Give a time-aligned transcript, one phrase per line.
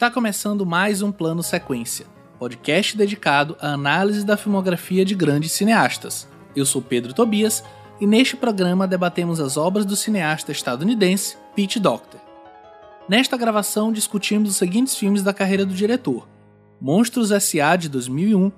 [0.00, 2.06] Está começando mais um Plano Sequência,
[2.38, 6.26] podcast dedicado à análise da filmografia de grandes cineastas.
[6.56, 7.62] Eu sou Pedro Tobias
[8.00, 12.18] e neste programa debatemos as obras do cineasta estadunidense Pete Docter.
[13.10, 16.26] Nesta gravação discutimos os seguintes filmes da carreira do diretor:
[16.80, 17.76] Monstros S.A.
[17.76, 18.50] de 2001,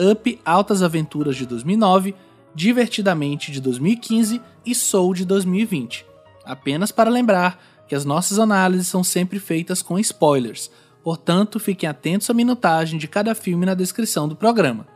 [0.00, 2.12] Up Altas Aventuras de 2009,
[2.56, 6.04] Divertidamente de 2015 e Soul de 2020.
[6.44, 10.70] Apenas para lembrar que as nossas análises são sempre feitas com spoilers,
[11.08, 14.86] portanto fiquem atentos à minutagem de cada filme na descrição do programa.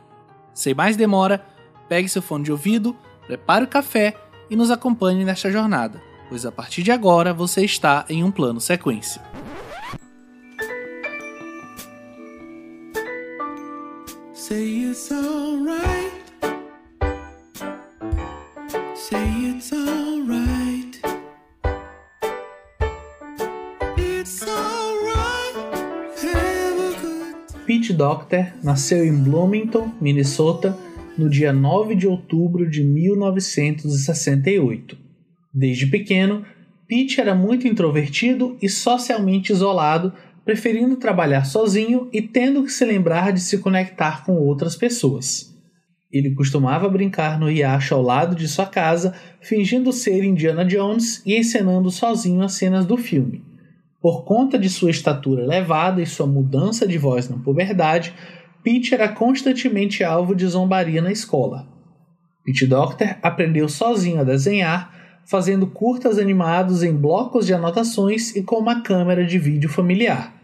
[0.53, 1.43] Sem mais demora,
[1.89, 2.95] pegue seu fone de ouvido,
[3.25, 4.15] prepare o café
[4.47, 5.99] e nos acompanhe nesta jornada,
[6.29, 9.19] pois a partir de agora você está em um plano sequência.
[14.35, 16.02] Say it's.
[27.83, 30.73] Pete Docter nasceu em Bloomington, Minnesota,
[31.17, 34.97] no dia 9 de outubro de 1968.
[35.53, 36.45] Desde pequeno,
[36.87, 40.13] Pete era muito introvertido e socialmente isolado,
[40.45, 45.53] preferindo trabalhar sozinho e tendo que se lembrar de se conectar com outras pessoas.
[46.09, 51.35] Ele costumava brincar no riacho ao lado de sua casa, fingindo ser Indiana Jones e
[51.35, 53.43] encenando sozinho as cenas do filme.
[54.03, 58.13] Por conta de sua estatura elevada e sua mudança de voz na puberdade,
[58.61, 61.65] Pete era constantemente alvo de zombaria na escola.
[62.43, 64.93] Pete Docter aprendeu sozinho a desenhar,
[65.25, 70.35] fazendo curtas animados em blocos de anotações e com uma câmera de vídeo familiar.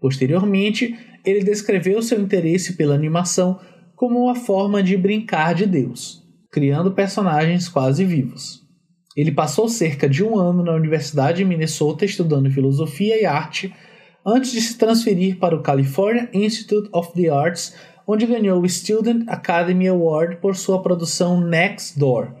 [0.00, 3.60] Posteriormente, ele descreveu seu interesse pela animação
[3.94, 8.65] como uma forma de brincar de Deus, criando personagens quase vivos.
[9.16, 13.74] Ele passou cerca de um ano na Universidade de Minnesota estudando filosofia e arte
[14.24, 17.74] antes de se transferir para o California Institute of the Arts,
[18.06, 22.32] onde ganhou o Student Academy Award por sua produção Next Door.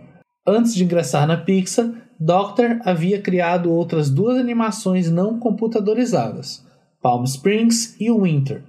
[0.46, 6.64] Antes de ingressar na Pixar, Doctor havia criado outras duas animações não computadorizadas,
[7.00, 8.62] Palm Springs e Winter.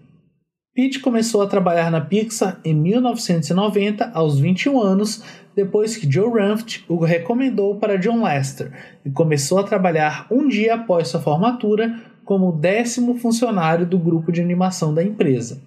[0.75, 5.23] Pete começou a trabalhar na Pixar em 1990, aos 21 anos,
[5.57, 8.71] depois que Joe Ranft o recomendou para John Lester,
[9.03, 14.39] e começou a trabalhar um dia após sua formatura como décimo funcionário do grupo de
[14.39, 15.59] animação da empresa.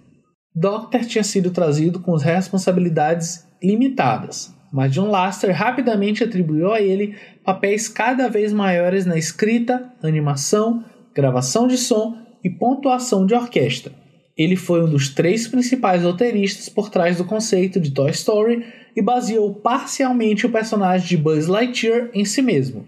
[0.54, 7.88] Doctor tinha sido trazido com responsabilidades limitadas, mas John Lasseter rapidamente atribuiu a ele papéis
[7.88, 13.92] cada vez maiores na escrita, animação, gravação de som e pontuação de orquestra.
[14.36, 18.64] Ele foi um dos três principais roteiristas por trás do conceito de Toy Story
[18.94, 22.86] e baseou parcialmente o personagem de Buzz Lightyear em si mesmo.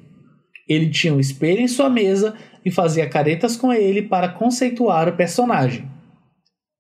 [0.68, 5.16] Ele tinha um espelho em sua mesa e fazia caretas com ele para conceituar o
[5.16, 5.90] personagem.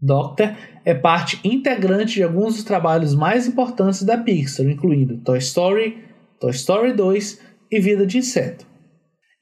[0.00, 5.98] Doctor é parte integrante de alguns dos trabalhos mais importantes da Pixar, incluindo Toy Story,
[6.40, 7.40] Toy Story 2
[7.70, 8.66] e Vida de Inseto.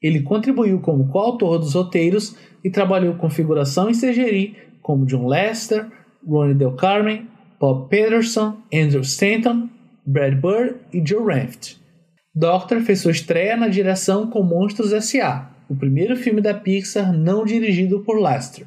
[0.01, 5.87] Ele contribuiu como coautor dos roteiros e trabalhou com figuração e CGI como John Lester,
[6.25, 7.27] Ronnie Del Carmen,
[7.61, 9.69] Bob Peterson, Andrew Stanton,
[10.03, 11.75] Brad Bird e Joe Ranft.
[12.33, 17.45] Doctor fez sua estreia na direção com Monstros S.A., o primeiro filme da Pixar não
[17.45, 18.65] dirigido por Lester.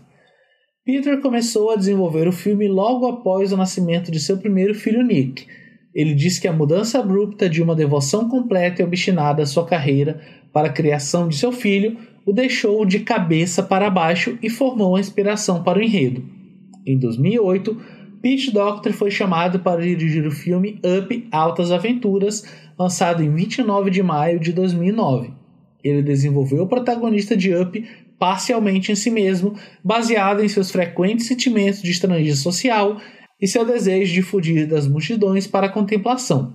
[0.84, 5.44] Peter começou a desenvolver o filme logo após o nascimento de seu primeiro filho Nick.
[5.92, 10.20] Ele disse que a mudança abrupta de uma devoção completa e obstinada à sua carreira
[10.52, 15.00] para a criação de seu filho o deixou de cabeça para baixo e formou a
[15.00, 16.22] inspiração para o enredo.
[16.86, 17.76] Em 2008,
[18.24, 22.42] Pete Docter foi chamado para dirigir o filme Up Altas Aventuras,
[22.78, 25.30] lançado em 29 de maio de 2009.
[25.84, 27.86] Ele desenvolveu o protagonista de Up
[28.18, 29.54] parcialmente em si mesmo,
[29.84, 32.98] baseado em seus frequentes sentimentos de estrangeiro social
[33.38, 36.54] e seu desejo de fugir das multidões para a contemplação.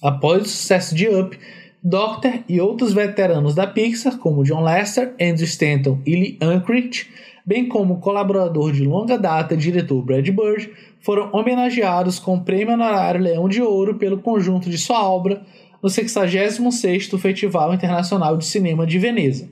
[0.00, 1.36] Após o sucesso de Up,
[1.82, 7.08] Doctor e outros veteranos da Pixar, como John Lester, Andrew Stanton e Lee Unkrich,
[7.48, 13.22] bem como colaborador de longa data diretor Brad Bird, foram homenageados com o prêmio honorário
[13.22, 15.40] Leão de Ouro pelo conjunto de sua obra,
[15.82, 19.48] no 66º Festival Internacional de Cinema de Veneza.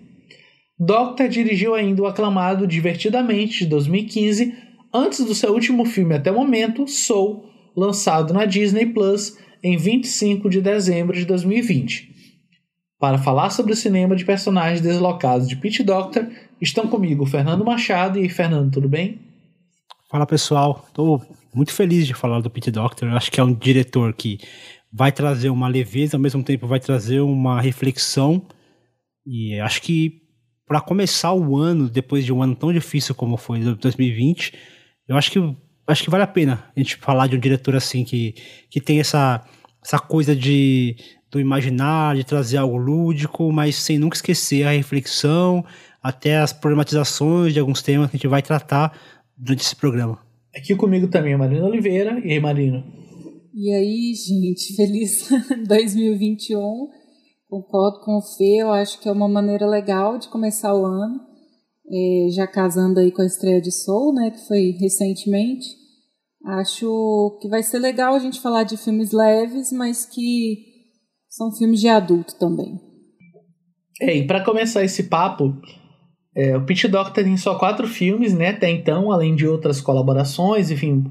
[0.78, 4.52] Doctor dirigiu ainda o aclamado Divertidamente de 2015,
[4.92, 10.50] antes do seu último filme até o momento, Soul, lançado na Disney Plus em 25
[10.50, 12.14] de dezembro de 2020.
[12.98, 16.26] Para falar sobre o cinema de personagens deslocados de Pete Doctor,
[16.60, 19.20] estão comigo Fernando Machado e Fernando, tudo bem?
[20.10, 21.22] Fala pessoal, estou
[21.54, 23.10] muito feliz de falar do Pete Doctor.
[23.10, 24.38] Acho que é um diretor que
[24.90, 28.40] vai trazer uma leveza, ao mesmo tempo vai trazer uma reflexão.
[29.26, 30.22] E acho que
[30.66, 34.54] para começar o ano, depois de um ano tão difícil como foi 2020,
[35.06, 35.56] eu acho que,
[35.86, 38.34] acho que vale a pena a gente falar de um diretor assim que,
[38.70, 39.44] que tem essa,
[39.84, 40.96] essa coisa de
[41.36, 45.64] do imaginar, de trazer algo lúdico, mas sem nunca esquecer a reflexão,
[46.02, 48.98] até as problematizações de alguns temas que a gente vai tratar
[49.36, 50.18] durante esse programa.
[50.56, 52.18] Aqui comigo também é Marina Oliveira.
[52.24, 52.82] E aí, Marino?
[53.54, 55.28] E aí, gente, feliz
[55.68, 56.88] 2021.
[57.48, 61.20] Concordo com o Fê, eu acho que é uma maneira legal de começar o ano,
[61.88, 65.66] é, já casando aí com a estreia de Soul, né, que foi recentemente.
[66.44, 70.75] Acho que vai ser legal a gente falar de filmes leves, mas que
[71.36, 72.80] são filmes de adulto também.
[74.00, 75.54] É, e para começar esse papo,
[76.34, 80.70] é, o Pete Doctor tem só quatro filmes, né, até então, além de outras colaborações,
[80.70, 81.04] enfim,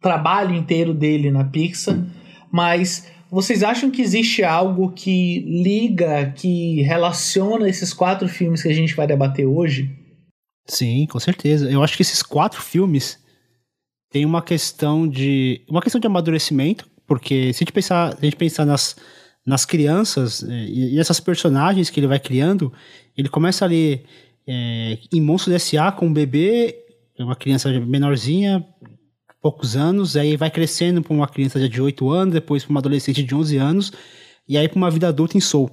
[0.00, 2.06] trabalho inteiro dele na Pixar,
[2.52, 8.74] mas vocês acham que existe algo que liga, que relaciona esses quatro filmes que a
[8.74, 9.90] gente vai debater hoje?
[10.66, 11.68] Sim, com certeza.
[11.68, 13.18] Eu acho que esses quatro filmes
[14.10, 18.36] têm uma questão de uma questão de amadurecimento, porque se a gente pensar, a gente
[18.36, 18.96] pensar nas,
[19.48, 22.70] nas crianças é, e, essas personagens que ele vai criando,
[23.16, 24.04] ele começa ali
[24.46, 25.90] é, em Monstros S.A.
[25.90, 26.84] com um bebê,
[27.18, 28.64] uma criança menorzinha,
[29.40, 33.22] poucos anos, aí vai crescendo para uma criança de 8 anos, depois para uma adolescente
[33.22, 33.92] de 11 anos,
[34.46, 35.70] e aí para uma vida adulta em Soul.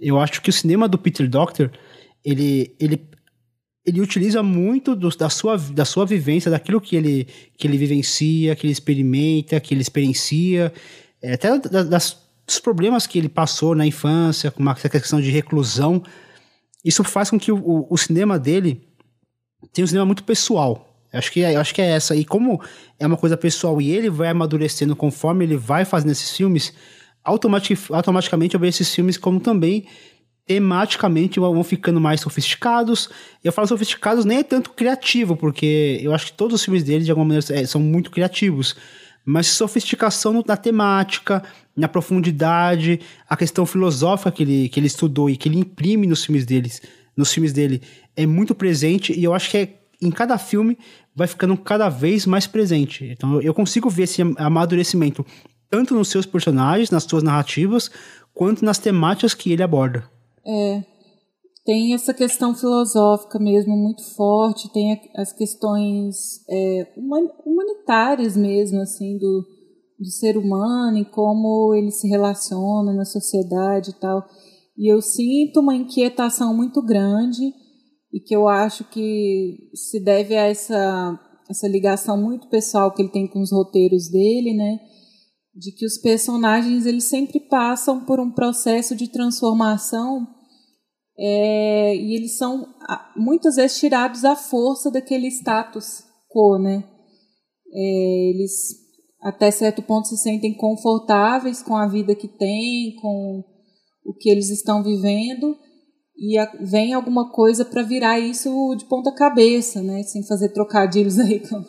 [0.00, 1.70] Eu acho que o cinema do Peter Doctor,
[2.24, 3.00] ele, ele,
[3.84, 7.26] ele utiliza muito do, da, sua, da sua vivência, daquilo que ele,
[7.58, 10.72] que ele vivencia, que ele experimenta, que ele experiencia,
[11.20, 16.02] é, até das, dos problemas que ele passou na infância, com uma questão de reclusão.
[16.84, 18.86] Isso faz com que o, o, cinema dele
[19.72, 22.14] tenha um cinema muito pessoal, Acho que, é, acho que é essa.
[22.14, 22.60] E como
[22.98, 26.74] é uma coisa pessoal e ele vai amadurecendo conforme ele vai fazendo esses filmes,
[27.24, 29.86] automatic, automaticamente eu vejo esses filmes como também
[30.46, 33.08] tematicamente vão ficando mais sofisticados.
[33.42, 37.04] Eu falo sofisticados nem é tanto criativo, porque eu acho que todos os filmes dele,
[37.04, 38.76] de alguma maneira, é, são muito criativos.
[39.26, 41.42] Mas sofisticação na temática,
[41.76, 46.24] na profundidade, a questão filosófica que ele, que ele estudou e que ele imprime nos
[46.24, 46.80] filmes deles,
[47.16, 47.82] nos filmes dele,
[48.16, 49.68] é muito presente e eu acho que é
[50.00, 50.78] em cada filme
[51.14, 53.04] vai ficando cada vez mais presente.
[53.04, 55.24] Então eu consigo ver esse amadurecimento
[55.68, 57.90] tanto nos seus personagens, nas suas narrativas,
[58.32, 60.08] quanto nas temáticas que ele aborda.
[60.46, 60.84] É,
[61.66, 66.94] tem essa questão filosófica mesmo muito forte, tem as questões é,
[67.44, 69.44] humanitárias mesmo, assim, do,
[69.98, 74.24] do ser humano e como ele se relaciona na sociedade e tal.
[74.78, 77.52] E eu sinto uma inquietação muito grande
[78.12, 81.18] e que eu acho que se deve a essa,
[81.50, 84.78] essa ligação muito pessoal que ele tem com os roteiros dele, né?
[85.52, 90.35] De que os personagens eles sempre passam por um processo de transformação
[91.18, 92.66] é, e eles são
[93.16, 96.84] muitas vezes tirados à força daquele status quo, né?
[97.72, 98.84] É, eles
[99.22, 103.42] até certo ponto se sentem confortáveis com a vida que têm, com
[104.04, 105.56] o que eles estão vivendo,
[106.16, 110.02] e a, vem alguma coisa para virar isso de ponta cabeça, né?
[110.02, 111.62] Sem fazer trocadilhos aí com,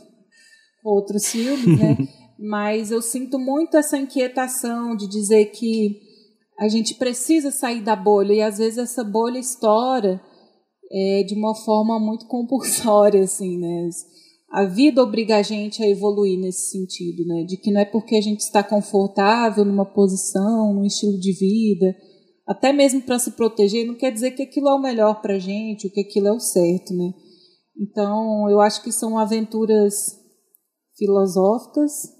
[0.83, 1.98] com outros filmes, né?
[2.38, 6.06] Mas eu sinto muito essa inquietação de dizer que
[6.59, 10.19] a gente precisa sair da bolha e às vezes essa bolha estoura
[10.91, 13.89] é, de uma forma muito compulsória, assim, né?
[14.49, 17.43] A vida obriga a gente a evoluir nesse sentido, né?
[17.43, 21.95] De que não é porque a gente está confortável numa posição, num estilo de vida,
[22.47, 25.39] até mesmo para se proteger, não quer dizer que aquilo é o melhor para a
[25.39, 27.13] gente, ou que aquilo é o certo, né?
[27.77, 30.17] Então, eu acho que são aventuras
[30.97, 32.16] filosóficas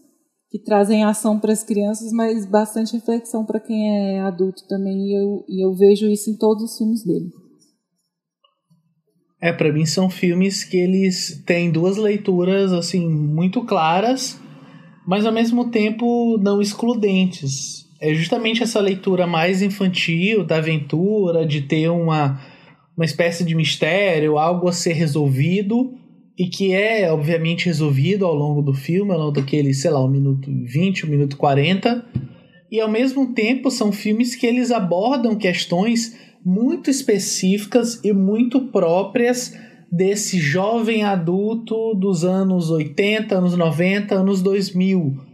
[0.50, 5.18] que trazem ação para as crianças, mas bastante reflexão para quem é adulto também, e
[5.18, 7.30] eu, e eu vejo isso em todos os filmes dele.
[9.42, 14.39] É, para mim são filmes que eles têm duas leituras assim muito claras,
[15.06, 21.62] mas ao mesmo tempo não excludentes é justamente essa leitura mais infantil da aventura, de
[21.62, 22.39] ter uma,
[22.96, 25.94] uma espécie de mistério, algo a ser resolvido,
[26.38, 30.10] e que é, obviamente, resolvido ao longo do filme, ao longo daquele, sei lá, um
[30.10, 32.06] minuto 20, um minuto 40.
[32.72, 39.58] E ao mesmo tempo são filmes que eles abordam questões muito específicas e muito próprias
[39.91, 45.27] desse jovem adulto dos anos 80, anos 90, anos 2000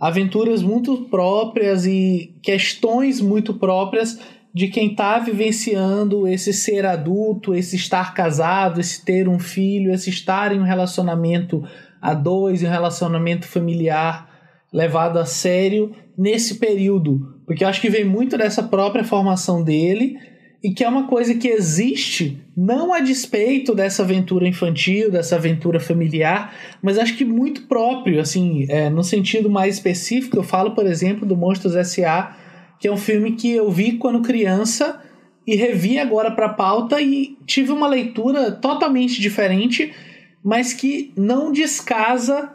[0.00, 4.18] aventuras muito próprias e questões muito próprias
[4.52, 10.10] de quem está vivenciando esse ser adulto, esse estar casado, esse ter um filho, esse
[10.10, 11.62] estar em um relacionamento
[12.00, 14.28] a dois, em um relacionamento familiar
[14.72, 17.40] levado a sério nesse período.
[17.46, 20.16] Porque eu acho que vem muito dessa própria formação dele
[20.62, 25.80] e que é uma coisa que existe não a despeito dessa aventura infantil, dessa aventura
[25.80, 30.86] familiar, mas acho que muito próprio, assim, é, no sentido mais específico, eu falo, por
[30.86, 32.36] exemplo, do Monstros S.A.,
[32.80, 35.02] que é um filme que eu vi quando criança
[35.46, 39.92] e revi agora para pauta e tive uma leitura totalmente diferente,
[40.42, 42.54] mas que não descasa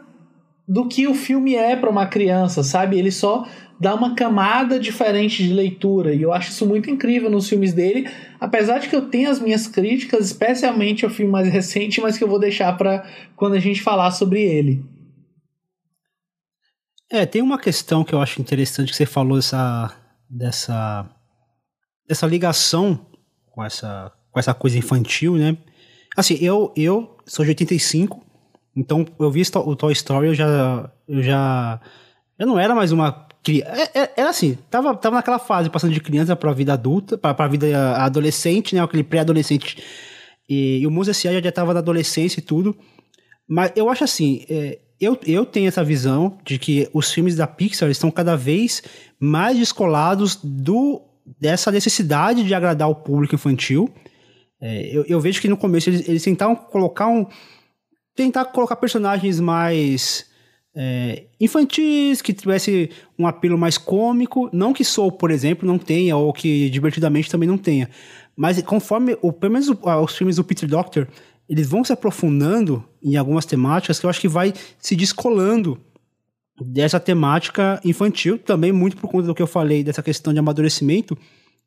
[0.68, 2.98] do que o filme é para uma criança, sabe?
[2.98, 3.46] Ele só
[3.78, 6.12] dá uma camada diferente de leitura.
[6.12, 8.08] E eu acho isso muito incrível nos filmes dele,
[8.40, 12.24] apesar de que eu tenho as minhas críticas, especialmente ao filme mais recente, mas que
[12.24, 13.06] eu vou deixar para
[13.36, 14.82] quando a gente falar sobre ele.
[17.08, 19.94] É, tem uma questão que eu acho interessante que você falou dessa
[20.28, 21.08] dessa
[22.08, 23.06] dessa ligação
[23.50, 25.56] com essa com essa coisa infantil, né?
[26.16, 28.24] Assim, eu eu sou de 85,
[28.74, 31.80] então eu vi o Toy Story, eu já eu já
[32.38, 36.00] eu não era mais uma é, é, era assim, tava, tava naquela fase, passando de
[36.00, 38.82] criança pra vida adulta, pra vida adolescente, né?
[38.82, 39.82] Aquele pré-adolescente.
[40.48, 41.40] E, e, o Musa S.A.
[41.40, 42.76] já tava na adolescência e tudo.
[43.48, 47.46] Mas eu acho assim, é, eu, eu tenho essa visão de que os filmes da
[47.46, 48.82] Pixar estão cada vez
[49.20, 51.02] mais descolados do,
[51.38, 53.92] dessa necessidade de agradar o público infantil.
[54.60, 56.24] É, eu, eu, vejo que no começo eles, eles
[56.70, 57.26] colocar um.
[58.14, 60.24] Tentar colocar personagens mais
[60.74, 64.48] é, infantis, que tivesse um apelo mais cômico.
[64.52, 67.90] Não que Soul, por exemplo, não tenha, ou que Divertidamente também não tenha.
[68.34, 71.06] Mas conforme, o, pelo menos os filmes do Peter Doctor,
[71.48, 75.78] eles vão se aprofundando em algumas temáticas que eu acho que vai se descolando
[76.60, 81.16] dessa temática infantil, também muito por conta do que eu falei, dessa questão de amadurecimento.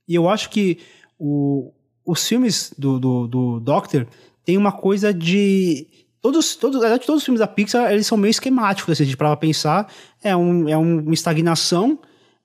[0.08, 0.80] E eu acho que
[1.18, 1.72] o,
[2.06, 4.08] os filmes do, do, do Doctor
[4.44, 5.88] tem uma coisa de
[6.22, 9.90] Todos, todos, todos os filmes da Pixar, eles são meio esquemáticos, assim, para pensar.
[10.22, 11.98] É, um, é uma estagnação,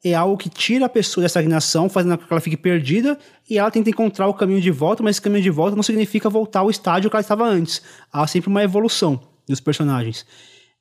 [0.04, 3.18] é algo que tira a pessoa da estagnação, fazendo com que ela fique perdida,
[3.48, 6.28] e ela tenta encontrar o caminho de volta, mas esse caminho de volta não significa
[6.28, 7.82] voltar ao estádio que ela estava antes.
[8.12, 9.18] Há sempre uma evolução
[9.48, 10.26] dos personagens.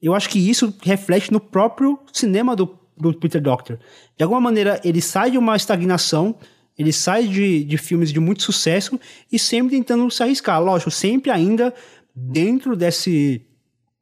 [0.01, 3.79] Eu acho que isso reflete no próprio cinema do, do Peter Doctor.
[4.17, 6.35] De alguma maneira, ele sai de uma estagnação,
[6.77, 8.99] ele sai de, de filmes de muito sucesso
[9.31, 10.61] e sempre tentando se arriscar.
[10.61, 11.73] Lógico, sempre ainda
[12.13, 13.41] dentro desse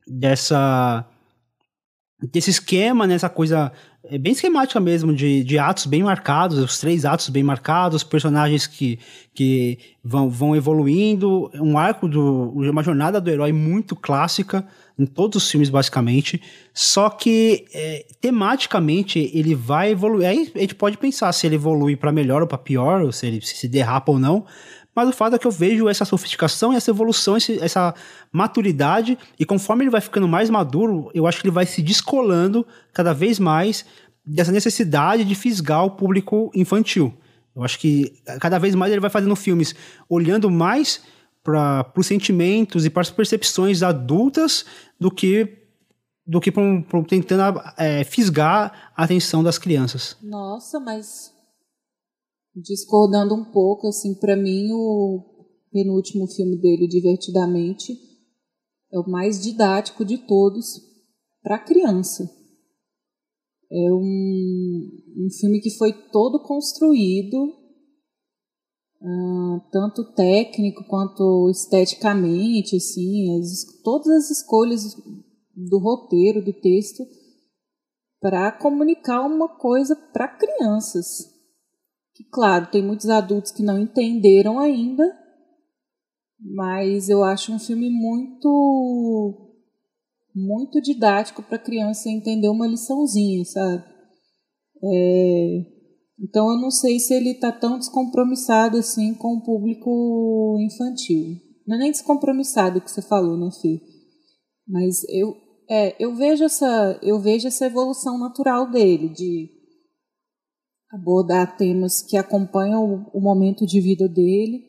[0.07, 1.05] dessa
[2.31, 3.71] desse esquema, nessa né, coisa
[4.11, 8.67] é bem esquemática mesmo, de, de atos bem marcados, os três atos bem marcados, personagens
[8.67, 8.99] que,
[9.33, 14.67] que vão, vão evoluindo, um arco, do, uma jornada do herói muito clássica,
[14.99, 16.41] em todos os filmes basicamente,
[16.73, 21.95] só que é, tematicamente ele vai evoluir, aí a gente pode pensar se ele evolui
[21.95, 24.45] para melhor ou para pior, ou se ele se derrapa ou não,
[24.95, 27.93] mas o fato é que eu vejo essa sofisticação, essa evolução, essa
[28.31, 32.65] maturidade, e conforme ele vai ficando mais maduro, eu acho que ele vai se descolando
[32.93, 33.85] cada vez mais
[34.25, 37.13] dessa necessidade de fisgar o público infantil.
[37.55, 39.75] Eu acho que cada vez mais ele vai fazendo filmes
[40.09, 41.01] olhando mais
[41.43, 44.65] para os sentimentos e para as percepções adultas
[44.99, 45.57] do que
[46.25, 50.15] do que pra, pra, tentando é, fisgar a atenção das crianças.
[50.21, 51.30] Nossa, mas
[52.55, 55.23] discordando um pouco, assim, para mim o
[55.71, 57.97] penúltimo filme dele, Divertidamente,
[58.91, 60.81] é o mais didático de todos
[61.41, 62.29] para criança.
[63.71, 67.37] É um, um filme que foi todo construído,
[69.01, 74.93] uh, tanto técnico quanto esteticamente, assim, as, todas as escolhas
[75.55, 77.05] do roteiro, do texto,
[78.19, 81.30] para comunicar uma coisa para crianças
[82.21, 85.03] que, claro, tem muitos adultos que não entenderam ainda,
[86.39, 89.47] mas eu acho um filme muito
[90.33, 93.83] muito didático para a criança entender uma liçãozinha, sabe?
[94.83, 95.65] É,
[96.19, 101.35] então eu não sei se ele está tão descompromissado assim com o público infantil.
[101.67, 103.81] Não é nem descompromissado que você falou, né, Fê?
[104.67, 105.35] Mas eu,
[105.69, 109.60] é, eu vejo essa eu vejo essa evolução natural dele de
[110.91, 114.59] abordar temas que acompanham o, momento de vida dele,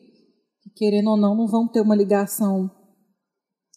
[0.61, 2.71] que querendo ou não, não vão ter uma ligação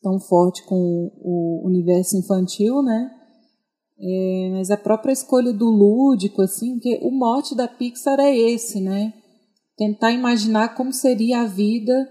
[0.00, 3.11] tão forte com o, o universo infantil, né?
[3.99, 8.81] É, mas a própria escolha do lúdico, assim, que o mote da Pixar é esse,
[8.81, 9.12] né?
[9.76, 12.09] Tentar imaginar como seria a vida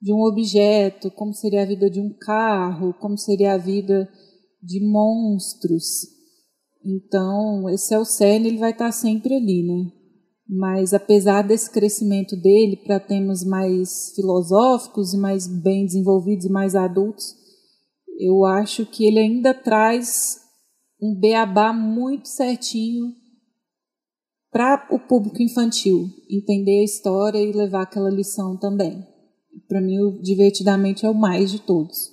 [0.00, 4.08] de um objeto, como seria a vida de um carro, como seria a vida
[4.60, 6.02] de monstros.
[6.84, 9.92] Então, esse é o cerne, ele vai estar sempre ali, né?
[10.48, 16.74] Mas apesar desse crescimento dele para temas mais filosóficos e mais bem desenvolvidos e mais
[16.74, 17.34] adultos,
[18.18, 20.40] eu acho que ele ainda traz
[21.00, 23.14] um beabá muito certinho
[24.50, 29.06] para o público infantil entender a história e levar aquela lição também.
[29.66, 32.11] Para mim, o Divertidamente é o mais de todos.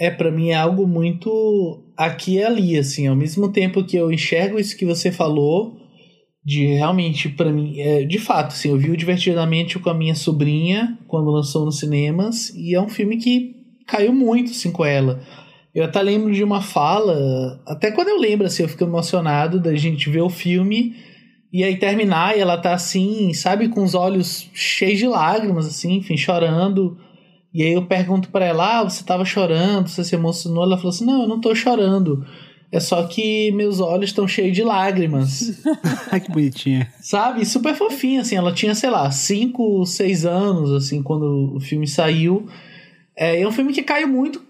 [0.00, 4.10] É, para mim é algo muito aqui e ali, assim, ao mesmo tempo que eu
[4.10, 5.76] enxergo isso que você falou,
[6.42, 10.14] de realmente, para mim, é, de fato, assim, eu vi o Divertidamente com a minha
[10.14, 13.54] sobrinha quando lançou nos cinemas, e é um filme que
[13.86, 15.22] caiu muito, assim, com ela.
[15.74, 19.74] Eu até lembro de uma fala, até quando eu lembro, assim, eu fico emocionado da
[19.76, 20.94] gente ver o filme
[21.52, 25.96] e aí terminar e ela tá assim, sabe, com os olhos cheios de lágrimas, assim,
[25.96, 26.96] enfim, chorando.
[27.52, 30.62] E aí eu pergunto para ela, ah, você tava chorando, você se emocionou?
[30.62, 32.24] Ela falou assim, não, eu não tô chorando.
[32.72, 35.60] É só que meus olhos estão cheios de lágrimas.
[36.24, 36.92] que bonitinha.
[37.00, 37.44] Sabe?
[37.44, 38.36] Super fofinha, assim.
[38.36, 42.46] Ela tinha, sei lá, 5, 6 anos, assim, quando o filme saiu.
[43.16, 44.40] É, é um filme que caiu muito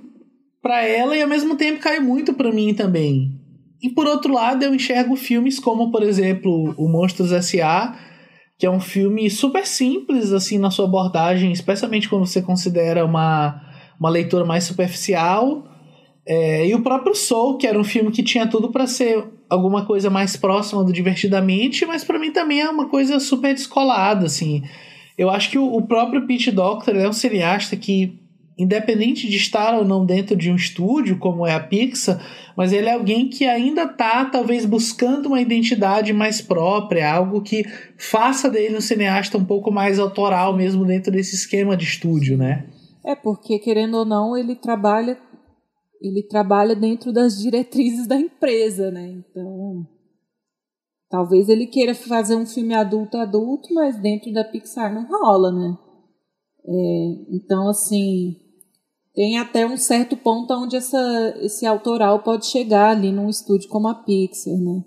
[0.60, 3.40] pra ela e ao mesmo tempo caiu muito pra mim também.
[3.82, 7.96] E por outro lado, eu enxergo filmes como, por exemplo, o Monstros S.A.,
[8.60, 13.58] que é um filme super simples, assim, na sua abordagem, especialmente quando você considera uma,
[13.98, 15.64] uma leitura mais superficial.
[16.26, 19.86] É, e o próprio Soul, que era um filme que tinha tudo para ser alguma
[19.86, 24.62] coisa mais próxima do Divertidamente, mas para mim também é uma coisa super descolada, assim.
[25.16, 28.19] Eu acho que o, o próprio Pete Doctor é um cineasta que
[28.62, 32.20] independente de estar ou não dentro de um estúdio, como é a Pixar,
[32.56, 37.64] mas ele é alguém que ainda está, talvez, buscando uma identidade mais própria, algo que
[37.96, 42.66] faça dele um cineasta um pouco mais autoral, mesmo dentro desse esquema de estúdio, né?
[43.04, 45.16] É, porque, querendo ou não, ele trabalha
[46.00, 49.06] ele trabalha dentro das diretrizes da empresa, né?
[49.06, 49.86] Então,
[51.10, 55.76] talvez ele queira fazer um filme adulto adulto, mas dentro da Pixar não rola, né?
[56.66, 58.36] É, então, assim,
[59.14, 63.88] tem até um certo ponto onde essa, esse autoral pode chegar ali num estúdio como
[63.88, 64.84] a Pixar, né?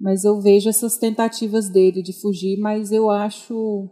[0.00, 3.88] Mas eu vejo essas tentativas dele de fugir, mas eu acho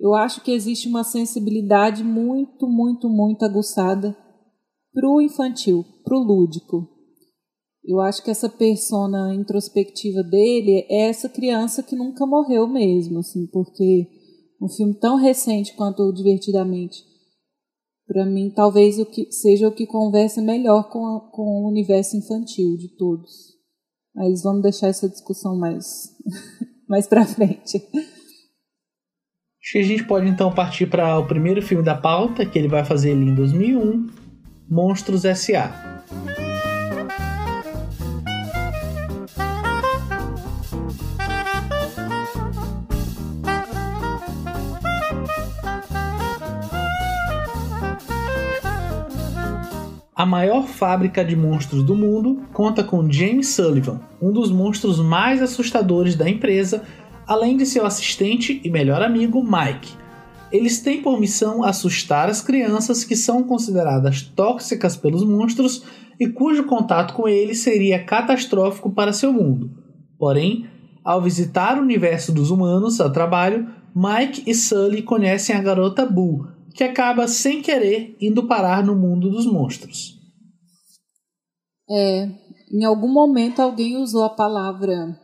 [0.00, 4.16] eu acho que existe uma sensibilidade muito, muito, muito aguçada
[4.92, 6.88] pro infantil, pro lúdico.
[7.84, 13.46] Eu acho que essa persona introspectiva dele é essa criança que nunca morreu mesmo, assim,
[13.46, 14.08] porque
[14.60, 17.07] um filme tão recente quanto Divertidamente
[18.08, 22.16] para mim, talvez o que seja o que conversa melhor com, a, com o universo
[22.16, 23.30] infantil de todos.
[24.14, 26.16] Mas vamos deixar essa discussão mais,
[26.88, 27.76] mais para frente.
[27.76, 32.68] Acho que a gente pode então partir para o primeiro filme da pauta, que ele
[32.68, 34.06] vai fazer em 2001,
[34.66, 36.47] Monstros S.A.
[50.18, 55.40] A maior fábrica de monstros do mundo conta com James Sullivan, um dos monstros mais
[55.40, 56.82] assustadores da empresa,
[57.24, 59.94] além de seu assistente e melhor amigo Mike.
[60.50, 65.84] Eles têm por missão assustar as crianças que são consideradas tóxicas pelos monstros
[66.18, 69.70] e cujo contato com eles seria catastrófico para seu mundo.
[70.18, 70.66] Porém,
[71.04, 76.57] ao visitar o universo dos humanos a trabalho, Mike e Sully conhecem a garota Boo,
[76.74, 80.18] que acaba sem querer indo parar no mundo dos monstros.
[81.90, 82.28] É,
[82.72, 85.18] em algum momento alguém usou a palavra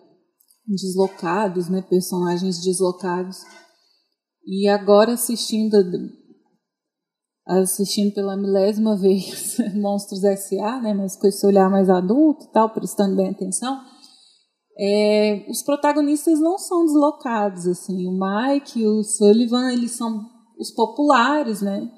[0.66, 3.38] deslocados, né, personagens deslocados.
[4.46, 5.76] E agora assistindo
[7.46, 12.70] assistindo pela milésima vez Monstros S.A., né, mas com esse olhar mais adulto e tal,
[12.70, 13.80] prestando bem atenção,
[14.78, 20.70] é, os protagonistas não são deslocados, assim, o Mike e o Sullivan, eles são os
[20.70, 21.90] populares, né?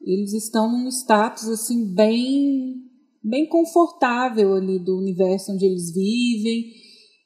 [0.00, 2.88] Eles estão num status assim bem
[3.22, 6.72] bem confortável ali do universo onde eles vivem.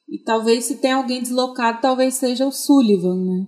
[0.09, 3.47] E talvez se tem alguém deslocado, talvez seja o Sullivan, né?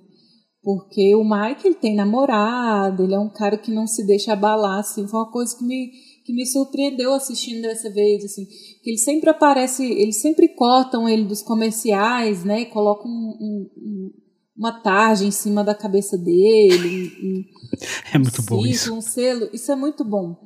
[0.63, 4.79] Porque o Mike ele tem namorado, ele é um cara que não se deixa abalar,
[4.79, 5.91] assim, foi uma coisa que me,
[6.25, 8.45] que me surpreendeu assistindo dessa vez, assim,
[8.81, 14.11] que ele sempre aparece, eles sempre cortam ele dos comerciais, né, colocam um, um,
[14.57, 17.11] uma tarja em cima da cabeça dele.
[17.21, 17.43] Um,
[18.13, 18.93] é muito um bom isso.
[18.93, 20.37] Um selo, isso é muito bom.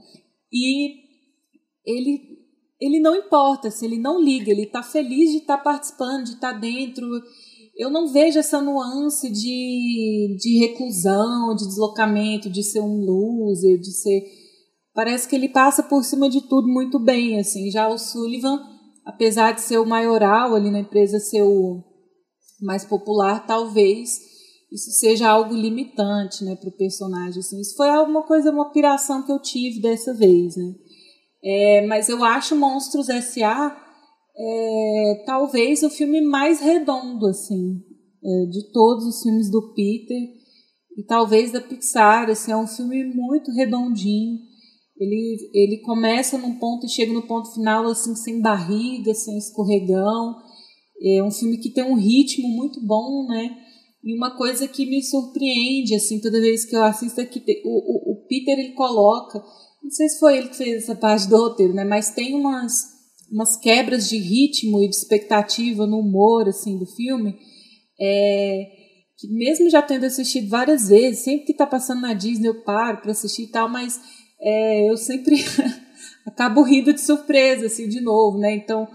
[0.52, 1.10] E
[1.86, 2.39] ele
[2.80, 6.32] ele não importa se ele não liga, ele está feliz de estar tá participando, de
[6.36, 7.06] estar tá dentro.
[7.78, 13.91] Eu não vejo essa nuance de, de reclusão, de deslocamento, de ser um loser, de
[13.91, 14.24] ser.
[14.93, 17.69] Parece que ele passa por cima de tudo muito bem, assim.
[17.69, 18.62] Já o Sullivan,
[19.06, 21.84] apesar de ser o maioral ali na empresa, ser o,
[22.62, 24.30] mais popular, talvez
[24.72, 27.39] isso seja algo limitante, né, para o personagem.
[27.39, 27.60] Assim.
[27.60, 30.76] Isso foi alguma coisa, uma piração que eu tive dessa vez, né.
[31.43, 33.76] É, mas eu acho Monstros S.A.
[34.38, 37.82] é talvez o filme mais redondo, assim,
[38.24, 40.39] é, de todos os filmes do Peter
[40.98, 44.38] e talvez da Pixar, assim, é um filme muito redondinho.
[44.98, 50.36] Ele, ele começa num ponto e chega no ponto final, assim, sem barriga, sem escorregão.
[51.01, 53.57] É um filme que tem um ritmo muito bom, né?
[54.03, 57.69] E uma coisa que me surpreende, assim, toda vez que eu assisto é que o,
[57.69, 59.43] o, o Peter, ele coloca
[59.83, 61.83] não sei se foi ele que fez essa parte do roteiro, né?
[61.83, 62.73] Mas tem umas,
[63.31, 67.35] umas quebras de ritmo e de expectativa no humor, assim, do filme.
[67.99, 68.67] É,
[69.17, 73.01] que mesmo já tendo assistido várias vezes, sempre que tá passando na Disney eu paro
[73.01, 73.99] para assistir e tal, mas
[74.39, 75.38] é, eu sempre
[76.25, 78.53] acabo rindo de surpresa, assim, de novo, né?
[78.55, 78.88] Então,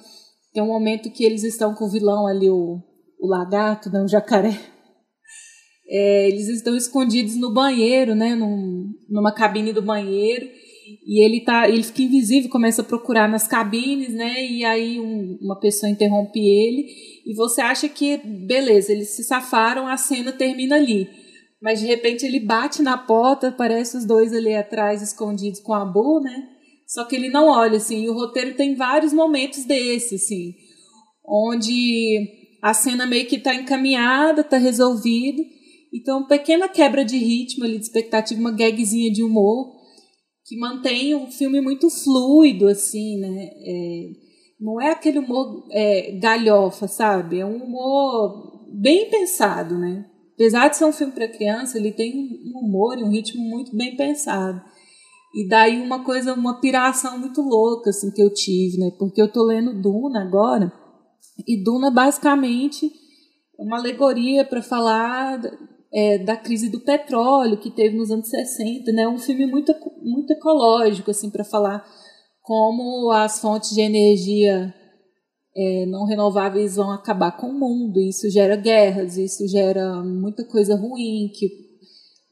[0.54, 2.80] tem um momento que eles estão com o vilão ali, o,
[3.20, 4.00] o lagarto, né?
[4.00, 4.56] O jacaré.
[5.86, 8.36] É, eles estão escondidos no banheiro, né?
[8.36, 10.48] Num, numa cabine do banheiro
[11.04, 14.46] e ele tá, ele fica invisível, começa a procurar nas cabines, né?
[14.46, 16.86] E aí um, uma pessoa interrompe ele
[17.26, 21.08] e você acha que beleza, eles se safaram, a cena termina ali.
[21.60, 25.84] Mas de repente ele bate na porta, aparece os dois ali atrás escondidos com a
[25.84, 26.53] Bu, né?
[26.86, 30.54] Só que ele não olha assim, e o roteiro tem vários momentos desses, assim,
[31.26, 32.28] onde
[32.62, 35.42] a cena meio que está encaminhada, está resolvido.
[35.92, 39.74] Então, pequena quebra de ritmo ali, de expectativa, uma gagzinha de humor
[40.44, 43.50] que mantém o filme muito fluido, assim, né?
[43.66, 44.10] É,
[44.60, 47.38] não é aquele humor é, galhofa, sabe?
[47.38, 50.04] É um humor bem pensado, né?
[50.34, 53.74] Apesar de ser um filme para criança, ele tem um humor e um ritmo muito
[53.74, 54.60] bem pensado.
[55.34, 58.90] E daí uma coisa, uma piração muito louca, assim, que eu tive, né?
[58.98, 60.72] Porque eu tô lendo Duna agora,
[61.46, 62.86] e Duna basicamente
[63.58, 65.40] é uma alegoria para falar
[65.92, 69.08] é, da crise do petróleo que teve nos anos 60, né?
[69.08, 71.84] Um filme muito, muito ecológico, assim, para falar
[72.40, 74.72] como as fontes de energia
[75.56, 78.00] é, não renováveis vão acabar com o mundo.
[78.00, 81.63] Isso gera guerras, isso gera muita coisa ruim, que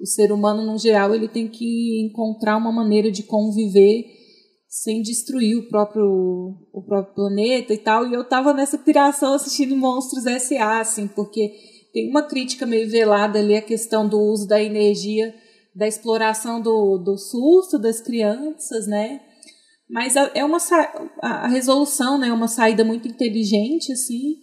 [0.02, 4.04] o ser humano, no geral, ele tem que encontrar uma maneira de conviver
[4.68, 8.08] sem destruir o próprio, o próprio planeta e tal.
[8.08, 11.52] E eu tava nessa piração assistindo Monstros S.A., assim, porque
[11.92, 15.32] tem uma crítica meio velada ali a questão do uso da energia,
[15.76, 19.20] da exploração do, do susto das crianças, né?
[19.88, 20.58] Mas é uma
[21.20, 22.28] a resolução, né?
[22.28, 24.36] É uma saída muito inteligente, assim.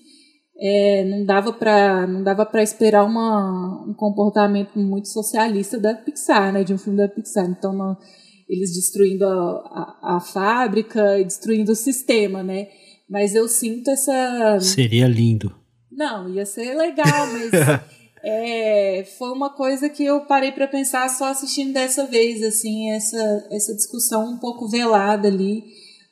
[0.62, 6.52] É, não dava para não dava para esperar uma, um comportamento muito socialista da Pixar,
[6.52, 6.64] né?
[6.64, 7.46] De um filme da Pixar.
[7.46, 7.98] Então não,
[8.48, 12.68] eles destruindo a, a, a fábrica, destruindo o sistema, né?
[13.10, 14.60] Mas eu sinto essa.
[14.60, 15.56] Seria lindo.
[15.92, 17.52] Não, ia ser legal, mas
[18.24, 23.48] é, foi uma coisa que eu parei para pensar só assistindo dessa vez, assim, essa,
[23.52, 25.64] essa discussão um pouco velada ali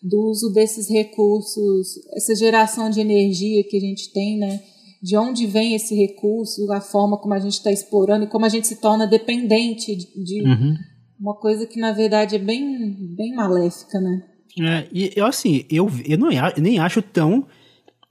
[0.07, 4.61] do uso desses recursos, essa geração de energia que a gente tem, né?
[5.01, 8.49] De onde vem esse recurso, a forma como a gente está explorando e como a
[8.49, 10.75] gente se torna dependente de, uhum.
[11.19, 14.23] uma coisa que na verdade é bem, bem maléfica, né?
[14.59, 17.45] É, e eu assim, eu, eu não, nem acho tão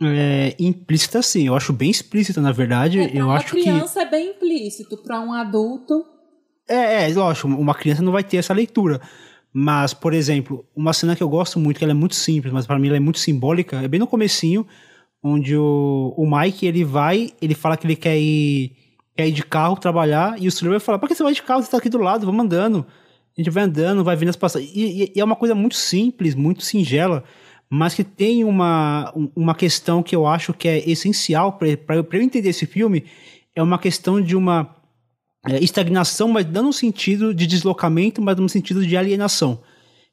[0.00, 1.46] é, implícita sim.
[1.46, 3.00] Eu acho bem explícita, na verdade.
[3.00, 4.06] É, eu uma acho criança que...
[4.06, 6.04] é bem implícito, para um adulto.
[6.68, 9.00] É, é, lógico, uma criança não vai ter essa leitura.
[9.58, 12.66] Mas, por exemplo, uma cena que eu gosto muito, que ela é muito simples, mas
[12.66, 14.66] para mim ela é muito simbólica, é bem no comecinho,
[15.22, 18.76] onde o, o Mike, ele vai, ele fala que ele quer ir,
[19.16, 21.42] quer ir de carro trabalhar, e o Sullivan vai falar, por que você vai de
[21.42, 21.62] carro?
[21.62, 22.84] Você tá aqui do lado, vamos andando.
[23.34, 24.70] A gente vai andando, vai vendo as passagens.
[24.74, 27.24] E, e, e é uma coisa muito simples, muito singela,
[27.70, 32.50] mas que tem uma, uma questão que eu acho que é essencial para eu entender
[32.50, 33.04] esse filme,
[33.54, 34.75] é uma questão de uma
[35.48, 39.60] é, estagnação, mas não no sentido de deslocamento, mas no sentido de alienação.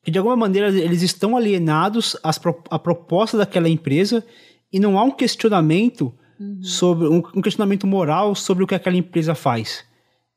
[0.04, 4.24] Que de alguma maneira eles estão alienados às, à proposta daquela empresa
[4.72, 6.62] e não há um questionamento uhum.
[6.62, 9.86] sobre um, um questionamento moral sobre o que aquela empresa faz.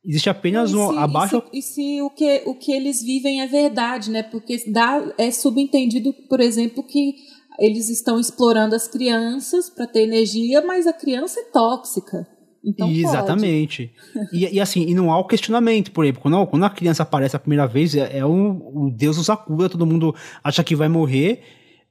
[0.04, 1.42] Existe apenas um abaixo.
[1.52, 4.22] E se, e se, o, que, o que eles vivem é verdade, né?
[4.22, 7.16] Porque dá, é subentendido, por exemplo, que
[7.58, 12.24] eles estão explorando as crianças para ter energia, mas a criança é tóxica.
[12.66, 13.92] Então Exatamente.
[14.32, 17.36] e, e, assim, e não há o questionamento, por exemplo, quando, quando a criança aparece
[17.36, 21.42] a primeira vez, é, é o Deus nos acuda, todo mundo acha que vai morrer,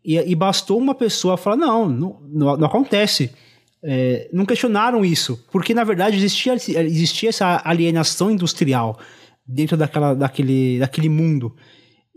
[0.03, 3.31] e, e bastou uma pessoa falar, não, não, não, não acontece
[3.87, 8.99] é, não questionaram isso, porque na verdade existia, existia essa alienação industrial
[9.45, 11.55] dentro daquela, daquele, daquele mundo.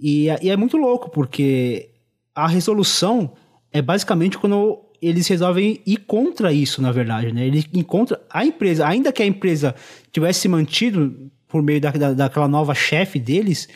[0.00, 1.90] E, e é muito louco, porque
[2.34, 3.34] a resolução
[3.70, 7.46] é basicamente quando eles resolvem ir contra isso, na verdade, né?
[7.46, 9.74] Ele encontra a empresa, ainda que a empresa
[10.12, 13.68] tivesse se mantido por meio da, da, daquela nova chefe deles,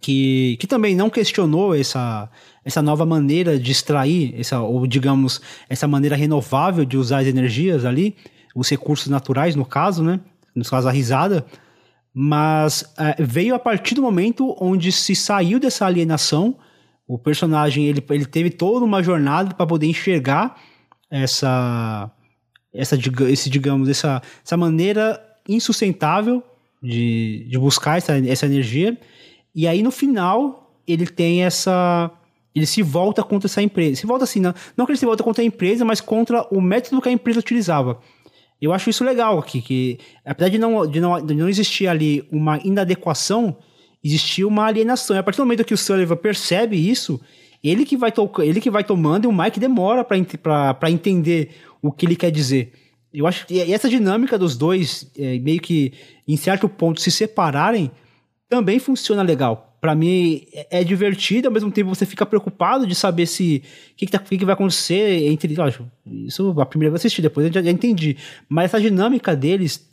[0.00, 2.28] que, que também não questionou essa,
[2.64, 7.84] essa nova maneira de extrair, essa, ou digamos, essa maneira renovável de usar as energias
[7.84, 8.16] ali,
[8.54, 10.20] os recursos naturais, no caso, né?
[10.54, 11.46] No caso, a risada.
[12.12, 16.56] Mas é, veio a partir do momento onde se saiu dessa alienação.
[17.12, 20.58] O personagem ele, ele teve toda uma jornada para poder enxergar
[21.10, 22.10] essa,
[22.72, 22.96] essa,
[23.28, 26.42] esse, digamos, essa, essa maneira insustentável
[26.82, 28.98] de, de buscar essa, essa energia.
[29.54, 32.10] E aí, no final, ele tem essa.
[32.54, 34.00] Ele se volta contra essa empresa.
[34.00, 36.62] Se volta assim, não, não que ele se volta contra a empresa, mas contra o
[36.62, 38.00] método que a empresa utilizava.
[38.58, 42.26] Eu acho isso legal aqui, que apesar de não, de não, de não existir ali
[42.32, 43.58] uma inadequação,
[44.02, 45.14] existia uma alienação.
[45.14, 47.20] E a partir do momento que o Sullivan percebe isso,
[47.62, 52.06] ele que vai, ele que vai tomando e o Mike demora para entender o que
[52.06, 52.72] ele quer dizer.
[53.14, 55.92] Eu acho que essa dinâmica dos dois, é, meio que
[56.26, 57.90] em certo ponto se separarem,
[58.48, 59.76] também funciona legal.
[59.80, 63.62] Para mim é, é divertido, ao mesmo tempo você fica preocupado de saber se
[63.92, 65.54] o que, que, tá, que, que vai acontecer entre.
[66.26, 68.16] Isso a primeira vez assisti, depois eu já, já entendi.
[68.48, 69.86] Mas essa dinâmica deles,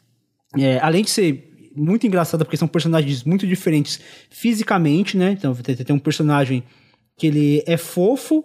[0.57, 5.31] é, além de ser muito engraçada, porque são personagens muito diferentes fisicamente, né?
[5.31, 6.63] Então tem, um personagem
[7.17, 8.43] que ele é fofo,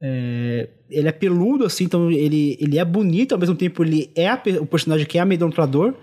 [0.00, 4.28] é, ele é peludo, assim, então ele, ele é bonito, ao mesmo tempo ele é
[4.28, 5.94] a, o personagem que é amedrontador.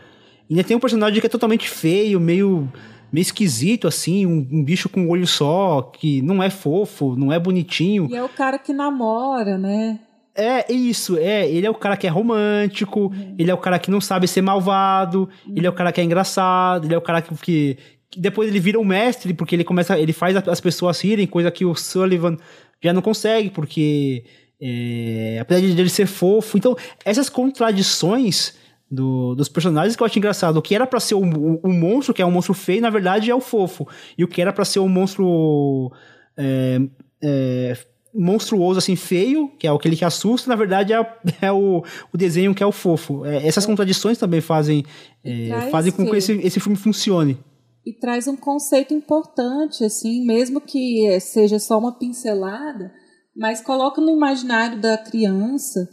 [0.50, 2.72] E ainda tem um personagem que é totalmente feio, meio,
[3.12, 7.34] meio esquisito, assim, um, um, bicho com um olho só, que não é fofo, não
[7.34, 8.08] é bonitinho.
[8.10, 10.00] E é o cara que namora, né?
[10.36, 11.50] É, isso, é.
[11.50, 13.36] Ele é o cara que é romântico, uhum.
[13.39, 15.54] ele é o cara que não sabe ser malvado, uhum.
[15.56, 17.78] ele é o cara que é engraçado, ele é o cara que, que,
[18.10, 21.50] que, depois ele vira um mestre, porque ele começa, ele faz as pessoas rirem, coisa
[21.50, 22.38] que o Sullivan
[22.84, 24.26] já não consegue, porque
[24.62, 26.58] é, apesar de ele ser fofo.
[26.58, 28.54] Então, essas contradições
[28.89, 30.58] do, dos personagens que eu acho engraçado.
[30.58, 32.89] O que era para ser um, um, um, monstro, que é um monstro feio, na
[32.89, 33.88] verdade é o fofo.
[34.17, 35.91] E o que era para ser um monstro.
[36.38, 36.80] É,
[37.24, 37.78] é,
[38.15, 42.56] monstruoso, assim, feio, que é o que assusta, na verdade é, é o, o desenho
[42.56, 43.25] que é o fofo.
[43.25, 44.86] É, essas contradições também fazem,
[45.23, 47.38] é, fazem com que esse, esse filme funcione
[47.86, 52.91] e traz um conceito importante, assim, mesmo que seja só uma pincelada,
[53.36, 55.88] mas coloca no imaginário da criança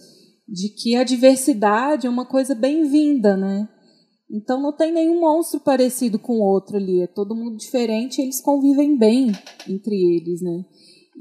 [0.48, 3.68] de que a diversidade é uma coisa bem-vinda, né?
[4.30, 8.24] Então não tem nenhum monstro parecido com o outro ali, é todo mundo diferente, e
[8.24, 9.30] eles convivem bem
[9.68, 10.64] entre eles, né?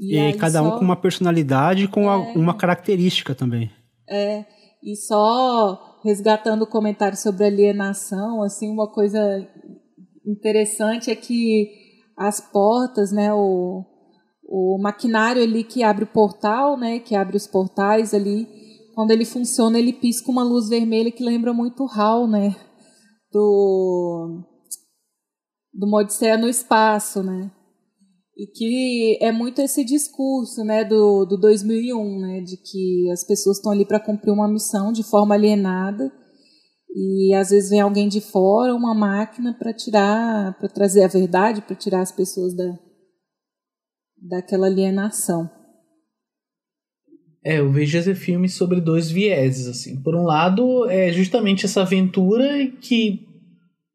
[0.02, 0.66] E, e cada só...
[0.66, 2.16] um com uma personalidade, com é...
[2.34, 3.70] uma característica também.
[4.08, 4.44] É,
[4.82, 9.48] e só resgatando o comentário sobre alienação, assim, uma coisa
[10.26, 11.70] interessante é que
[12.16, 13.84] as portas, né, o,
[14.44, 18.48] o maquinário ali que abre o portal, né, que abre os portais ali,
[18.96, 22.56] quando ele funciona, ele pisca uma luz vermelha que lembra muito o HAL, né,
[23.32, 24.42] do
[25.72, 27.50] do Odisseia no espaço, né?
[28.36, 33.58] E que é muito esse discurso, né, do, do 2001, né, de que as pessoas
[33.58, 36.10] estão ali para cumprir uma missão de forma alienada
[36.94, 41.62] e às vezes vem alguém de fora, uma máquina para tirar, para trazer a verdade,
[41.62, 42.78] para tirar as pessoas da
[44.24, 45.50] daquela alienação.
[47.44, 50.00] É, eu vejo esse filme sobre dois vieses, assim.
[50.00, 53.26] Por um lado, é justamente essa aventura que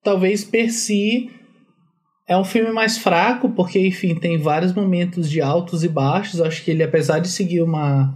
[0.03, 1.29] talvez per si
[2.27, 6.41] é um filme mais fraco, porque, enfim, tem vários momentos de altos e baixos.
[6.41, 8.13] acho que ele, apesar de seguir uma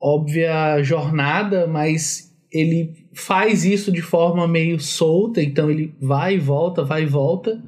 [0.00, 6.82] óbvia jornada, mas ele faz isso de forma meio solta, então ele vai e volta,
[6.82, 7.62] vai e volta.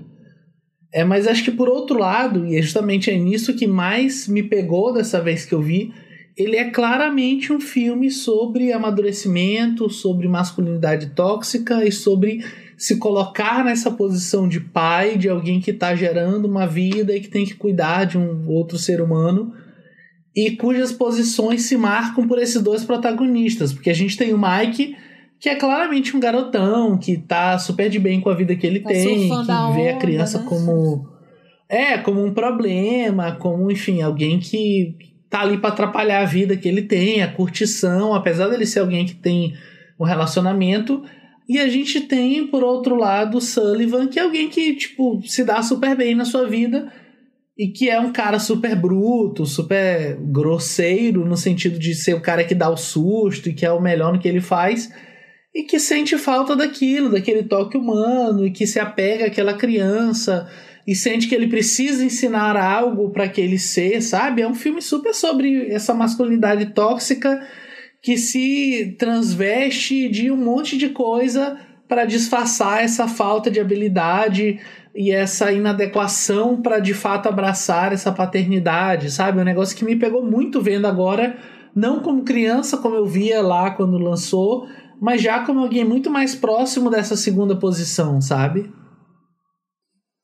[0.92, 4.42] É, mas acho que por outro lado, e é justamente é nisso que mais me
[4.42, 5.92] pegou dessa vez que eu vi,
[6.36, 12.44] ele é claramente um filme sobre amadurecimento, sobre masculinidade tóxica e sobre
[12.76, 17.28] se colocar nessa posição de pai de alguém que está gerando uma vida e que
[17.28, 19.54] tem que cuidar de um outro ser humano
[20.36, 24.94] e cujas posições se marcam por esses dois protagonistas, porque a gente tem o Mike,
[25.40, 28.80] que é claramente um garotão, que tá super de bem com a vida que ele
[28.80, 30.44] tá tem, que vê a criança né?
[30.46, 31.08] como
[31.68, 34.94] é, como um problema, como, enfim, alguém que
[35.28, 39.04] tá ali para atrapalhar a vida que ele tem, a curtição, apesar dele ser alguém
[39.04, 39.54] que tem
[39.98, 41.02] um relacionamento,
[41.48, 45.44] e a gente tem, por outro lado, o Sullivan, que é alguém que, tipo, se
[45.44, 46.92] dá super bem na sua vida,
[47.56, 52.44] e que é um cara super bruto, super grosseiro, no sentido de ser o cara
[52.44, 54.92] que dá o susto e que é o melhor no que ele faz,
[55.54, 60.46] e que sente falta daquilo, daquele toque humano, e que se apega àquela criança,
[60.86, 64.42] e sente que ele precisa ensinar algo para aquele ser, sabe?
[64.42, 67.44] É um filme super sobre essa masculinidade tóxica
[68.00, 74.60] que se transveste de um monte de coisa para disfarçar essa falta de habilidade
[74.94, 79.40] e essa inadequação para de fato abraçar essa paternidade, sabe?
[79.40, 81.36] Um negócio que me pegou muito vendo agora,
[81.74, 84.68] não como criança, como eu via lá quando lançou,
[85.00, 88.70] mas já como alguém muito mais próximo dessa segunda posição, sabe?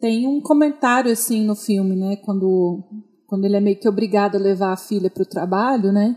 [0.02, 2.16] Tem um comentário assim no filme, né?
[2.16, 2.82] Quando,
[3.24, 6.16] quando ele é meio que obrigado a levar a filha para o trabalho, né?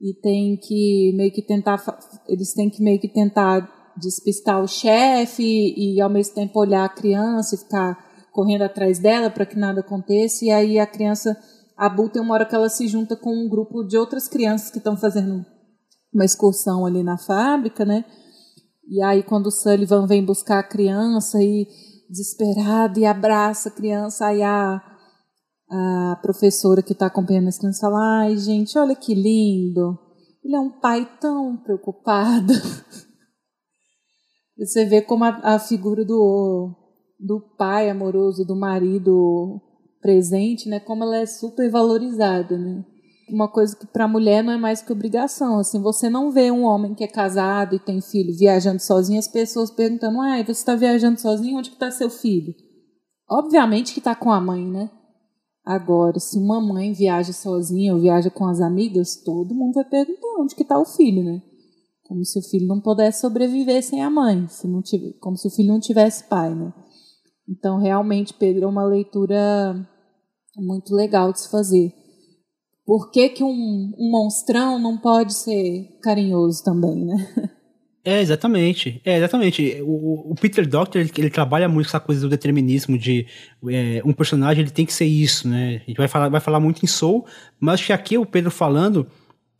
[0.00, 1.84] E tem que meio que tentar,
[2.26, 6.88] eles têm que meio que tentar despistar o chefe e ao mesmo tempo olhar a
[6.88, 7.98] criança e ficar
[8.32, 10.46] correndo atrás dela para que nada aconteça.
[10.46, 11.36] E aí a criança,
[11.76, 14.70] a Bu tem uma hora que ela se junta com um grupo de outras crianças
[14.70, 15.44] que estão fazendo
[16.10, 18.02] uma excursão ali na fábrica, né?
[18.88, 21.66] E aí quando o Sullivan vem buscar a criança e
[22.08, 24.82] desesperado e abraça a criança, aí a,
[25.70, 29.98] a professora que está acompanhando as crianças fala, ai gente, olha que lindo,
[30.42, 32.52] ele é um pai tão preocupado.
[34.58, 36.70] Você vê como a, a figura do,
[37.20, 39.60] do pai amoroso, do marido
[40.00, 42.84] presente, né, como ela é super valorizada, né?
[43.30, 45.58] Uma coisa que para a mulher não é mais que obrigação.
[45.58, 49.28] Assim, você não vê um homem que é casado e tem filho viajando sozinho, as
[49.28, 51.58] pessoas perguntando: "Ah, você está viajando sozinho?
[51.58, 52.54] Onde que está seu filho?"
[53.30, 54.90] Obviamente que está com a mãe, né?
[55.64, 60.40] Agora, se uma mãe viaja sozinha ou viaja com as amigas, todo mundo vai perguntar
[60.40, 61.42] onde que está o filho, né?
[62.04, 65.46] Como se o filho não pudesse sobreviver sem a mãe, se não tivesse, como se
[65.46, 66.72] o filho não tivesse pai, né?
[67.46, 69.86] Então, realmente, Pedro, é uma leitura
[70.56, 71.92] muito legal de se fazer.
[72.88, 77.28] Por que, que um, um monstrão não pode ser carinhoso também, né?
[78.02, 79.02] É, exatamente.
[79.04, 79.82] É, exatamente.
[79.82, 83.26] O, o Peter Doctor, ele, ele, trabalha muito essa coisa do determinismo de
[83.68, 85.82] é, um personagem, ele tem que ser isso, né?
[85.84, 87.26] A gente vai falar, vai falar muito em Soul,
[87.60, 89.06] mas que aqui o Pedro falando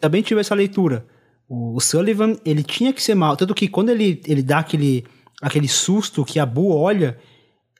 [0.01, 1.05] também tive essa leitura.
[1.47, 5.05] O, o Sullivan, ele tinha que ser mal, tanto que quando ele, ele dá aquele,
[5.43, 7.19] aquele susto que a Boo olha,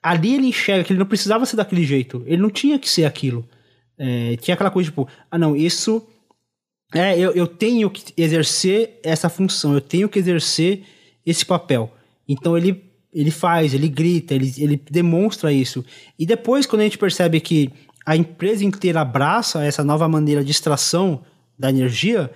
[0.03, 3.05] ali ele enxerga que ele não precisava ser daquele jeito, ele não tinha que ser
[3.05, 3.49] aquilo.
[3.99, 6.07] É, tinha aquela coisa tipo, ah não, isso.
[6.93, 10.83] É, eu, eu tenho que exercer essa função, eu tenho que exercer
[11.25, 11.93] esse papel.
[12.27, 12.83] Então ele,
[13.13, 15.85] ele faz, ele grita, ele, ele demonstra isso.
[16.17, 17.71] E depois, quando a gente percebe que
[18.05, 21.21] a empresa inteira abraça essa nova maneira de extração
[21.57, 22.31] da energia,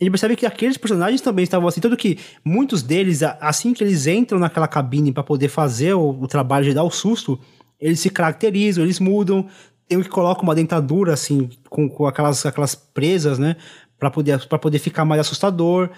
[0.00, 3.84] a gente percebe que aqueles personagens também estavam assim, tanto que muitos deles, assim que
[3.84, 7.38] eles entram naquela cabine para poder fazer o, o, trabalho de dar o susto,
[7.78, 9.46] eles se caracterizam, eles mudam,
[9.88, 13.56] tem que coloca uma dentadura, assim, com, com aquelas, aquelas presas, né?
[13.98, 15.90] Pra poder, pra poder ficar mais assustador.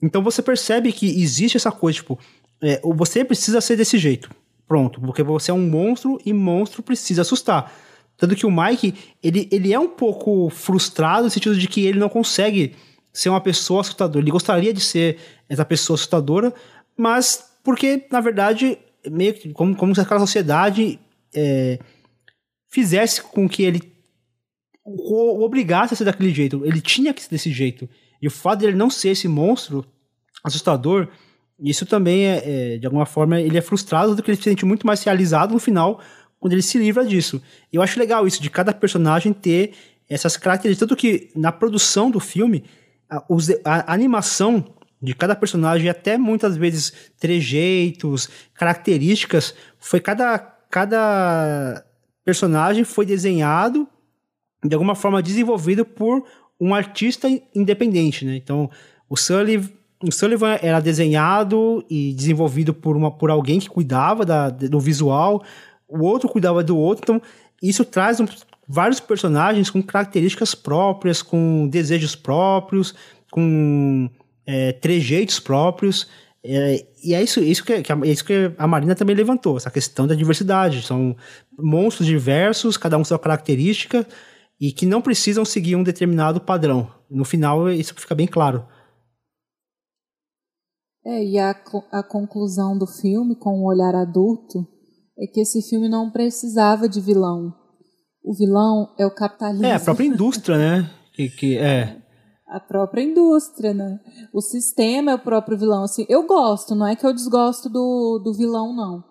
[0.00, 2.18] Então você percebe que existe essa coisa, tipo,
[2.60, 4.30] é, você precisa ser desse jeito.
[4.66, 7.72] Pronto, porque você é um monstro e monstro precisa assustar.
[8.16, 11.98] Tanto que o Mike, ele, ele é um pouco frustrado no sentido de que ele
[11.98, 12.74] não consegue
[13.12, 14.24] ser uma pessoa assustadora.
[14.24, 15.18] Ele gostaria de ser
[15.48, 16.54] essa pessoa assustadora,
[16.96, 18.78] mas porque, na verdade,
[19.10, 20.98] meio que como, como se aquela sociedade
[21.34, 21.78] é,
[22.72, 23.92] fizesse com que ele
[24.84, 26.62] o obrigasse a ser daquele jeito.
[26.64, 27.88] Ele tinha que ser desse jeito.
[28.20, 29.84] E o fato de ele não ser esse monstro
[30.42, 31.06] assustador,
[31.60, 32.42] isso também é,
[32.74, 35.52] é, de alguma forma, ele é frustrado do que ele se sente muito mais realizado
[35.52, 36.00] no final,
[36.40, 37.40] quando ele se livra disso.
[37.72, 39.72] Eu acho legal isso, de cada personagem ter
[40.08, 40.88] essas características.
[40.88, 42.64] Tanto que na produção do filme,
[43.08, 43.22] a,
[43.64, 44.64] a animação
[45.00, 51.84] de cada personagem, até muitas vezes trejeitos, características, foi cada, cada
[52.24, 53.86] personagem foi desenhado,
[54.64, 56.24] de alguma forma desenvolvido por
[56.60, 58.36] um artista independente, né?
[58.36, 58.70] Então,
[59.08, 59.68] o Sullivan,
[60.02, 65.42] o Sullivan era desenhado e desenvolvido por, uma, por alguém que cuidava da, do visual,
[65.88, 67.22] o outro cuidava do outro, então
[67.62, 68.26] isso traz um,
[68.66, 72.94] vários personagens com características próprias, com desejos próprios,
[73.30, 74.08] com
[74.46, 76.08] é, trejeitos próprios,
[76.44, 79.70] é, e é isso, isso, que, que, é isso que a Marina também levantou, essa
[79.70, 80.82] questão da diversidade.
[80.82, 81.16] São
[81.56, 84.06] monstros diversos, cada um com sua característica,
[84.60, 86.90] e que não precisam seguir um determinado padrão.
[87.08, 88.66] No final, isso fica bem claro.
[91.04, 91.50] É, e a,
[91.90, 94.66] a conclusão do filme, com o um olhar adulto,
[95.18, 97.54] é que esse filme não precisava de vilão.
[98.24, 99.66] O vilão é o capitalismo.
[99.66, 100.90] É, a própria indústria, né?
[101.14, 102.01] Que, que, é
[102.52, 103.98] a própria indústria, né?
[104.32, 105.84] O sistema é o próprio vilão.
[105.84, 109.02] Assim, eu gosto, não é que eu desgosto do, do vilão, não.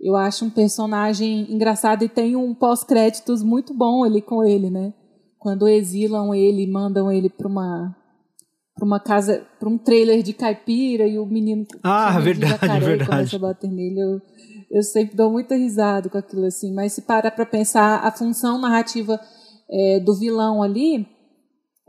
[0.00, 4.92] Eu acho um personagem engraçado e tem um pós-créditos muito bom ali com ele, né?
[5.38, 7.96] Quando exilam ele, mandam ele para uma
[8.74, 13.10] para uma casa, para um trailer de caipira e o menino ah, verdade, jacaré, verdade.
[13.10, 14.00] começa a bater nele.
[14.00, 14.22] Eu,
[14.70, 18.58] eu sempre dou muita risada com aquilo assim, mas se parar para pensar a função
[18.58, 19.20] narrativa
[19.70, 21.06] é, do vilão ali,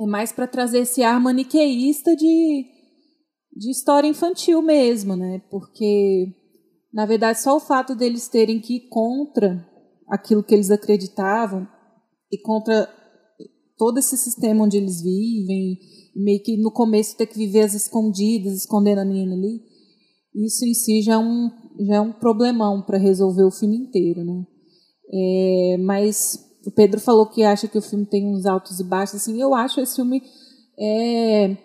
[0.01, 2.65] é mais para trazer esse ar maniqueísta de,
[3.55, 5.41] de história infantil mesmo, né?
[5.51, 6.27] Porque,
[6.91, 9.63] na verdade, só o fato deles terem que ir contra
[10.09, 11.67] aquilo que eles acreditavam
[12.31, 12.89] e contra
[13.77, 15.77] todo esse sistema onde eles vivem,
[16.15, 19.61] meio que no começo ter que viver as escondidas, escondendo a menina ali,
[20.35, 21.49] isso em si já é um,
[21.87, 24.45] já é um problemão para resolver o filme inteiro, né?
[25.13, 29.15] É, mas o Pedro falou que acha que o filme tem uns altos e baixos,
[29.15, 30.21] assim, eu acho esse filme
[30.77, 31.57] é,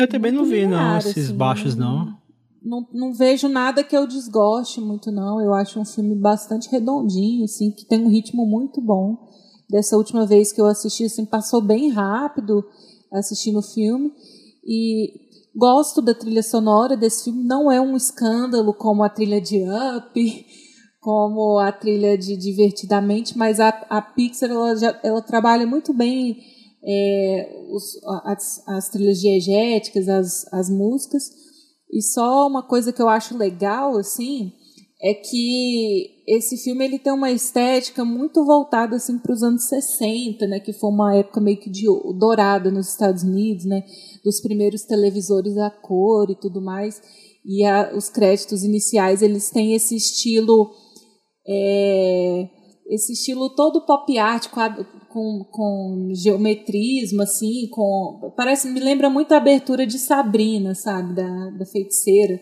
[0.00, 2.18] eu também não vi, não, esses assim, baixos, não.
[2.62, 2.86] não.
[2.90, 5.40] Não vejo nada que eu desgoste muito, não.
[5.40, 9.28] Eu acho um filme bastante redondinho, assim, que tem um ritmo muito bom.
[9.68, 12.64] Dessa última vez que eu assisti, assim, passou bem rápido
[13.12, 14.10] assistindo o filme.
[14.64, 15.20] E
[15.54, 17.44] gosto da trilha sonora desse filme.
[17.44, 20.46] Não é um escândalo como a trilha de Up,
[21.00, 26.38] como a trilha de Divertidamente, mas a, a Pixar ela, já, ela trabalha muito bem
[26.84, 31.22] é, os, as, as, trilhas diegéticas, as, as músicas.
[31.90, 34.52] E só uma coisa que eu acho legal, assim,
[35.02, 40.46] é que esse filme ele tem uma estética muito voltada assim para os anos 60,
[40.46, 41.86] né, que foi uma época meio que de
[42.18, 43.82] dourada nos Estados Unidos, né,
[44.22, 47.00] dos primeiros televisores a cor e tudo mais.
[47.44, 50.70] E a, os créditos iniciais eles têm esse estilo
[51.46, 52.48] é,
[52.90, 54.48] esse estilo todo pop art
[55.08, 58.32] com, com geometrismo, assim, com.
[58.36, 61.14] Parece, me lembra muito a abertura de Sabrina, sabe?
[61.14, 62.40] Da, da feiticeira.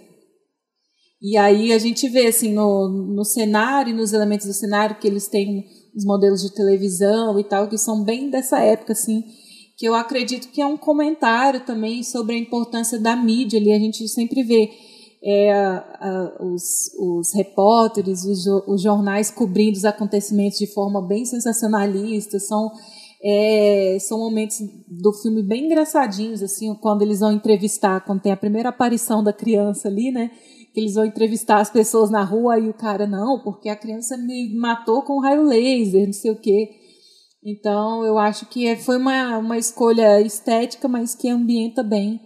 [1.21, 5.29] E aí a gente vê, assim, no, no cenário, nos elementos do cenário, que eles
[5.29, 9.25] têm os modelos de televisão e tal, que são bem dessa época, assim,
[9.77, 13.73] que eu acredito que é um comentário também sobre a importância da mídia ali.
[13.73, 14.71] A gente sempre vê
[15.31, 22.39] é, a, os, os repórteres, os, os, jornais cobrindo os acontecimentos de forma bem sensacionalista,
[22.41, 22.71] são,
[23.23, 24.57] é, são momentos
[24.89, 29.33] do filme bem engraçadinhos, assim, quando eles vão entrevistar, quando tem a primeira aparição da
[29.33, 30.31] criança ali, né,
[30.73, 34.17] que eles vão entrevistar as pessoas na rua e o cara, não, porque a criança
[34.17, 36.71] me matou com raio laser, não sei o quê.
[37.45, 42.19] Então, eu acho que é, foi uma, uma escolha estética, mas que ambienta bem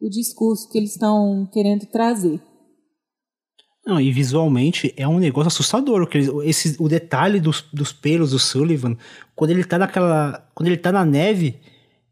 [0.00, 2.40] o discurso que eles estão querendo trazer.
[3.86, 6.06] Não, e visualmente é um negócio assustador.
[6.06, 8.96] Que esse, o detalhe dos, dos pelos do Sullivan,
[9.34, 10.48] quando ele tá naquela.
[10.54, 11.58] Quando ele tá na neve,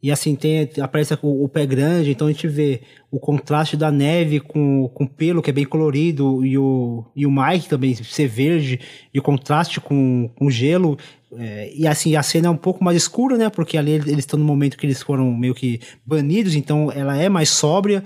[0.03, 3.91] e assim, tem, aparece o, o, pé grande, então a gente vê o contraste da
[3.91, 7.95] neve com, com o pelo, que é bem colorido, e o, e o Mike também
[7.95, 8.80] ser verde,
[9.12, 10.97] e o contraste com, com o gelo.
[11.37, 13.51] É, e assim, a cena é um pouco mais escura, né?
[13.51, 17.29] Porque ali eles estão no momento que eles foram meio que banidos, então ela é
[17.29, 18.03] mais sóbria,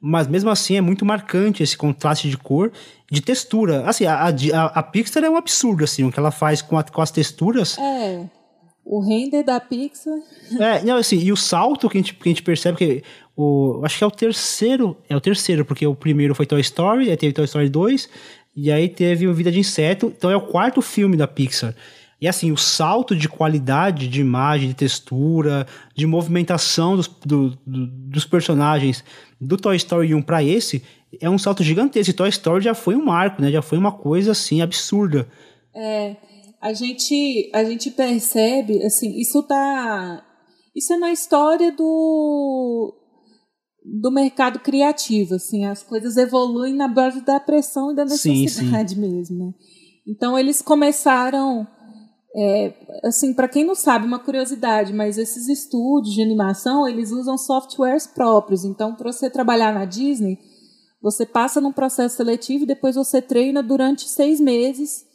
[0.00, 2.70] mas mesmo assim é muito marcante esse contraste de cor,
[3.10, 3.88] de textura.
[3.88, 6.82] Assim, a, a, a Pixar é um absurdo, assim, o que ela faz com, a,
[6.82, 7.78] com as texturas.
[7.78, 8.24] É.
[8.84, 10.18] O render da Pixar.
[10.60, 13.02] É, não, assim, e o salto que a gente, que a gente percebe que
[13.34, 17.10] o, acho que é o terceiro, é o terceiro, porque o primeiro foi Toy Story,
[17.10, 18.08] aí teve Toy Story 2,
[18.54, 21.74] e aí teve o Vida de Inseto, então é o quarto filme da Pixar.
[22.20, 27.86] E assim, o salto de qualidade de imagem, de textura, de movimentação dos, do, do,
[27.86, 29.04] dos personagens
[29.40, 30.82] do Toy Story 1 para esse
[31.20, 32.10] é um salto gigantesco.
[32.10, 33.50] E Toy Story já foi um marco, né?
[33.50, 35.28] Já foi uma coisa assim absurda.
[35.74, 36.16] É,
[36.60, 40.24] a gente a gente percebe assim, isso tá
[40.74, 42.94] isso é na história do
[43.84, 49.00] do mercado criativo, assim, as coisas evoluem na base da pressão e da necessidade sim,
[49.00, 49.00] sim.
[49.00, 49.52] mesmo, né?
[50.06, 51.66] Então eles começaram
[52.38, 57.38] é, assim, para quem não sabe, uma curiosidade, mas esses estúdios de animação, eles usam
[57.38, 58.62] softwares próprios.
[58.62, 60.38] Então, para você trabalhar na Disney,
[61.00, 65.06] você passa num processo seletivo e depois você treina durante seis meses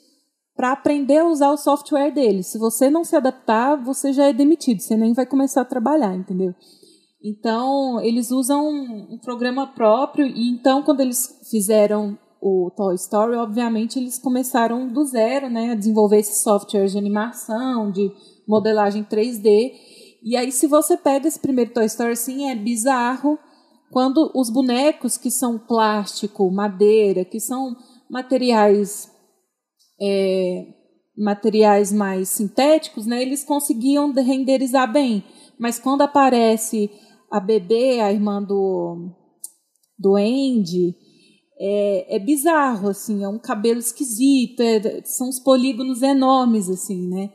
[0.55, 2.47] para aprender a usar o software deles.
[2.47, 6.15] Se você não se adaptar, você já é demitido, você nem vai começar a trabalhar,
[6.15, 6.55] entendeu?
[7.23, 13.99] Então, eles usam um programa próprio e então quando eles fizeram o Toy Story, obviamente
[13.99, 18.11] eles começaram do zero, né, a desenvolver esses softwares de animação, de
[18.47, 19.71] modelagem 3D.
[20.23, 23.37] E aí, se você pega esse primeiro Toy Story, assim, é bizarro
[23.91, 27.75] quando os bonecos que são plástico, madeira, que são
[28.09, 29.11] materiais
[30.01, 30.65] é,
[31.15, 35.23] materiais mais sintéticos, né, eles conseguiam renderizar bem.
[35.59, 36.89] Mas quando aparece
[37.29, 39.11] a bebê, a irmã do,
[39.99, 40.95] do Andy,
[41.63, 47.29] é, é bizarro, assim, é um cabelo esquisito, é, são uns polígonos enormes, assim, né?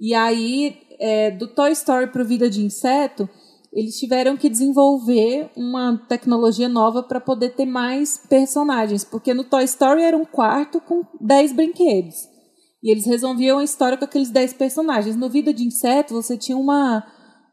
[0.00, 3.28] E aí, é, do Toy Story para o Vida de Inseto,
[3.72, 9.62] eles tiveram que desenvolver uma tecnologia nova para poder ter mais personagens, porque no Toy
[9.62, 12.28] Story era um quarto com 10 brinquedos.
[12.82, 15.14] E eles resolviam a história com aqueles 10 personagens.
[15.14, 17.06] No Vida de Inseto, você tinha uma,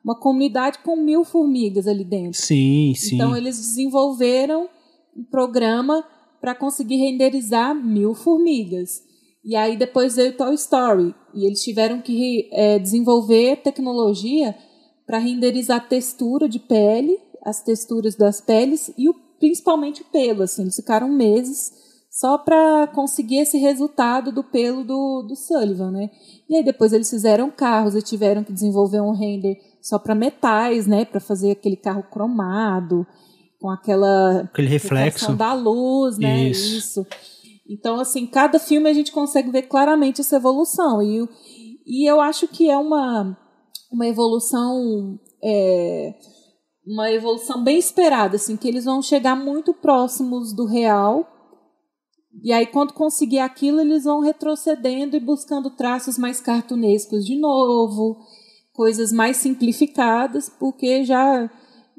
[0.04, 2.40] uma comunidade com mil formigas ali dentro.
[2.40, 3.16] Sim, sim.
[3.16, 4.68] Então eles desenvolveram
[5.16, 6.04] um programa
[6.46, 9.02] para conseguir renderizar mil formigas.
[9.44, 14.56] E aí depois veio Toy Story e eles tiveram que é, desenvolver tecnologia
[15.08, 20.44] para renderizar a textura de pele, as texturas das peles e o, principalmente o pelo.
[20.44, 21.72] Assim, eles ficaram meses
[22.12, 26.12] só para conseguir esse resultado do pelo do, do Sullivan, né?
[26.48, 30.86] E aí depois eles fizeram carros e tiveram que desenvolver um render só para metais,
[30.86, 31.06] né?
[31.06, 33.04] Para fazer aquele carro cromado
[33.66, 36.50] com aquela aquele reflexo da luz, né?
[36.50, 36.78] Isso.
[36.78, 37.08] Isso.
[37.68, 41.28] Então, assim, cada filme a gente consegue ver claramente essa evolução e,
[41.84, 43.36] e eu acho que é uma
[43.92, 46.14] uma evolução é,
[46.86, 51.28] uma evolução bem esperada, assim, que eles vão chegar muito próximos do real.
[52.44, 58.16] E aí, quando conseguir aquilo, eles vão retrocedendo e buscando traços mais cartunescos de novo,
[58.74, 61.50] coisas mais simplificadas, porque já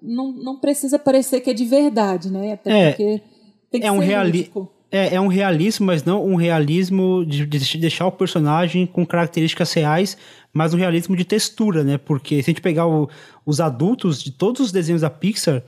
[0.02, 2.52] não, não precisa parecer que é de verdade, né?
[2.52, 3.22] Até é, porque
[3.70, 4.70] tem que é ser um realismo.
[4.90, 9.72] É, é um realismo, mas não um realismo de, de deixar o personagem com características
[9.72, 10.16] reais,
[10.52, 11.98] mas um realismo de textura, né?
[11.98, 13.08] Porque se a gente pegar o,
[13.44, 15.62] os adultos de todos os desenhos da Pixar,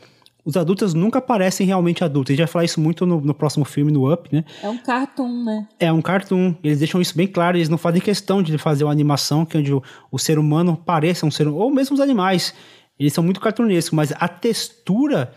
[0.44, 2.30] os adultos nunca parecem realmente adultos.
[2.30, 4.44] A gente vai falar isso muito no, no, próximo filme, no Up, né?
[4.62, 5.68] É um cartoon, né?
[5.78, 6.54] É um cartoon.
[6.64, 7.58] Eles deixam isso bem claro.
[7.58, 11.26] Eles não fazem questão de fazer uma animação que onde o, o ser humano pareça
[11.26, 12.54] um ser ou mesmo os animais.
[12.98, 15.32] Eles são muito cartunescos, mas a textura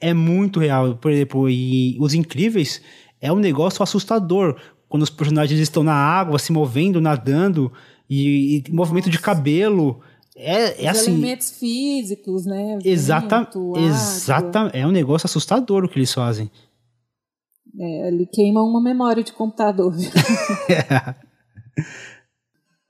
[0.00, 0.96] é muito real.
[0.96, 2.80] Por exemplo, e Os Incríveis
[3.20, 4.56] é um negócio assustador.
[4.88, 7.72] Quando os personagens estão na água, se movendo, nadando,
[8.08, 10.00] e, e movimento de cabelo.
[10.36, 11.12] É, é assim.
[11.12, 12.78] elementos físicos, né?
[12.84, 16.50] Exata, exata, é um negócio assustador o que eles fazem.
[17.78, 19.94] É, ele queima uma memória de computador.
[20.68, 21.14] é,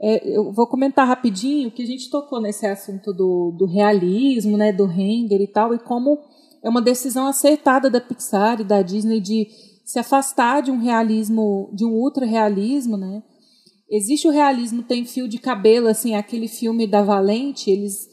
[0.00, 4.84] eu vou comentar rapidinho que a gente tocou nesse assunto do, do realismo, né, do
[4.84, 6.18] render e tal, e como
[6.62, 9.46] é uma decisão acertada da Pixar e da Disney de
[9.84, 13.22] se afastar de um realismo, de um ultra realismo, né?
[13.88, 18.08] Existe o realismo, tem fio de cabelo, assim, aquele filme da Valente, eles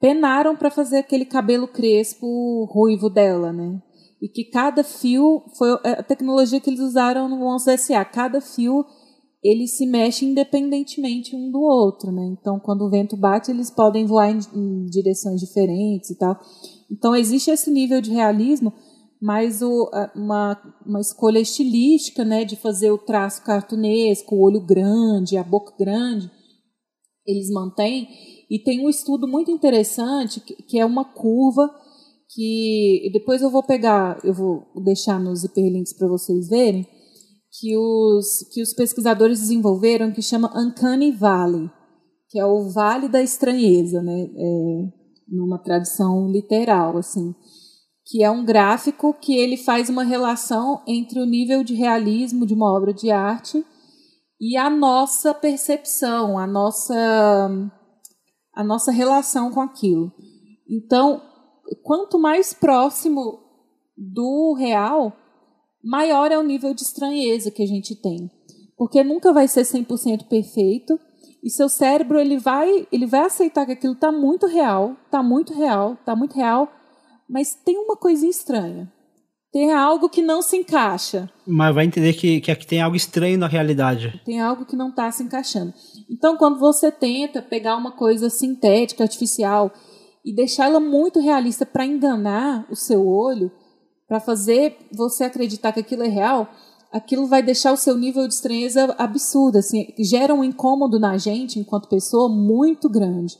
[0.00, 3.82] penaram para fazer aquele cabelo crespo ruivo dela, né?
[4.20, 8.84] E que cada fio foi a tecnologia que eles usaram no 11 SA, cada fio
[9.44, 12.24] ele se mexe independentemente um do outro, né?
[12.40, 16.40] Então, quando o vento bate, eles podem voar em, em direções diferentes e tal.
[16.90, 18.72] Então, existe esse nível de realismo,
[19.20, 25.36] mas o, uma, uma escolha estilística, né, de fazer o traço cartunesco, o olho grande,
[25.36, 26.30] a boca grande,
[27.26, 28.08] eles mantêm.
[28.50, 31.70] E tem um estudo muito interessante, que, que é uma curva
[32.34, 36.86] que depois eu vou pegar, eu vou deixar nos hiperlinks para vocês verem,
[37.60, 41.70] que os, que os pesquisadores desenvolveram, que chama Uncanny Valley,
[42.28, 44.88] que é o Vale da Estranheza, né, é,
[45.28, 47.34] numa tradução literal, assim
[48.04, 52.52] que é um gráfico que ele faz uma relação entre o nível de realismo de
[52.52, 53.64] uma obra de arte
[54.38, 56.94] e a nossa percepção, a nossa
[58.54, 60.12] a nossa relação com aquilo.
[60.70, 61.20] Então,
[61.82, 63.40] quanto mais próximo
[63.96, 65.12] do real,
[65.84, 68.30] maior é o nível de estranheza que a gente tem.
[68.76, 70.98] Porque nunca vai ser 100% perfeito
[71.42, 75.52] e seu cérebro ele vai, ele vai aceitar que aquilo está muito real, está muito
[75.52, 76.72] real, está muito real,
[77.28, 78.90] mas tem uma coisinha estranha.
[79.52, 81.30] Tem algo que não se encaixa.
[81.46, 84.20] Mas vai entender que, que aqui tem algo estranho na realidade.
[84.24, 85.72] Tem algo que não está se encaixando.
[86.10, 89.72] Então, quando você tenta pegar uma coisa sintética, artificial,
[90.24, 93.52] e deixá-la muito realista para enganar o seu olho,
[94.06, 96.48] para fazer você acreditar que aquilo é real,
[96.92, 101.58] aquilo vai deixar o seu nível de estranheza absurdo, assim, gera um incômodo na gente,
[101.58, 103.36] enquanto pessoa, muito grande.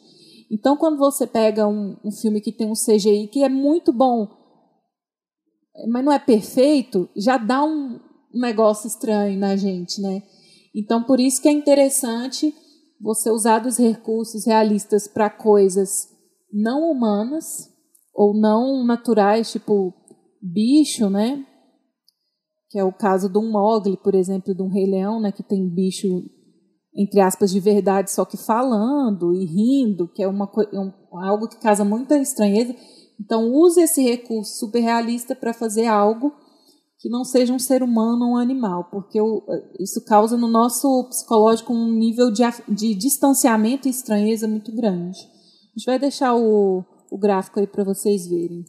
[0.50, 4.28] Então, quando você pega um, um filme que tem um CGI que é muito bom,
[5.88, 7.98] mas não é perfeito, já dá um
[8.32, 10.22] negócio estranho na gente, né?
[10.74, 12.54] Então, por isso que é interessante
[13.00, 16.08] você usar dos recursos realistas para coisas
[16.52, 17.68] não humanas
[18.14, 19.92] ou não naturais, tipo
[20.44, 21.44] bicho, né?
[22.70, 25.32] Que é o caso do Mogli, por exemplo, do Rei Leão, né?
[25.32, 26.24] Que tem bicho
[26.96, 31.58] entre aspas, de verdade, só que falando e rindo, que é uma, um, algo que
[31.58, 32.74] causa muita estranheza.
[33.20, 36.32] Então, use esse recurso super realista para fazer algo
[37.00, 39.18] que não seja um ser humano ou um animal, porque
[39.78, 45.18] isso causa no nosso psicológico um nível de, de distanciamento e estranheza muito grande.
[45.18, 48.64] A gente vai deixar o, o gráfico aí para vocês verem.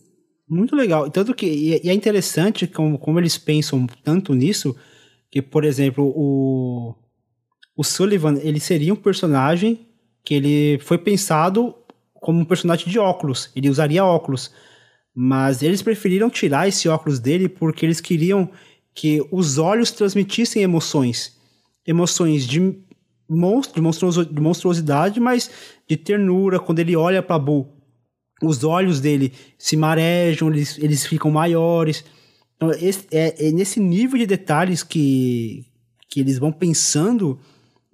[0.48, 1.10] Muito legal.
[1.10, 4.76] Tanto que e é interessante como, como eles pensam tanto nisso,
[5.30, 6.96] que, por exemplo, o,
[7.76, 9.88] o Sullivan, ele seria um personagem
[10.24, 11.76] que ele foi pensado
[12.14, 13.52] como um personagem de óculos.
[13.56, 14.52] Ele usaria óculos.
[15.14, 18.50] Mas eles preferiram tirar esse óculos dele porque eles queriam
[18.94, 21.38] que os olhos transmitissem emoções.
[21.86, 22.76] Emoções de,
[23.30, 23.82] monstro,
[24.26, 25.50] de, monstruosidade, mas
[25.88, 26.60] de ternura.
[26.60, 27.75] Quando ele olha para Boo,
[28.42, 32.04] os olhos dele se marejam, eles, eles ficam maiores.
[32.56, 35.66] Então, esse, é, é nesse nível de detalhes que,
[36.10, 37.40] que eles vão pensando,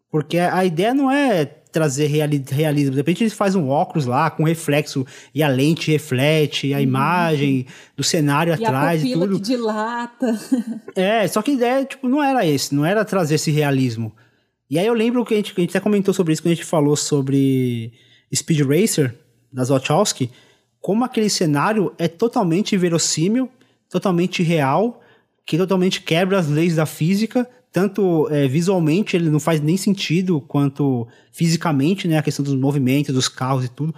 [0.10, 2.92] porque a ideia não é trazer realismo.
[2.92, 6.84] De repente eles fazem um óculos lá com reflexo e a lente reflete a uhum.
[6.84, 7.66] imagem
[7.96, 9.40] do cenário e atrás e tudo.
[9.40, 10.40] Que dilata.
[10.94, 14.14] É, só que a ideia tipo, não era esse, não era trazer esse realismo.
[14.70, 16.52] E aí eu lembro que a gente, que a gente até comentou sobre isso quando
[16.52, 17.94] a gente falou sobre
[18.34, 19.16] Speed Racer,
[19.52, 20.32] das Wachowski,
[20.80, 23.50] como aquele cenário é totalmente verossímil,
[23.90, 25.02] totalmente real,
[25.46, 30.42] que totalmente quebra as leis da física, tanto é, visualmente ele não faz nem sentido,
[30.42, 32.18] quanto fisicamente, né?
[32.18, 33.94] A questão dos movimentos, dos carros e tudo.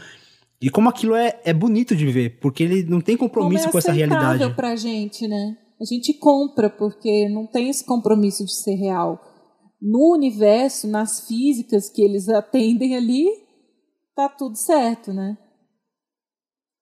[0.62, 3.78] E como aquilo é, é bonito de ver, porque ele não tem compromisso é com
[3.78, 4.44] essa realidade.
[4.44, 5.58] É pra gente, né?
[5.82, 9.22] A gente compra porque não tem esse compromisso de ser real.
[9.82, 13.26] No universo, nas físicas que eles atendem ali,
[14.16, 15.38] tá tudo certo, né?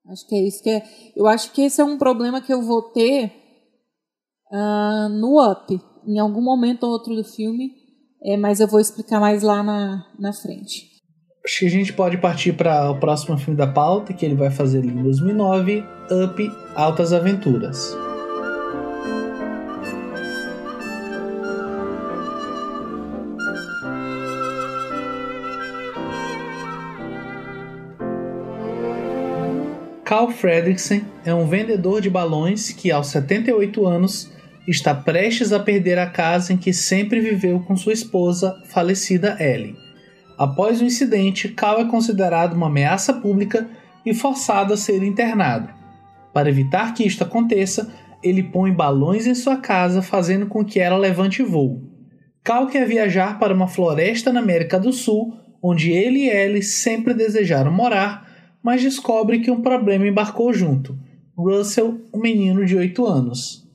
[0.09, 0.83] Acho que é isso que é.
[1.15, 3.31] Eu acho que esse é um problema que eu vou ter
[4.51, 7.71] uh, no Up em algum momento ou outro do filme,
[8.23, 10.89] é, mas eu vou explicar mais lá na, na frente.
[11.43, 14.51] Acho que a gente pode partir para o próximo filme da pauta, que ele vai
[14.51, 15.83] fazer em 2009,
[16.25, 17.95] Up Altas Aventuras.
[30.11, 34.29] Carl Fredricksen é um vendedor de balões que, aos 78 anos,
[34.67, 39.73] está prestes a perder a casa em que sempre viveu com sua esposa, falecida Ellen.
[40.37, 43.69] Após o incidente, Cal é considerado uma ameaça pública
[44.05, 45.69] e forçado a ser internado.
[46.33, 47.89] Para evitar que isto aconteça,
[48.21, 51.83] ele põe balões em sua casa, fazendo com que ela levante voo.
[52.43, 57.13] Cal quer viajar para uma floresta na América do Sul, onde ele e Ellie sempre
[57.13, 58.29] desejaram morar,
[58.63, 60.97] mas descobre que um problema embarcou junto.
[61.37, 63.67] Russell, um menino de 8 anos.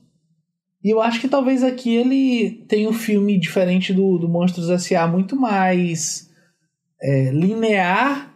[0.83, 5.07] E eu acho que talvez aqui ele tenha um filme diferente do, do Monstros S.A.
[5.07, 6.29] muito mais
[7.01, 8.33] é, linear,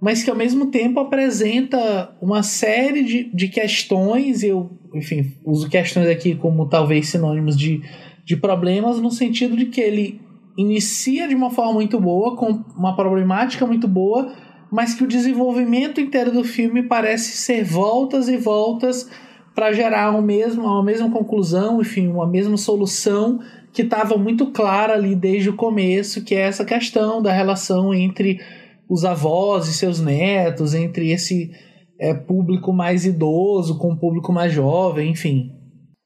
[0.00, 4.42] mas que ao mesmo tempo apresenta uma série de, de questões.
[4.42, 7.80] Eu, enfim, uso questões aqui como talvez sinônimos de,
[8.24, 10.20] de problemas, no sentido de que ele
[10.58, 14.32] inicia de uma forma muito boa, com uma problemática muito boa,
[14.70, 19.08] mas que o desenvolvimento inteiro do filme parece ser voltas e voltas
[19.54, 23.40] para gerar um mesmo, uma mesma conclusão, enfim, uma mesma solução
[23.72, 28.40] que estava muito clara ali desde o começo, que é essa questão da relação entre
[28.88, 31.50] os avós e seus netos, entre esse
[31.98, 35.52] é, público mais idoso com o público mais jovem, enfim.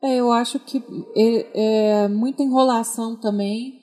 [0.03, 0.83] É, eu acho que
[1.17, 3.78] é, é muita enrolação também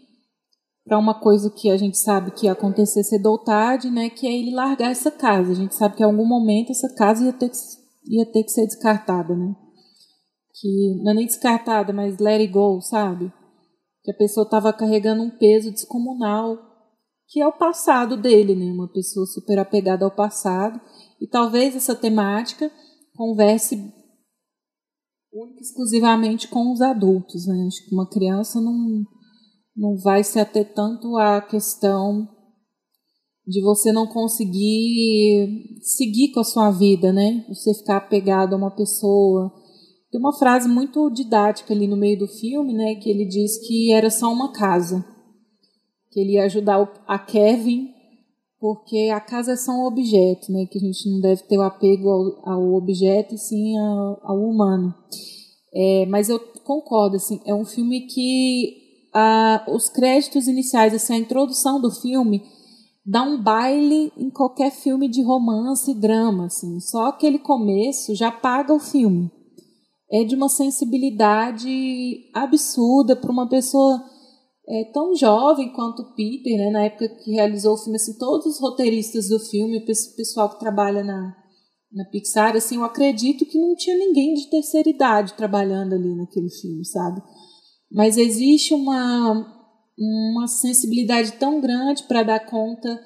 [0.85, 4.27] para uma coisa que a gente sabe que ia acontecer cedo ou tarde, né, que
[4.27, 5.51] é ele largar essa casa.
[5.51, 7.57] A gente sabe que em algum momento essa casa ia ter que
[8.07, 9.55] ia ter que ser descartada, né?
[10.53, 13.33] Que não é nem descartada, mas let it go, sabe?
[14.03, 16.57] Que a pessoa estava carregando um peso descomunal,
[17.27, 18.71] que é o passado dele, né?
[18.71, 20.79] Uma pessoa super apegada ao passado.
[21.19, 22.71] E talvez essa temática
[23.15, 23.91] converse
[25.59, 27.65] exclusivamente com os adultos, né?
[27.67, 29.03] Acho que uma criança não,
[29.75, 32.27] não vai se ater tanto à questão
[33.45, 37.45] de você não conseguir seguir com a sua vida, né?
[37.49, 39.51] Você ficar apegado a uma pessoa.
[40.11, 42.95] Tem uma frase muito didática ali no meio do filme, né?
[42.95, 45.05] Que ele diz que era só uma casa.
[46.11, 47.89] Que ele ia ajudar a Kevin,
[48.59, 50.65] porque a casa é só um objeto, né?
[50.65, 54.39] Que a gente não deve ter o apego ao, ao objeto e sim ao, ao
[54.39, 54.95] humano.
[55.71, 58.84] É, mas eu concordo, assim, é um filme que
[59.15, 62.43] a, os créditos iniciais, assim, a introdução do filme
[63.05, 66.81] dá um baile em qualquer filme de romance e drama, assim.
[66.81, 69.31] Só aquele começo já paga o filme.
[70.11, 74.03] É de uma sensibilidade absurda para uma pessoa
[74.67, 76.69] é, tão jovem quanto Peter, né?
[76.71, 80.59] Na época que realizou o filme, assim, todos os roteiristas do filme, o pessoal que
[80.59, 81.33] trabalha na,
[81.93, 86.49] na Pixar, assim, eu acredito que não tinha ninguém de terceira idade trabalhando ali naquele
[86.49, 87.21] filme, sabe?
[87.95, 89.53] Mas existe uma
[89.97, 93.01] uma sensibilidade tão grande para dar conta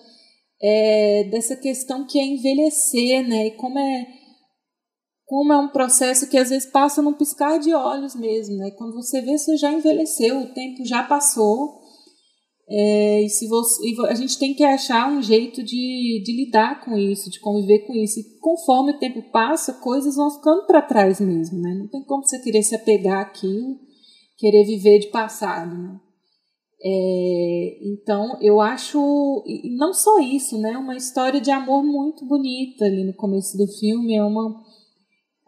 [0.60, 3.48] é, dessa questão que é envelhecer, né?
[3.48, 4.08] E como é
[5.26, 8.72] como é um processo que às vezes passa num piscar de olhos mesmo, né?
[8.72, 11.80] Quando você vê, você já envelheceu, o tempo já passou.
[12.68, 16.84] É, e se você, e a gente tem que achar um jeito de, de lidar
[16.84, 18.20] com isso, de conviver com isso.
[18.20, 21.76] E conforme o tempo passa, coisas vão ficando para trás mesmo, né?
[21.76, 23.78] Não tem como você querer se apegar àquilo,
[24.40, 26.00] querer viver de passado, né?
[26.82, 29.44] É, então, eu acho,
[29.78, 30.78] não só isso, né?
[30.78, 34.16] Uma história de amor muito bonita ali no começo do filme.
[34.16, 34.64] É uma,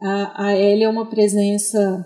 [0.02, 2.06] a, a Ellie é uma presença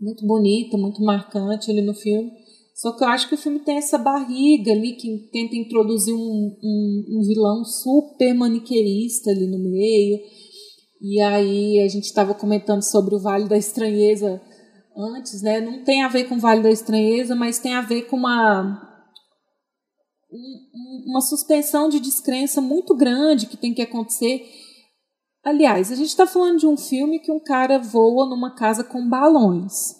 [0.00, 2.32] muito bonita, muito marcante ali no filme.
[2.74, 6.56] Só que eu acho que o filme tem essa barriga ali que tenta introduzir um,
[6.62, 10.18] um, um vilão super maniqueísta ali no meio.
[11.02, 14.40] E aí a gente estava comentando sobre o Vale da Estranheza
[14.96, 15.60] antes, né?
[15.60, 18.90] Não tem a ver com o Vale da Estranheza, mas tem a ver com uma
[21.06, 24.44] uma suspensão de descrença muito grande que tem que acontecer.
[25.44, 29.08] Aliás, a gente está falando de um filme que um cara voa numa casa com
[29.08, 29.94] balões.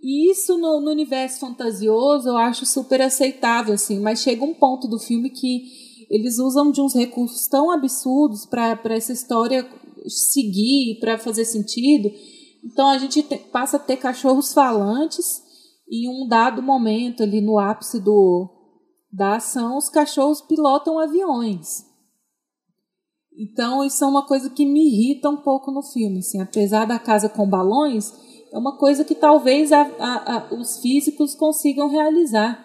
[0.00, 4.88] E isso no, no, universo fantasioso eu acho super aceitável, assim, mas chega um ponto
[4.88, 9.66] do filme que eles usam de uns recursos tão absurdos para essa história
[10.06, 12.10] seguir, para fazer sentido.
[12.64, 15.42] Então a gente te, passa a ter cachorros falantes
[15.88, 18.48] e em um dado momento ali no ápice do,
[19.12, 21.84] da ação, os cachorros pilotam aviões.
[23.36, 26.98] Então isso é uma coisa que me irrita um pouco no filme, assim, apesar da
[26.98, 28.12] casa com balões,
[28.52, 32.64] é uma coisa que talvez a, a, a, os físicos consigam realizar,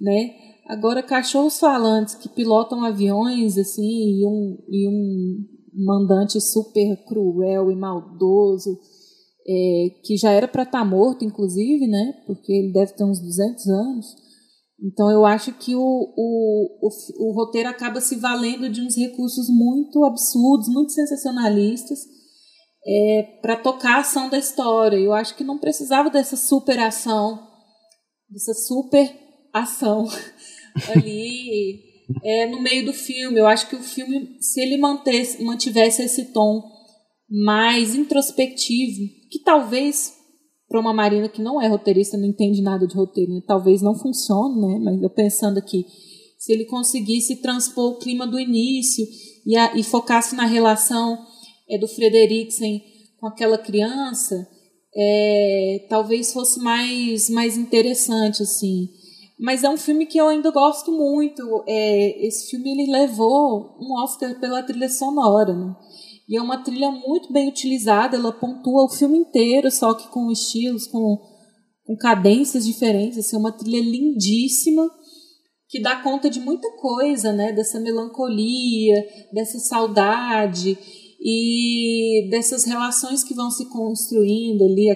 [0.00, 0.30] né?
[0.66, 7.76] Agora, cachorros falantes que pilotam aviões, assim, e um, e um mandante super cruel e
[7.76, 8.78] maldoso,
[9.48, 12.12] é, que já era para estar tá morto, inclusive, né?
[12.26, 14.06] Porque ele deve ter uns 200 anos.
[14.80, 19.48] Então, eu acho que o, o, o, o roteiro acaba se valendo de uns recursos
[19.48, 21.98] muito absurdos, muito sensacionalistas,
[22.86, 24.98] é, para tocar a ação da história.
[24.98, 27.42] Eu acho que não precisava dessa super ação,
[28.30, 29.12] dessa super
[29.52, 30.06] ação
[30.94, 31.82] ali
[32.22, 33.40] é, no meio do filme.
[33.40, 36.62] Eu acho que o filme, se ele mantesse, mantivesse esse tom
[37.28, 40.16] mais introspectivo, que talvez
[40.68, 43.40] para uma Marina que não é roteirista, não entende nada de roteiro, né?
[43.46, 44.78] talvez não funcione, né?
[44.82, 45.86] mas eu pensando aqui,
[46.38, 49.06] se ele conseguisse transpor o clima do início
[49.46, 51.18] e, a, e focasse na relação
[51.68, 52.82] é, do Frederiksen
[53.18, 54.46] com aquela criança,
[54.94, 58.88] é, talvez fosse mais, mais interessante, assim.
[59.38, 61.64] Mas é um filme que eu ainda gosto muito.
[61.66, 65.76] É, esse filme ele levou um Oscar pela trilha sonora, né?
[66.28, 70.30] E é uma trilha muito bem utilizada, ela pontua o filme inteiro, só que com
[70.30, 71.18] estilos, com,
[71.86, 73.18] com cadências diferentes.
[73.18, 74.90] Assim, é uma trilha lindíssima
[75.68, 77.52] que dá conta de muita coisa, né?
[77.52, 80.76] Dessa melancolia, dessa saudade
[81.20, 84.88] e dessas relações que vão se construindo ali.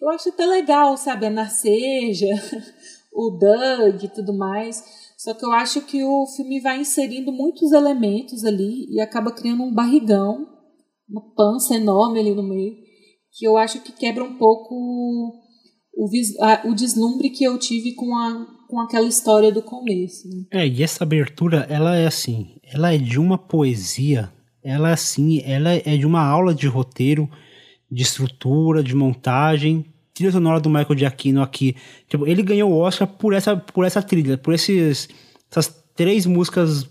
[0.00, 2.28] Eu acho até legal, sabe, a Narceja,
[3.12, 4.82] o Doug e tudo mais.
[5.16, 9.62] Só que eu acho que o filme vai inserindo muitos elementos ali e acaba criando
[9.62, 10.51] um barrigão,
[11.12, 12.74] uma pança enorme ali no meio,
[13.30, 14.74] que eu acho que quebra um pouco
[15.94, 16.08] o,
[16.64, 20.28] o deslumbre que eu tive com, a, com aquela história do começo.
[20.28, 20.44] Né?
[20.50, 24.32] É, e essa abertura, ela é assim, ela é de uma poesia
[24.62, 27.28] ela assim, ela é de uma aula de roteiro,
[27.90, 29.84] de estrutura, de montagem.
[30.14, 31.74] Trilha sonora do Michael Giacchino aqui,
[32.08, 35.08] tipo, ele ganhou o Oscar por essa, por essa trilha, por esses,
[35.50, 36.88] essas três músicas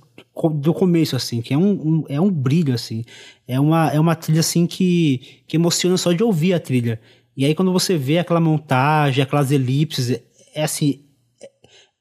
[0.53, 3.03] do começo, assim, que é um, um, é um brilho, assim.
[3.47, 6.99] É uma, é uma trilha, assim, que, que emociona só de ouvir a trilha.
[7.35, 10.23] E aí, quando você vê aquela montagem, aquelas elipses, é,
[10.55, 11.03] é assim,
[11.41, 11.49] é,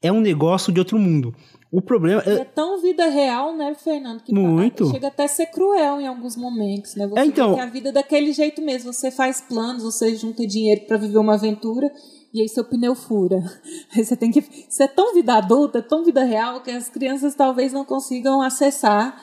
[0.03, 1.35] é um negócio de outro mundo.
[1.71, 2.33] O problema é...
[2.33, 4.21] é tão vida real, né, Fernando?
[4.21, 4.91] Que Muito.
[4.91, 7.07] Chega até a ser cruel em alguns momentos, né?
[7.07, 7.57] Você é, então...
[7.59, 8.91] a vida é daquele jeito mesmo.
[8.91, 11.89] Você faz planos, você junta dinheiro para viver uma aventura
[12.33, 13.43] e aí seu pneu fura.
[13.95, 14.39] Aí você tem que.
[14.39, 19.21] Isso é tão vida adulta, tão vida real, que as crianças talvez não consigam acessar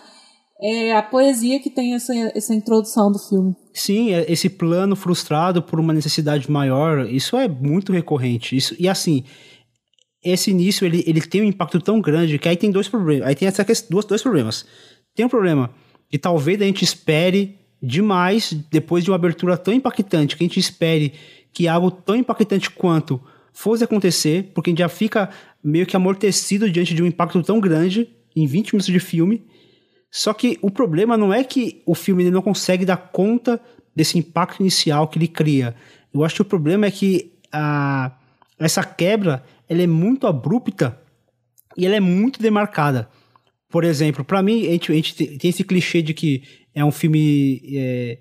[0.61, 3.55] é, a poesia que tem essa, essa introdução do filme.
[3.73, 8.57] Sim, é, esse plano frustrado por uma necessidade maior, isso é muito recorrente.
[8.57, 9.25] Isso, e assim,
[10.23, 13.27] esse início ele, ele tem um impacto tão grande que aí tem dois problemas.
[13.27, 14.67] Aí tem essa questão, dois, dois problemas.
[15.15, 15.71] Tem um problema
[16.11, 20.59] que talvez a gente espere demais depois de uma abertura tão impactante, que a gente
[20.59, 21.13] espere
[21.59, 23.21] que algo tão impactante quanto
[23.53, 25.29] fosse acontecer, porque a gente já fica
[25.63, 29.45] meio que amortecido diante de um impacto tão grande em 20 minutos de filme.
[30.09, 33.61] Só que o problema não é que o filme não consegue dar conta
[33.93, 35.75] desse impacto inicial que ele cria.
[36.15, 38.17] Eu acho que o problema é que a,
[38.57, 40.97] essa quebra ela é muito abrupta
[41.77, 43.09] e ela é muito demarcada.
[43.69, 46.93] Por exemplo, para mim, a gente, a gente, tem esse clichê de que é um
[46.93, 48.19] filme é,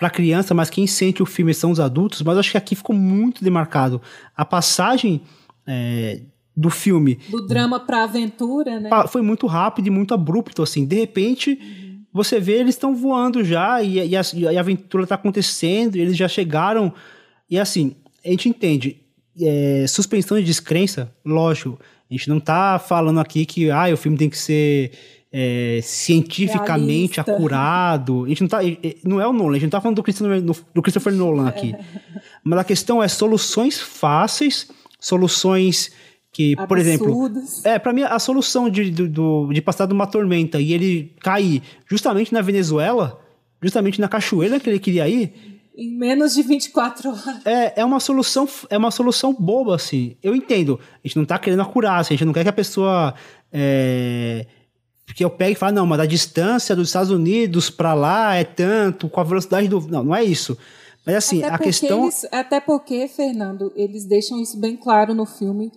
[0.00, 2.96] para criança, mas quem sente o filme são os adultos, mas acho que aqui ficou
[2.96, 4.00] muito demarcado.
[4.34, 5.20] A passagem
[5.66, 6.22] é,
[6.56, 7.18] do filme.
[7.28, 8.88] Do drama pra aventura, né?
[9.08, 10.86] Foi muito rápido e muito abrupto, assim.
[10.86, 12.02] De repente, uhum.
[12.10, 16.16] você vê eles estão voando já e, e, a, e, a, aventura tá acontecendo, eles
[16.16, 16.94] já chegaram.
[17.50, 17.94] E assim,
[18.24, 19.02] a gente entende.
[19.38, 21.78] É, suspensão de descrença, lógico.
[22.10, 24.92] A gente não tá falando aqui que ah, o filme tem que ser
[25.32, 27.32] é, cientificamente Realista.
[27.32, 28.24] acurado.
[28.24, 28.58] A gente não tá.
[29.04, 31.74] Não é o Nolan, a gente não tá falando do Christopher, do Christopher Nolan aqui.
[32.42, 34.68] Mas a questão é soluções fáceis,
[34.98, 35.92] soluções
[36.32, 36.68] que, Absurdas.
[36.68, 37.30] por exemplo.
[37.64, 41.62] É, para mim, a solução de, de, de passar de uma tormenta e ele cair
[41.86, 43.20] justamente na Venezuela,
[43.62, 45.32] justamente na cachoeira que ele queria ir.
[45.76, 47.46] Em menos de 24 horas.
[47.46, 50.16] É, é uma solução, é uma solução boba, assim.
[50.22, 50.78] Eu entendo.
[51.02, 53.14] A gente não tá querendo acurar, assim, a gente não quer que a pessoa.
[53.52, 54.46] É,
[55.10, 58.44] porque eu pego e falo, não, mas a distância dos Estados Unidos para lá é
[58.44, 59.80] tanto, com a velocidade do.
[59.80, 60.56] Não, não é isso.
[61.04, 62.04] Mas assim, a questão.
[62.04, 65.72] Eles, até porque, Fernando, eles deixam isso bem claro no filme,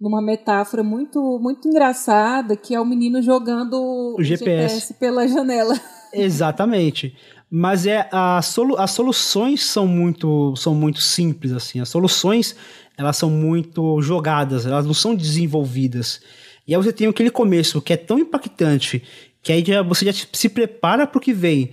[0.00, 4.74] numa metáfora muito, muito engraçada, que é o menino jogando o, o GPS.
[4.74, 5.80] GPS pela janela.
[6.12, 7.16] Exatamente.
[7.48, 11.78] Mas é a solu as soluções são muito, são muito simples, assim.
[11.78, 12.56] As soluções
[12.98, 16.20] elas são muito jogadas, elas não são desenvolvidas.
[16.66, 19.02] E aí você tem aquele começo que é tão impactante
[19.42, 21.70] que aí já, você já se prepara para o que vem.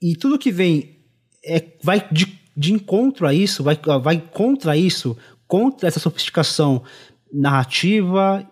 [0.00, 0.96] E tudo que vem
[1.44, 5.16] é, vai de, de encontro a isso, vai, vai contra isso,
[5.46, 6.82] contra essa sofisticação
[7.32, 8.44] narrativa,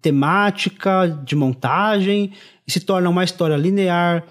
[0.00, 2.32] temática, de montagem,
[2.66, 4.24] e se torna uma história linear,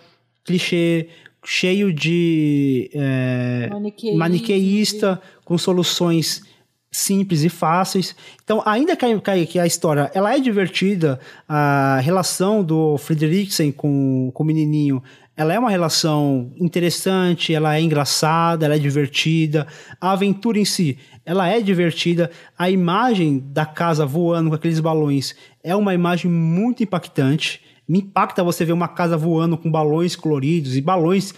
[0.46, 1.10] clichê,
[1.44, 3.70] cheio de é,
[4.16, 6.44] maniqueísta, com soluções
[6.92, 8.16] simples e fáceis.
[8.44, 14.46] Então, ainda que, a história ela é divertida, a relação do Frederiksen com, com o
[14.46, 15.02] menininho,
[15.38, 19.68] ela é uma relação interessante, ela é engraçada, ela é divertida.
[20.02, 22.32] A aventura em si, ela é divertida.
[22.58, 27.62] A imagem da casa voando com aqueles balões é uma imagem muito impactante.
[27.88, 31.36] Me impacta você ver uma casa voando com balões coloridos e balões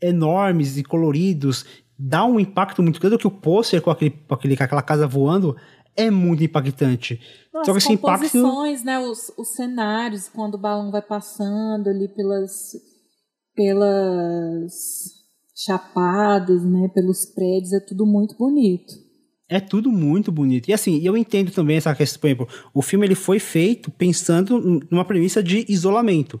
[0.00, 1.66] enormes e coloridos
[1.98, 5.06] dá um impacto muito grande, que o pôster com, aquele, com, aquele, com aquela casa
[5.06, 5.56] voando
[5.96, 7.20] é muito impactante.
[7.52, 8.42] Nossa, Só que esse impacto...
[8.84, 8.98] né?
[8.98, 12.72] Os, os cenários, quando o balão vai passando ali pelas,
[13.54, 14.72] pelas
[15.54, 16.88] chapadas, né?
[16.92, 18.92] Pelos prédios, é tudo muito bonito.
[19.48, 20.68] É tudo muito bonito.
[20.68, 24.58] E assim, eu entendo também essa questão, por exemplo, o filme ele foi feito pensando
[24.90, 26.40] numa premissa de isolamento.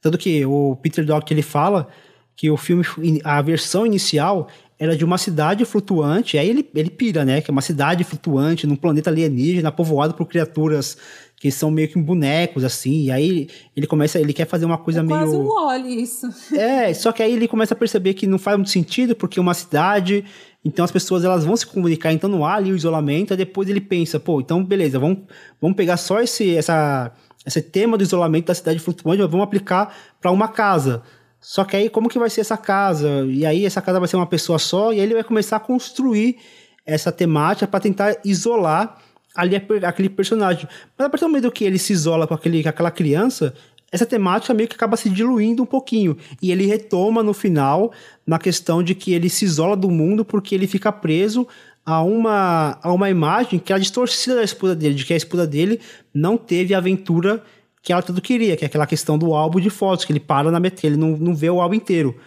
[0.00, 1.88] Tanto que o Peter Dock ele fala
[2.36, 2.84] que o filme,
[3.22, 4.48] a versão inicial,
[4.78, 7.40] era de uma cidade flutuante, aí ele, ele pira, né?
[7.40, 10.96] Que é uma cidade flutuante num planeta alienígena povoado por criaturas
[11.36, 15.00] que são meio que bonecos, assim, e aí ele começa, ele quer fazer uma coisa
[15.00, 15.18] é meio...
[15.18, 16.26] quase um Wally isso.
[16.54, 19.52] É, só que aí ele começa a perceber que não faz muito sentido, porque uma
[19.52, 20.24] cidade,
[20.64, 23.68] então as pessoas elas vão se comunicar, então não há ali o isolamento, aí depois
[23.68, 25.18] ele pensa, pô, então beleza, vamos,
[25.60, 27.12] vamos pegar só esse, essa,
[27.44, 31.02] esse tema do isolamento da cidade flutuante, vamos aplicar para uma casa.
[31.46, 33.26] Só que aí, como que vai ser essa casa?
[33.28, 35.60] E aí, essa casa vai ser uma pessoa só, e aí ele vai começar a
[35.60, 36.38] construir
[36.86, 38.98] essa temática para tentar isolar
[39.36, 40.66] ali aquele personagem.
[40.96, 43.52] Mas a partir do momento que ele se isola com, aquele, com aquela criança,
[43.92, 46.16] essa temática meio que acaba se diluindo um pouquinho.
[46.40, 47.92] E ele retoma no final
[48.26, 51.46] na questão de que ele se isola do mundo porque ele fica preso
[51.84, 55.46] a uma, a uma imagem que é distorcida da esposa dele, de que a esposa
[55.46, 55.78] dele
[56.14, 57.42] não teve aventura
[57.84, 60.50] que ela tudo queria, que é aquela questão do álbum de fotos, que ele para
[60.50, 62.18] na metade, ele não, não vê o álbum inteiro.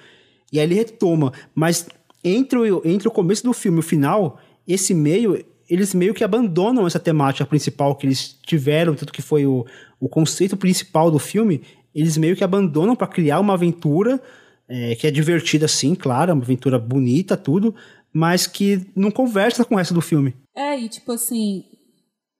[0.53, 1.33] E aí ele retoma.
[1.55, 1.87] Mas
[2.23, 6.23] entre o, entre o começo do filme e o final, esse meio, eles meio que
[6.23, 9.65] abandonam essa temática principal que eles tiveram, tanto que foi o,
[9.99, 14.21] o conceito principal do filme, eles meio que abandonam para criar uma aventura
[14.69, 17.73] é, que é divertida sim, claro, uma aventura bonita, tudo,
[18.13, 20.35] mas que não conversa com resto do filme.
[20.55, 21.63] É, e tipo assim,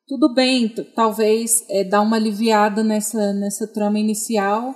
[0.08, 4.74] tudo bem, talvez é, dar uma aliviada nessa, nessa trama inicial,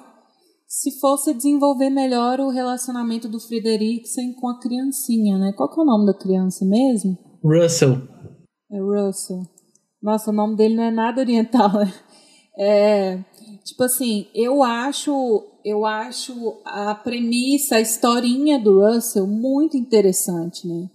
[0.68, 5.54] se fosse desenvolver melhor o relacionamento do Frederiksen com a criancinha, né?
[5.56, 7.18] Qual que é o nome da criança mesmo?
[7.44, 8.02] Russell.
[8.72, 9.42] É Russell.
[10.02, 11.94] Nossa, o nome dele não é nada oriental, né?
[12.58, 13.18] É,
[13.64, 20.90] tipo assim, eu acho, eu acho a premissa, a historinha do Russell muito interessante, né?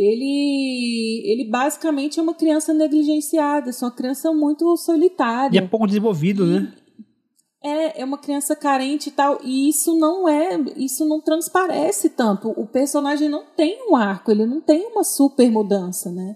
[0.00, 5.54] Ele, ele basicamente é uma criança negligenciada, é uma criança muito solitária.
[5.54, 6.72] E é pouco desenvolvido, e, né?
[7.62, 12.48] É, é uma criança carente e tal, e isso não é, isso não transparece tanto.
[12.56, 16.34] O personagem não tem um arco, ele não tem uma super mudança, né?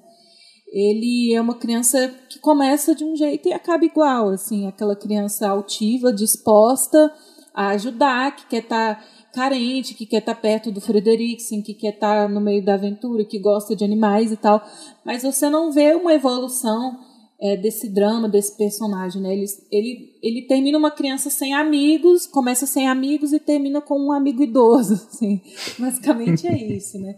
[0.71, 5.49] Ele é uma criança que começa de um jeito e acaba igual, assim, aquela criança
[5.49, 7.11] altiva, disposta
[7.55, 11.75] a ajudar, que quer estar tá carente, que quer estar tá perto do Frederiksen, que
[11.75, 14.65] quer estar tá no meio da aventura, que gosta de animais e tal.
[15.05, 16.99] Mas você não vê uma evolução
[17.41, 19.33] é, desse drama desse personagem, né?
[19.35, 24.13] Ele, ele, ele termina uma criança sem amigos, começa sem amigos e termina com um
[24.13, 25.43] amigo idoso, assim.
[25.79, 27.17] Basicamente é isso, né?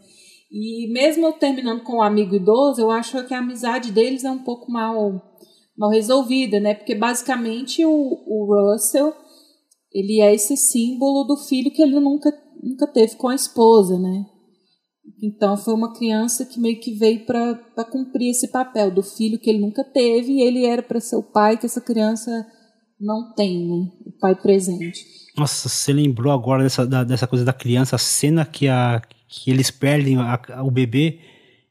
[0.50, 4.42] E mesmo terminando com um amigo idoso, eu acho que a amizade deles é um
[4.42, 5.22] pouco mal,
[5.76, 6.74] mal resolvida, né?
[6.74, 9.12] Porque basicamente o, o Russell,
[9.96, 12.30] ele é esse símbolo do filho que ele nunca,
[12.62, 14.26] nunca teve com a esposa, né?
[15.22, 19.48] Então foi uma criança que meio que veio para cumprir esse papel do filho que
[19.48, 22.46] ele nunca teve e ele era para ser o pai que essa criança
[23.00, 23.90] não tem, né?
[24.04, 25.06] O pai presente.
[25.34, 29.50] Nossa, você lembrou agora dessa, da, dessa coisa da criança, a cena que, a, que
[29.50, 31.20] eles perdem a, a, o bebê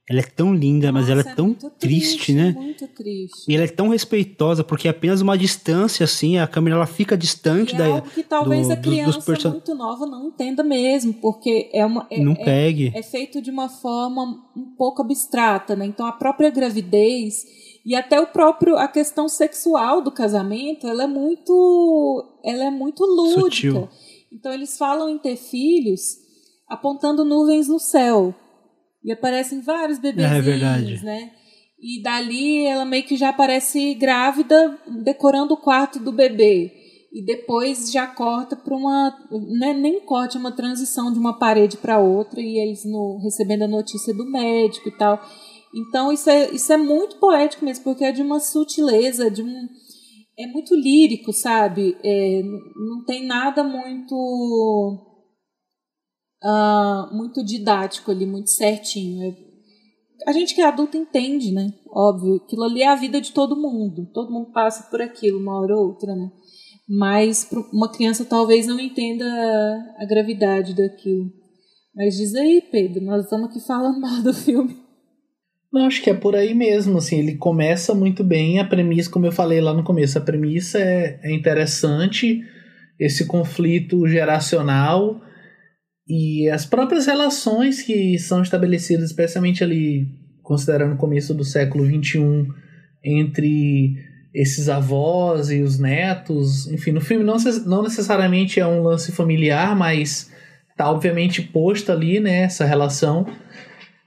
[0.08, 2.52] ela é tão linda, Nossa, mas ela é tão é triste, triste, né?
[2.52, 3.46] Muito triste.
[3.50, 7.18] E ela é tão respeitosa, porque é apenas uma distância, assim, a câmera ela fica
[7.18, 7.88] distante e da.
[7.88, 9.50] É algo que talvez do, a criança person...
[9.50, 12.06] muito nova não entenda mesmo, porque é uma.
[12.12, 12.92] É, não é, pegue.
[12.94, 15.88] É, feito de uma forma um pouco abstrata, né?
[15.88, 17.44] Então a própria gravidez
[17.84, 23.04] e até o próprio a questão sexual do casamento, ela é muito, ela é muito
[23.04, 23.42] lúdica.
[23.42, 23.90] Sutil.
[24.32, 26.20] Então eles falam em ter filhos
[26.68, 28.36] apontando nuvens no céu.
[29.06, 31.06] E aparecem vários bebezinhos, é, verdade.
[31.06, 31.32] né?
[31.80, 36.72] E dali ela meio que já aparece grávida, decorando o quarto do bebê.
[37.14, 39.16] E depois já corta para uma.
[39.60, 43.62] Né, nem corte, é uma transição de uma parede para outra, e eles no, recebendo
[43.62, 45.24] a notícia do médico e tal.
[45.74, 49.70] Então isso é, isso é muito poético mesmo, porque é de uma sutileza, de um.
[50.38, 51.96] É muito lírico, sabe?
[52.04, 52.42] É,
[52.76, 55.15] não tem nada muito
[56.46, 59.24] uh, muito didático ali, muito certinho.
[59.24, 59.36] É,
[60.28, 61.74] a gente que é adulto entende, né?
[61.90, 64.08] Óbvio, aquilo ali é a vida de todo mundo.
[64.14, 66.32] Todo mundo passa por aquilo, uma hora ou outra, né?
[66.88, 69.26] Mas uma criança talvez não entenda
[69.98, 71.32] a gravidade daquilo.
[71.96, 74.86] Mas diz aí, Pedro, nós estamos aqui falando mal do filme.
[75.74, 79.26] Não, acho que é por aí mesmo, assim, ele começa muito bem, a premissa, como
[79.26, 82.42] eu falei lá no começo, a premissa é, é interessante,
[82.98, 85.22] esse conflito geracional,
[86.08, 90.08] e as próprias relações que são estabelecidas, especialmente ali,
[90.44, 92.48] considerando o começo do século XXI,
[93.04, 93.98] entre
[94.34, 96.68] esses avós e os netos.
[96.68, 100.30] Enfim, no filme não, não necessariamente é um lance familiar, mas
[100.78, 103.26] tá obviamente posto ali, né, essa relação.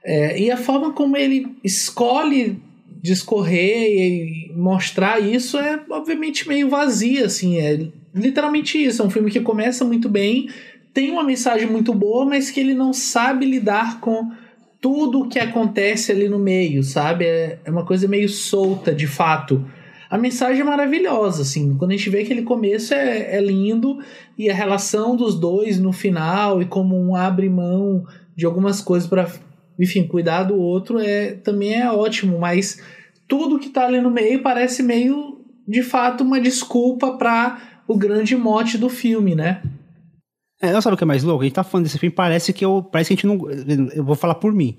[0.03, 2.61] É, e a forma como ele escolhe
[3.01, 9.01] discorrer e mostrar isso é obviamente meio vazia, assim, é literalmente isso.
[9.01, 10.49] É um filme que começa muito bem
[10.99, 14.33] tem uma mensagem muito boa, mas que ele não sabe lidar com
[14.81, 17.23] tudo o que acontece ali no meio, sabe?
[17.23, 19.65] É, é uma coisa meio solta, de fato.
[20.09, 21.73] A mensagem é maravilhosa, assim.
[21.77, 23.99] Quando a gente vê aquele começo é, é lindo
[24.37, 29.07] e a relação dos dois no final e como um abre mão de algumas coisas
[29.07, 29.25] para,
[29.79, 32.37] enfim, cuidar do outro é também é ótimo.
[32.37, 32.83] Mas
[33.25, 38.35] tudo que tá ali no meio parece meio, de fato, uma desculpa para o grande
[38.35, 39.61] mote do filme, né?
[40.61, 41.41] É, não sabe o que é mais louco?
[41.41, 42.83] A gente tá falando desse filme, parece que eu.
[42.83, 43.49] Parece que a gente não.
[43.91, 44.77] Eu vou falar por mim.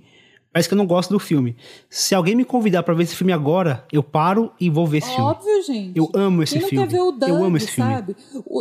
[0.53, 1.57] Parece que eu não gosto do filme.
[1.89, 5.11] Se alguém me convidar para ver esse filme agora, eu paro e vou ver esse
[5.13, 5.31] Óbvio, filme.
[5.31, 5.97] Óbvio, gente.
[5.97, 6.87] Eu amo esse Quem filme.
[6.87, 7.91] Quer ver o Doug, eu amo esse filme.
[7.91, 8.17] Sabe?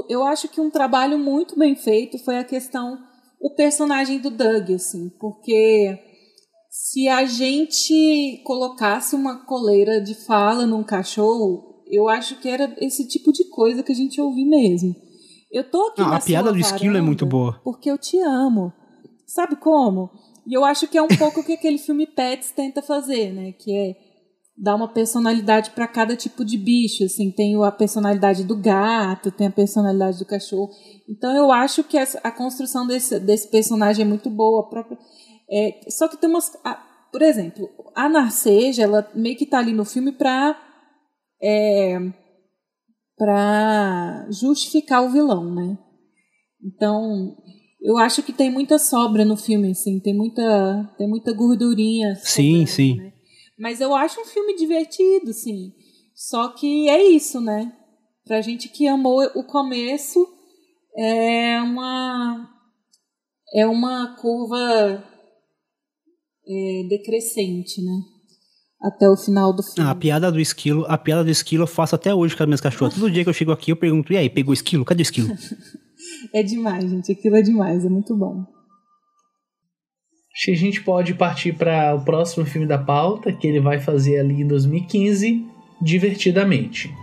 [0.07, 2.99] Eu acho que um trabalho muito bem feito foi a questão
[3.39, 5.97] o personagem do Doug, assim, porque
[6.69, 13.07] se a gente colocasse uma coleira de fala num cachorro, eu acho que era esse
[13.07, 14.95] tipo de coisa que a gente ouvi mesmo.
[15.51, 17.59] Eu tô aqui Não, a piada do esquilo é muito boa.
[17.63, 18.71] Porque eu te amo.
[19.25, 20.09] Sabe como?
[20.45, 23.51] E eu acho que é um pouco o que aquele filme Pets tenta fazer, né?
[23.51, 23.95] Que é
[24.57, 27.03] dar uma personalidade para cada tipo de bicho.
[27.03, 30.69] Assim, tem a personalidade do gato, tem a personalidade do cachorro.
[31.07, 34.69] Então eu acho que a construção desse, desse personagem é muito boa.
[34.69, 34.97] Própria,
[35.49, 36.51] é, só que tem umas.
[36.63, 36.75] A,
[37.11, 40.57] por exemplo, a Narceja, ela meio que tá ali no filme pra.
[41.41, 41.97] É,
[43.19, 45.77] para justificar o vilão, né?
[46.63, 47.35] Então,
[47.81, 52.15] eu acho que tem muita sobra no filme, assim, tem muita, tem muita gordurinha.
[52.15, 52.95] Sim, sim.
[52.95, 53.13] Né?
[53.59, 55.73] Mas eu acho um filme divertido, sim.
[56.15, 57.73] Só que é isso, né?
[58.25, 60.25] Pra gente que amou o começo,
[60.97, 62.49] é uma
[63.53, 65.03] é uma curva
[66.47, 68.18] é, decrescente, né?
[68.81, 69.87] Até o final do filme.
[69.87, 72.47] Ah, a piada do esquilo, a piada do esquilo eu faço até hoje com as
[72.47, 72.93] minhas cachorras.
[72.93, 74.85] Todo dia que eu chego aqui eu pergunto, e aí, pegou o esquilo?
[74.85, 75.35] Cadê o esquilo?
[76.33, 77.11] é demais, gente.
[77.11, 78.45] Aquilo é demais, é muito bom.
[80.33, 83.79] Acho que a gente pode partir para o próximo filme da pauta, que ele vai
[83.79, 85.45] fazer ali em 2015,
[85.81, 86.93] Divertidamente.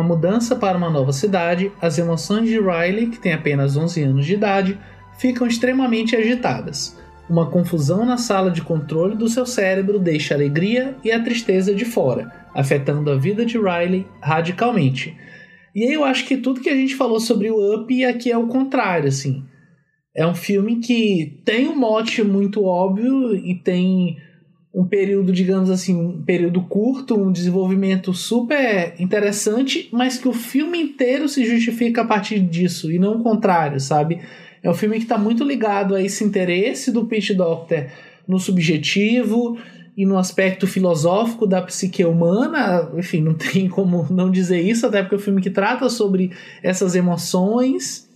[0.00, 4.26] A mudança para uma nova cidade, as emoções de Riley, que tem apenas 11 anos
[4.26, 4.78] de idade,
[5.18, 6.98] ficam extremamente agitadas.
[7.28, 11.72] Uma confusão na sala de controle do seu cérebro deixa a alegria e a tristeza
[11.74, 15.16] de fora, afetando a vida de Riley radicalmente.
[15.74, 18.36] E aí eu acho que tudo que a gente falou sobre o Up aqui é
[18.36, 19.44] o contrário, assim.
[20.16, 24.16] É um filme que tem um mote muito óbvio e tem
[24.72, 30.80] um período, digamos assim, um período curto, um desenvolvimento super interessante, mas que o filme
[30.80, 34.20] inteiro se justifica a partir disso e não o contrário, sabe?
[34.62, 37.86] É um filme que está muito ligado a esse interesse do Pete Doctor
[38.28, 39.58] no subjetivo
[39.96, 42.88] e no aspecto filosófico da psique humana.
[42.96, 46.30] Enfim, não tem como não dizer isso, até porque é um filme que trata sobre
[46.62, 48.08] essas emoções.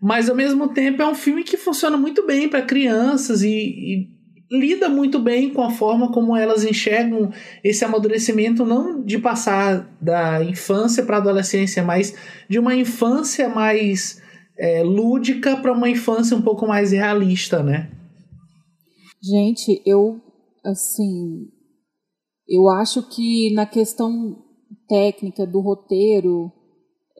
[0.00, 4.08] Mas ao mesmo tempo é um filme que funciona muito bem para crianças e, e
[4.52, 7.32] lida muito bem com a forma como elas enxergam
[7.64, 12.14] esse amadurecimento, não de passar da infância para a adolescência, mas
[12.48, 14.20] de uma infância mais
[14.58, 17.90] é, lúdica para uma infância um pouco mais realista, né?
[19.22, 20.20] Gente, eu
[20.64, 21.48] assim,
[22.46, 24.36] eu acho que na questão
[24.86, 26.52] técnica do roteiro,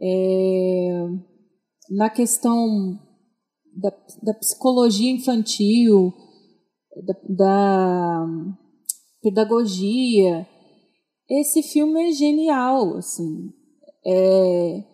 [0.01, 1.07] é,
[1.91, 2.99] na questão
[3.75, 3.91] da,
[4.23, 6.13] da psicologia infantil,
[6.97, 8.27] da, da
[9.23, 10.47] pedagogia,
[11.31, 13.51] esse filme é genial, assim.
[14.05, 14.85] É,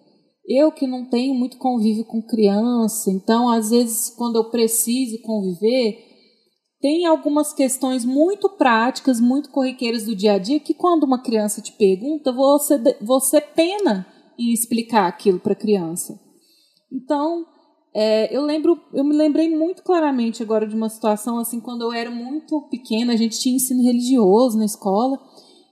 [0.46, 5.98] eu que não tenho muito convívio com criança, então às vezes quando eu preciso conviver,
[6.80, 11.60] tem algumas questões muito práticas, muito corriqueiras do dia a dia que quando uma criança
[11.60, 14.06] te pergunta, você você pena
[14.38, 16.18] em explicar aquilo para a criança.
[16.92, 17.44] Então,
[17.94, 21.92] é, eu lembro, eu me lembrei muito claramente agora de uma situação assim quando eu
[21.92, 25.18] era muito pequena, a gente tinha ensino religioso na escola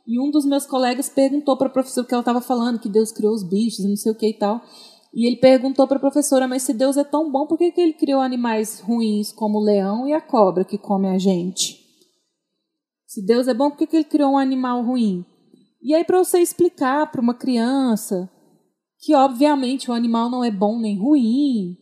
[0.07, 3.13] e um dos meus colegas perguntou para a professora que ela estava falando que Deus
[3.13, 4.61] criou os bichos não sei o que e tal.
[5.15, 7.81] E ele perguntou para a professora, mas se Deus é tão bom, por que, que
[7.81, 11.81] ele criou animais ruins como o leão e a cobra que come a gente?
[13.07, 15.25] Se Deus é bom, por que, que ele criou um animal ruim?
[15.81, 18.31] E aí, para você explicar para uma criança
[18.99, 21.79] que, obviamente, o animal não é bom nem ruim,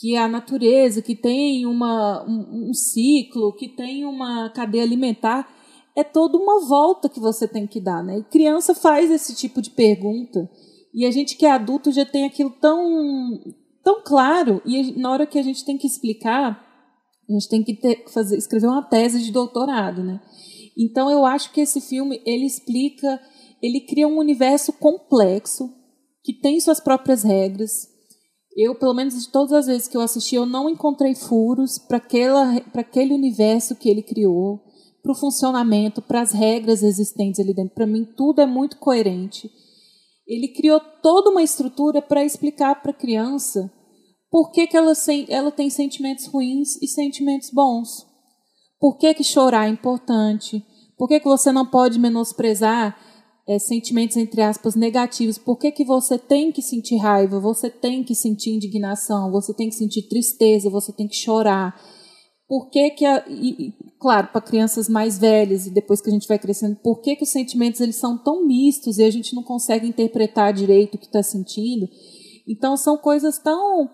[0.00, 5.46] que a natureza, que tem uma, um, um ciclo, que tem uma cadeia alimentar,
[5.94, 8.18] é toda uma volta que você tem que dar, né?
[8.18, 10.48] E criança faz esse tipo de pergunta
[10.94, 13.38] e a gente que é adulto já tem aquilo tão
[13.84, 16.64] tão claro e na hora que a gente tem que explicar,
[17.28, 20.20] a gente tem que ter, fazer, escrever uma tese de doutorado, né?
[20.78, 23.20] Então eu acho que esse filme ele explica,
[23.62, 25.70] ele cria um universo complexo
[26.22, 27.88] que tem suas próprias regras.
[28.56, 31.98] Eu, pelo menos de todas as vezes que eu assisti, eu não encontrei furos para
[31.98, 34.60] aquele universo que ele criou
[35.02, 37.74] para o funcionamento, para as regras existentes ali dentro.
[37.74, 39.50] Para mim, tudo é muito coerente.
[40.26, 43.72] Ele criou toda uma estrutura para explicar para a criança
[44.30, 44.92] por que, que ela,
[45.28, 48.06] ela tem sentimentos ruins e sentimentos bons.
[48.78, 50.64] Por que, que chorar é importante?
[50.96, 52.96] Por que, que você não pode menosprezar
[53.50, 55.38] é, sentimentos, entre aspas, negativos?
[55.38, 57.40] Por que, que você tem que sentir raiva?
[57.40, 59.30] Você tem que sentir indignação?
[59.32, 60.70] Você tem que sentir tristeza?
[60.70, 61.74] Você tem que chorar?
[62.50, 66.26] por que, que a, e, claro, para crianças mais velhas e depois que a gente
[66.26, 69.44] vai crescendo, por que, que os sentimentos eles são tão mistos e a gente não
[69.44, 71.88] consegue interpretar direito o que está sentindo?
[72.48, 73.88] Então são coisas tão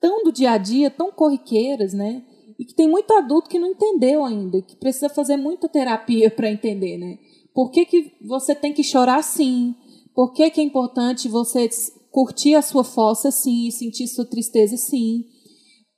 [0.00, 2.22] tão do dia a dia, tão corriqueiras, né?
[2.56, 6.48] E que tem muito adulto que não entendeu ainda, que precisa fazer muita terapia para
[6.48, 7.18] entender, né?
[7.58, 9.74] Por que, que você tem que chorar sim?
[10.14, 11.68] Por que, que é importante você
[12.08, 15.24] curtir a sua fossa sim e sentir sua tristeza sim?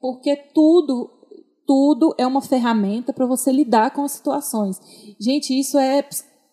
[0.00, 1.10] Porque tudo
[1.66, 4.80] tudo é uma ferramenta para você lidar com as situações.
[5.20, 6.02] Gente, isso é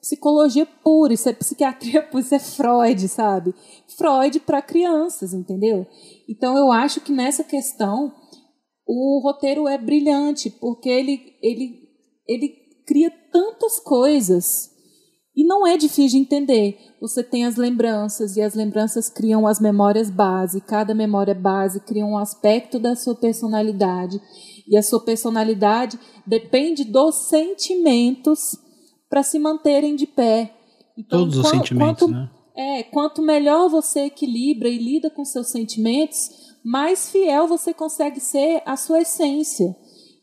[0.01, 3.55] psicologia pura, isso é psiquiatria pura, isso é Freud, sabe?
[3.97, 5.87] Freud para crianças, entendeu?
[6.27, 8.13] Então eu acho que nessa questão
[8.85, 11.87] o roteiro é brilhante, porque ele, ele,
[12.27, 12.49] ele
[12.85, 14.75] cria tantas coisas
[15.37, 16.79] e não é difícil de entender.
[16.99, 22.03] Você tem as lembranças e as lembranças criam as memórias base, cada memória base cria
[22.03, 24.19] um aspecto da sua personalidade
[24.67, 28.57] e a sua personalidade depende dos sentimentos
[29.07, 30.55] para se manterem de pé.
[30.97, 32.29] Então, Todos os sentimentos, quanto, né?
[32.55, 36.31] É, quanto melhor você equilibra e lida com seus sentimentos,
[36.65, 39.75] mais fiel você consegue ser à sua essência.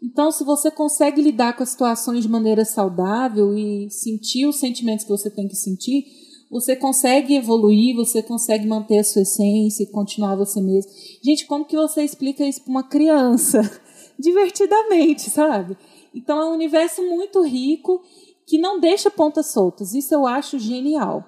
[0.02, 5.04] Então, se você consegue lidar com as situações de maneira saudável e sentir os sentimentos
[5.04, 6.04] que você tem que sentir,
[6.50, 10.90] você consegue evoluir, você consegue manter a sua essência e continuar você mesmo.
[11.22, 13.60] Gente, como que você explica isso para uma criança?
[14.18, 15.76] divertidamente, sabe?
[16.14, 18.02] Então é um universo muito rico
[18.46, 19.94] que não deixa pontas soltas.
[19.94, 21.24] Isso eu acho genial.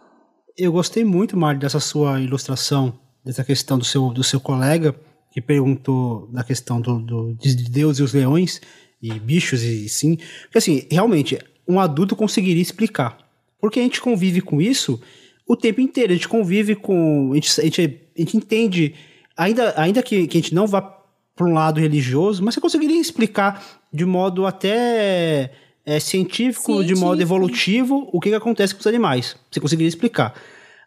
[0.56, 4.94] Eu gostei muito, Mário, dessa sua ilustração, dessa questão do seu, do seu colega,
[5.36, 8.58] que perguntou da questão do, do, de Deus e os leões,
[9.02, 10.16] e bichos, e sim.
[10.44, 11.38] Porque, assim, realmente,
[11.68, 13.18] um adulto conseguiria explicar.
[13.60, 14.98] Porque a gente convive com isso
[15.46, 16.14] o tempo inteiro.
[16.14, 17.32] A gente convive com.
[17.32, 18.94] A gente, a gente, a gente entende,
[19.36, 22.98] ainda, ainda que, que a gente não vá para um lado religioso, mas você conseguiria
[22.98, 25.52] explicar de modo até
[25.84, 29.36] é, científico, científico, de modo evolutivo, o que, que acontece com os animais.
[29.50, 30.32] Você conseguiria explicar.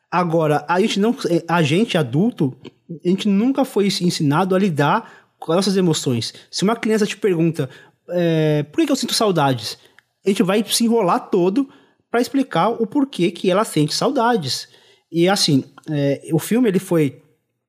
[0.10, 1.16] Agora, a gente não,
[1.48, 2.58] a gente adulto,
[3.04, 6.34] a gente nunca foi ensinado a lidar com as nossas emoções.
[6.50, 7.70] Se uma criança te pergunta
[8.10, 9.78] é, por que eu sinto saudades,
[10.26, 11.70] a gente vai se enrolar todo
[12.10, 14.68] para explicar o porquê que ela sente saudades.
[15.12, 17.22] E assim, é, o filme ele foi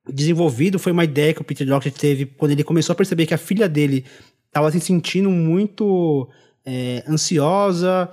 [0.07, 3.33] desenvolvido, foi uma ideia que o Peter Doctor teve quando ele começou a perceber que
[3.33, 4.05] a filha dele
[4.47, 6.27] estava se sentindo muito
[6.65, 8.09] é, ansiosa,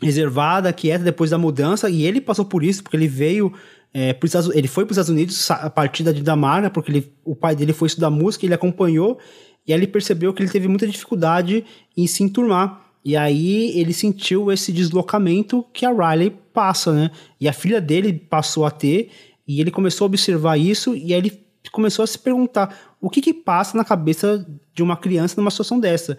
[0.00, 3.52] reservada, quieta depois da mudança, e ele passou por isso, porque ele veio.
[3.94, 7.36] É, Estados, ele foi para os Estados Unidos a partir da Dinamarca, porque ele, o
[7.36, 9.18] pai dele foi estudar música, ele acompanhou,
[9.66, 11.64] e aí ele percebeu que ele teve muita dificuldade
[11.96, 12.80] em se enturmar.
[13.04, 17.10] E aí ele sentiu esse deslocamento que a Riley passa, né?
[17.40, 19.10] E a filha dele passou a ter,
[19.46, 23.20] e ele começou a observar isso, e aí ele começou a se perguntar o que
[23.20, 26.16] que passa na cabeça de uma criança numa situação dessa.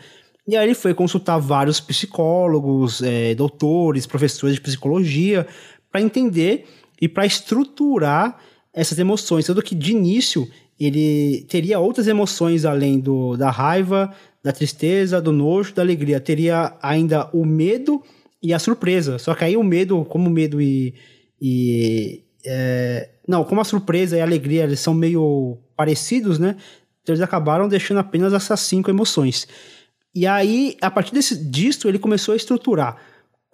[0.47, 5.47] E aí ele foi consultar vários psicólogos, é, doutores, professores de psicologia,
[5.89, 6.65] para entender
[7.01, 8.39] e para estruturar
[8.73, 9.45] essas emoções.
[9.45, 10.47] Tanto que de início
[10.79, 14.13] ele teria outras emoções além do, da raiva,
[14.43, 16.19] da tristeza, do nojo, da alegria.
[16.19, 18.01] Teria ainda o medo
[18.41, 19.17] e a surpresa.
[19.17, 20.93] Só que aí o medo, como medo e.
[21.41, 26.57] e é, não, como a surpresa e a alegria eles são meio parecidos, né?
[27.01, 29.47] Então eles acabaram deixando apenas essas cinco emoções.
[30.13, 32.97] E aí, a partir desse, disso, ele começou a estruturar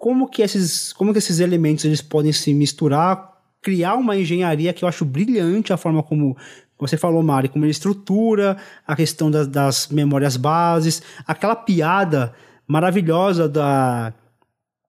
[0.00, 3.29] como que esses, como que esses elementos eles podem se misturar,
[3.62, 6.36] criar uma engenharia que eu acho brilhante a forma como
[6.78, 8.56] você falou, Mari, como ele estrutura
[8.86, 12.32] a questão das, das memórias bases, aquela piada
[12.66, 14.14] maravilhosa da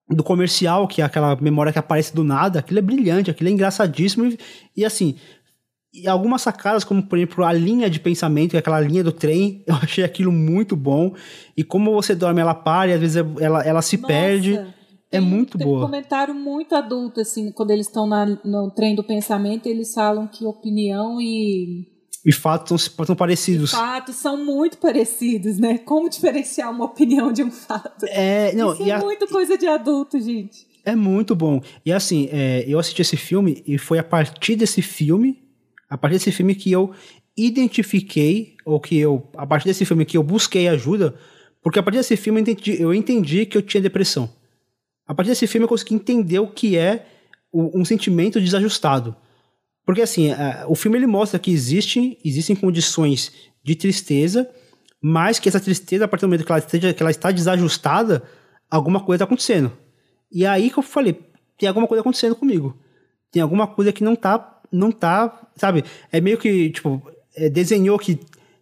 [0.10, 3.54] do comercial, que é aquela memória que aparece do nada, aquilo é brilhante, aquilo é
[3.54, 4.38] engraçadíssimo e,
[4.76, 5.16] e assim,
[5.94, 9.76] e algumas sacadas, como por exemplo a linha de pensamento, aquela linha do trem, eu
[9.76, 11.14] achei aquilo muito bom.
[11.56, 14.60] E como você dorme, ela para e às vezes ela, ela se Nossa, perde.
[15.12, 15.80] É tem, muito tem boa.
[15.80, 18.08] um comentário muito adulto, assim, quando eles estão
[18.46, 21.88] no trem do pensamento, eles falam que opinião e.
[22.26, 23.72] E fatos são, são parecidos.
[23.72, 25.80] E fatos são muito parecidos, né?
[25.80, 28.06] Como diferenciar uma opinião de um fato?
[28.08, 30.68] É, não, Isso é a, muito coisa de adulto, gente.
[30.86, 31.62] É muito bom.
[31.86, 35.42] E assim, é, eu assisti esse filme e foi a partir desse filme
[35.92, 36.92] a partir desse filme que eu
[37.36, 41.14] identifiquei, ou que eu, a partir desse filme que eu busquei ajuda,
[41.62, 44.30] porque a partir desse filme eu entendi, eu entendi que eu tinha depressão.
[45.08, 47.06] A partir desse filme eu consegui entender o que é
[47.54, 49.16] um sentimento desajustado.
[49.86, 50.30] Porque assim,
[50.68, 53.32] o filme ele mostra que existe, existem condições
[53.64, 54.50] de tristeza,
[55.02, 58.24] mas que essa tristeza, a partir do momento que ela, esteja, que ela está desajustada,
[58.70, 59.72] alguma coisa está acontecendo.
[60.32, 61.20] E aí que eu falei,
[61.58, 62.78] tem alguma coisa acontecendo comigo.
[63.32, 65.84] Tem alguma coisa que não está não tá, sabe?
[66.12, 67.02] É meio que, tipo,
[67.36, 68.20] é, desenhou que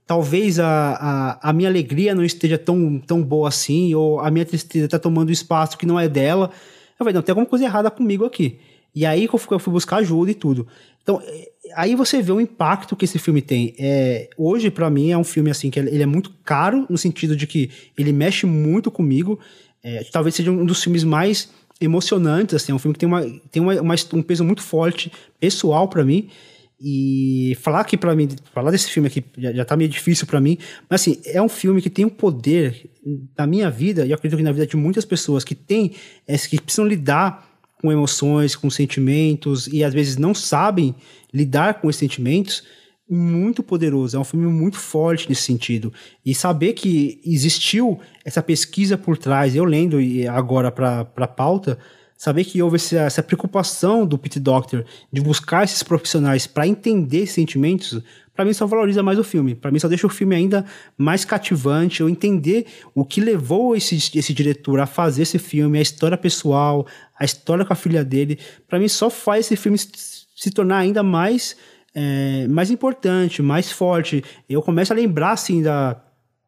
[0.10, 4.44] talvez a, a, a, minha alegria não esteja tão, tão boa assim, ou a minha
[4.44, 6.50] tristeza está tomando espaço que não é dela.
[7.00, 8.58] Eu falei, não, tem alguma coisa errada comigo aqui.
[8.96, 10.66] E aí que eu fui, eu fui buscar ajuda e tudo.
[11.04, 13.76] Então, é, aí você vê o impacto que esse filme tem.
[13.78, 17.36] É, hoje, para mim, é um filme assim que ele é muito caro, no sentido
[17.36, 19.40] de que ele mexe muito comigo.
[19.84, 21.50] É, talvez seja um dos filmes mais
[21.80, 23.22] emocionantes, assim, é um filme que tem, uma,
[23.52, 26.30] tem uma, uma um peso muito forte, pessoal para mim,
[26.82, 30.40] e falar aqui para mim, falar desse filme aqui já, já tá meio difícil para
[30.40, 30.58] mim,
[30.90, 32.90] mas assim, é um filme que tem um poder
[33.38, 35.94] na minha vida, e acredito que na vida de muitas pessoas que tem,
[36.28, 37.48] é, que precisam lidar
[37.82, 40.96] com emoções, com sentimentos, e às vezes não sabem
[41.34, 42.64] lidar com esses sentimentos,
[43.10, 45.92] muito poderoso, é um filme muito forte nesse sentido.
[46.24, 49.98] E saber que existiu essa pesquisa por trás, eu lendo
[50.32, 51.80] agora para a pauta,
[52.20, 57.26] saber que houve essa, essa, preocupação do Pete Doctor de buscar esses profissionais para entender
[57.28, 58.02] sentimentos,
[58.36, 59.56] para mim só valoriza mais o filme.
[59.56, 60.66] Para mim só deixa o filme ainda
[60.98, 65.82] mais cativante, eu entender o que levou esse, esse diretor a fazer esse filme, a
[65.82, 66.86] história pessoal,
[67.18, 68.38] a história com a filha dele.
[68.68, 71.56] Para mim só faz esse filme se tornar ainda mais
[71.96, 74.24] é, mais importante, mais forte.
[74.48, 76.00] Eu começo a lembrar, assim, da,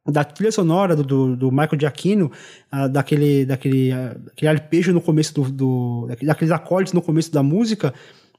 [0.07, 2.31] da trilha sonora do, do, do Michael Giacchino,
[2.73, 7.43] uh, daquele, daquele, uh, daquele arpejo no começo do, do, daqueles acordes no começo da
[7.43, 7.93] música,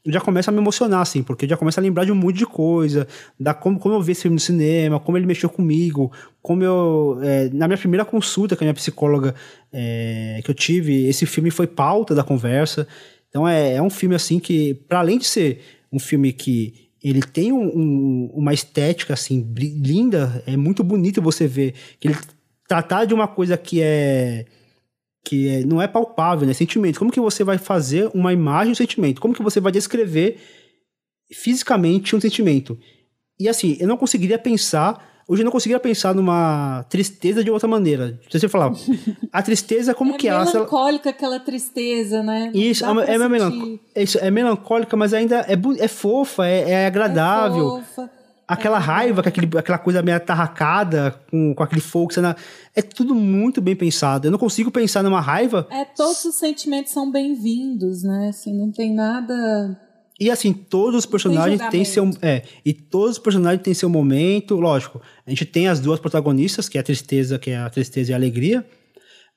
[0.05, 2.47] já começa a me emocionar, assim, porque já começo a lembrar de um monte de
[2.47, 3.07] coisa,
[3.39, 6.11] da como, como eu vi esse filme no cinema, como ele mexeu comigo,
[6.43, 7.19] como eu...
[7.23, 9.33] É, na minha primeira consulta com a minha psicóloga
[9.73, 12.89] é, que eu tive, esse filme foi pauta da conversa,
[13.31, 15.61] Então é, é um filme assim que, para além de ser
[15.93, 21.47] um filme que ele tem um, um, uma estética assim linda, é muito bonito você
[21.47, 22.17] ver que ele
[22.69, 24.47] tratar de uma coisa que é
[25.25, 26.53] que é, não é palpável, né?
[26.53, 26.99] Sentimento.
[26.99, 29.21] Como que você vai fazer uma imagem um sentimento?
[29.21, 30.39] Como que você vai descrever
[31.33, 32.79] fisicamente um sentimento?
[33.39, 37.67] E assim, eu não conseguiria pensar Hoje eu não conseguiria pensar numa tristeza de outra
[37.67, 38.21] maneira.
[38.31, 38.71] Se você falar,
[39.33, 40.31] a tristeza, como é que é?
[40.31, 42.51] É melancólica aquela tristeza, né?
[42.53, 47.79] Isso, é, é, melancólica, isso, é melancólica, mas ainda é, é fofa, é, é agradável.
[47.79, 48.11] É fofa.
[48.47, 48.81] Aquela é.
[48.81, 52.13] raiva, aquele, aquela coisa meio atarracada, com, com aquele fogo.
[52.77, 54.27] É tudo muito bem pensado.
[54.27, 55.67] Eu não consigo pensar numa raiva.
[55.71, 58.29] É, todos os sentimentos são bem-vindos, né?
[58.29, 59.81] Assim, não tem nada
[60.23, 62.09] e assim, todos os personagens têm seu.
[62.23, 64.55] É, e todos os personagens têm seu momento.
[64.55, 68.13] Lógico, a gente tem as duas protagonistas, que é a tristeza, que é a tristeza
[68.13, 68.65] e a alegria.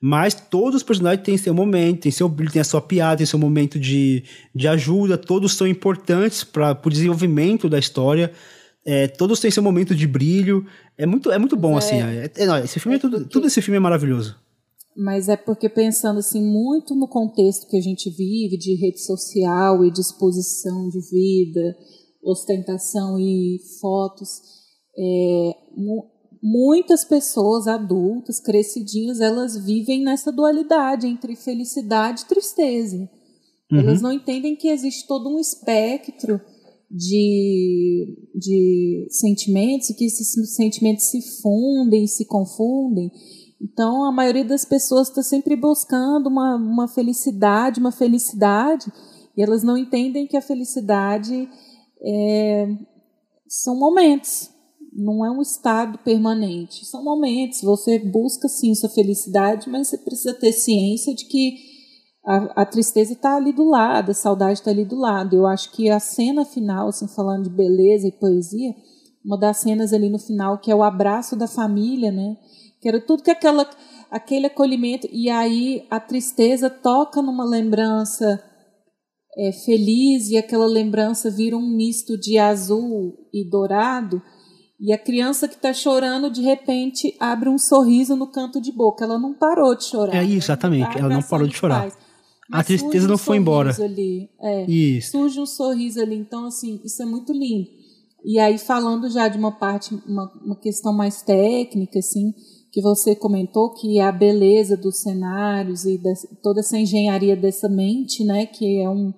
[0.00, 3.26] Mas todos os personagens têm seu momento, tem seu brilho, tem a sua piada, tem
[3.26, 4.22] seu momento de,
[4.54, 8.30] de ajuda, todos são importantes para o desenvolvimento da história.
[8.84, 10.64] É, todos têm seu momento de brilho.
[10.96, 12.00] É muito, é muito bom, é, assim.
[12.00, 14.45] É, é, não, esse filme é, é tudo, tudo esse filme é maravilhoso
[14.96, 19.84] mas é porque pensando assim muito no contexto que a gente vive de rede social
[19.84, 21.76] e disposição de vida,
[22.22, 24.40] ostentação e fotos,
[24.98, 25.56] é,
[26.42, 32.96] muitas pessoas adultas, crescidinhas, elas vivem nessa dualidade entre felicidade e tristeza.
[33.70, 33.80] Uhum.
[33.80, 36.40] Elas não entendem que existe todo um espectro
[36.90, 43.10] de, de sentimentos, que esses sentimentos se fundem, se confundem
[43.60, 48.92] então, a maioria das pessoas está sempre buscando uma, uma felicidade, uma felicidade,
[49.36, 51.48] e elas não entendem que a felicidade
[52.02, 52.68] é,
[53.48, 54.50] são momentos,
[54.92, 56.84] não é um estado permanente.
[56.86, 61.56] São momentos, você busca sim sua felicidade, mas você precisa ter ciência de que
[62.26, 65.36] a, a tristeza está ali do lado, a saudade está ali do lado.
[65.36, 68.74] Eu acho que a cena final, assim, falando de beleza e poesia,
[69.24, 72.36] uma das cenas ali no final, que é o abraço da família, né?
[72.86, 73.68] Que era tudo que aquela,
[74.08, 75.08] aquele acolhimento.
[75.10, 78.40] E aí a tristeza toca numa lembrança
[79.36, 84.22] é, feliz e aquela lembrança vira um misto de azul e dourado.
[84.78, 89.04] E a criança que está chorando, de repente, abre um sorriso no canto de boca.
[89.04, 90.14] Ela não parou de chorar.
[90.14, 90.92] É, exatamente.
[90.92, 91.90] Tá ela não parou de chorar.
[92.52, 93.74] a tristeza não um foi embora.
[93.82, 94.30] Ali.
[94.40, 95.10] É, isso.
[95.10, 96.14] Surge um sorriso ali.
[96.14, 97.68] Então, assim, isso é muito lindo.
[98.24, 102.32] E aí, falando já de uma parte, uma, uma questão mais técnica, assim,
[102.76, 105.98] que você comentou, que é a beleza dos cenários e
[106.42, 109.14] toda essa engenharia dessa mente, né, que é um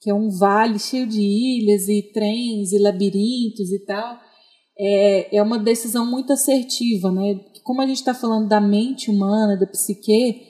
[0.00, 4.18] que é um vale cheio de ilhas e trens e labirintos e tal,
[4.78, 7.40] é, é uma decisão muito assertiva, né?
[7.62, 10.42] Como a gente está falando da mente humana, da psique,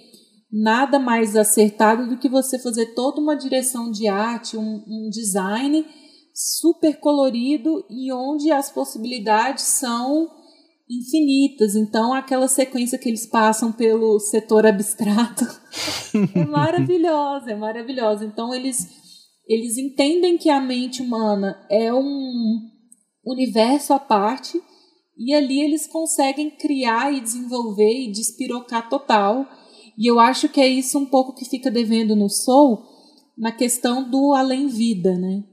[0.51, 5.87] nada mais acertado do que você fazer toda uma direção de arte, um, um design
[6.35, 10.31] super colorido e onde as possibilidades são
[10.99, 11.75] infinitas.
[11.75, 15.45] Então, aquela sequência que eles passam pelo setor abstrato
[16.35, 18.25] é maravilhosa, é maravilhosa.
[18.25, 18.89] Então, eles,
[19.47, 22.61] eles entendem que a mente humana é um
[23.25, 24.61] universo à parte
[25.17, 29.47] e ali eles conseguem criar e desenvolver e despirocar total.
[29.97, 32.83] E eu acho que é isso um pouco que fica devendo no Soul
[33.37, 35.45] na questão do além-vida, né?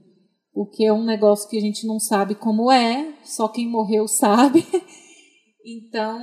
[0.52, 4.66] Porque é um negócio que a gente não sabe como é, só quem morreu sabe.
[5.64, 6.22] Então,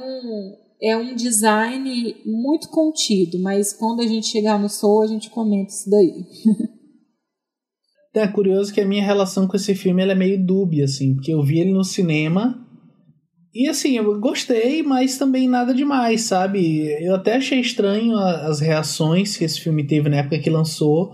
[0.81, 5.71] é um design muito contido, mas quando a gente chegar no Soul, a gente comenta
[5.71, 6.25] isso daí.
[8.15, 11.43] É curioso que a minha relação com esse filme é meio dúbia, assim, porque eu
[11.43, 12.67] vi ele no cinema
[13.59, 16.89] e assim, eu gostei, mas também nada demais, sabe?
[17.03, 21.11] Eu até achei estranho as reações que esse filme teve na época que lançou,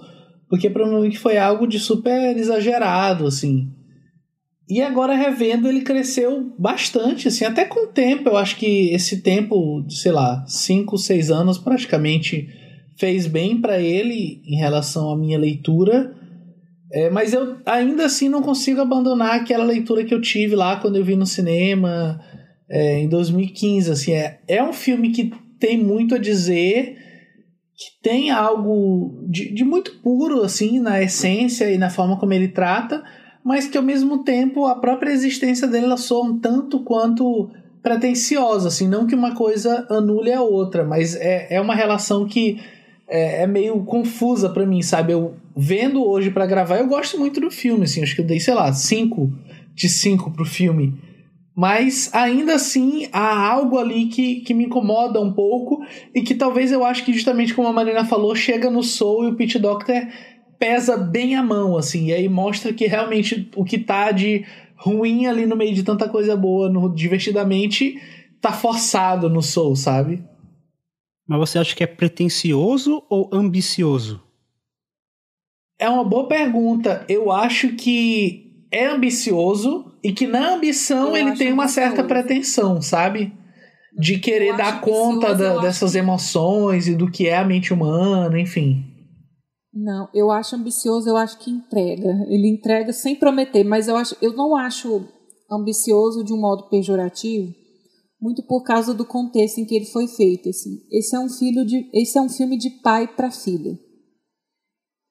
[0.50, 3.70] porque para mim foi algo de super exagerado, assim.
[4.68, 8.30] E agora revendo, ele cresceu bastante, assim, até com o tempo.
[8.30, 12.48] Eu acho que esse tempo, sei lá, 5, 6 anos praticamente
[12.98, 16.16] fez bem para ele em relação à minha leitura.
[16.92, 20.96] É, mas eu ainda assim não consigo abandonar aquela leitura que eu tive lá quando
[20.96, 22.22] eu vi no cinema
[22.70, 23.92] é, em 2015.
[23.92, 26.96] Assim, é, é um filme que tem muito a dizer,
[27.76, 32.48] que tem algo de, de muito puro assim na essência e na forma como ele
[32.48, 33.04] trata
[33.44, 37.50] mas que ao mesmo tempo a própria existência dela soa um tanto quanto
[37.82, 42.60] pretensiosa, assim, não que uma coisa anule a outra, mas é, é uma relação que
[43.08, 45.12] é, é meio confusa para mim, sabe?
[45.12, 48.40] Eu vendo hoje para gravar, eu gosto muito do filme, assim, acho que eu dei,
[48.40, 49.32] sei lá, 5
[49.76, 50.94] de 5 pro filme.
[51.56, 56.72] Mas ainda assim há algo ali que, que me incomoda um pouco e que talvez
[56.72, 60.08] eu acho que justamente como a Marina falou, chega no Soul e o Pete Doctor
[60.60, 65.28] pesa bem a mão, assim, e aí mostra que realmente o que tá de ruim
[65.28, 68.02] ali no meio de tanta coisa boa no Divertidamente
[68.42, 70.24] tá forçado no Soul, sabe?
[71.28, 74.22] Mas você acha que é pretencioso ou ambicioso?
[75.80, 77.06] É uma boa pergunta.
[77.08, 82.82] Eu acho que é ambicioso e que na ambição eu ele tem uma certa pretensão,
[82.82, 83.32] sabe?
[83.98, 88.93] De querer dar conta da, dessas emoções e do que é a mente humana, enfim.
[89.74, 92.26] Não, eu acho ambicioso, eu acho que entrega.
[92.30, 95.08] Ele entrega sem prometer, mas eu, acho, eu não acho
[95.50, 97.52] ambicioso de um modo pejorativo,
[98.22, 100.50] muito por causa do contexto em que ele foi feito.
[100.50, 100.80] Assim.
[100.92, 103.80] Esse é um filho de, esse é um filme de pai para filha.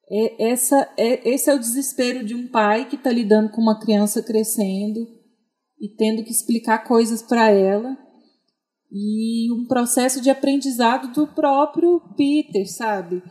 [0.09, 3.79] É, essa, é, esse é o desespero de um pai que está lidando com uma
[3.79, 5.07] criança crescendo
[5.79, 7.97] e tendo que explicar coisas para ela
[8.91, 13.23] e um processo de aprendizado do próprio Peter, sabe?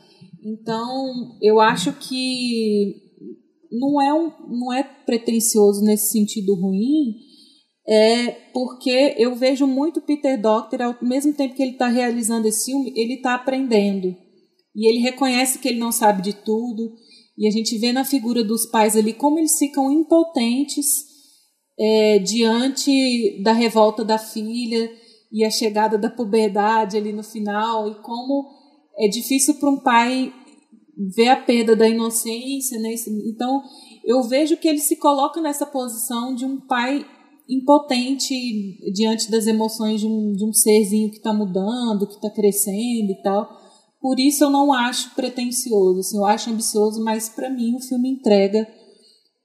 [0.44, 2.96] Então, eu acho que
[3.70, 7.14] não é, um, não é pretencioso nesse sentido ruim,
[7.86, 12.66] é porque eu vejo muito Peter Docter, ao mesmo tempo que ele está realizando esse
[12.66, 14.16] filme, ele está aprendendo.
[14.74, 16.94] E ele reconhece que ele não sabe de tudo.
[17.36, 20.86] E a gente vê na figura dos pais ali como eles ficam impotentes
[21.78, 24.90] é, diante da revolta da filha
[25.32, 28.61] e a chegada da puberdade ali no final e como
[28.98, 30.32] é difícil para um pai
[31.16, 32.94] ver a perda da inocência, né?
[33.26, 33.62] Então
[34.04, 37.04] eu vejo que ele se coloca nessa posição de um pai
[37.48, 38.34] impotente
[38.92, 43.22] diante das emoções de um, de um serzinho que está mudando, que está crescendo e
[43.22, 43.60] tal.
[44.00, 48.10] Por isso eu não acho pretencioso, assim, eu acho ambicioso, mas para mim o filme
[48.10, 48.66] entrega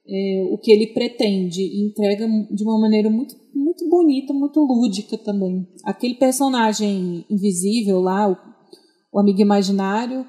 [0.10, 5.68] é, o que ele pretende, entrega de uma maneira muito, muito bonita, muito lúdica também.
[5.84, 8.38] Aquele personagem invisível lá, o,
[9.18, 10.28] o amigo imaginário,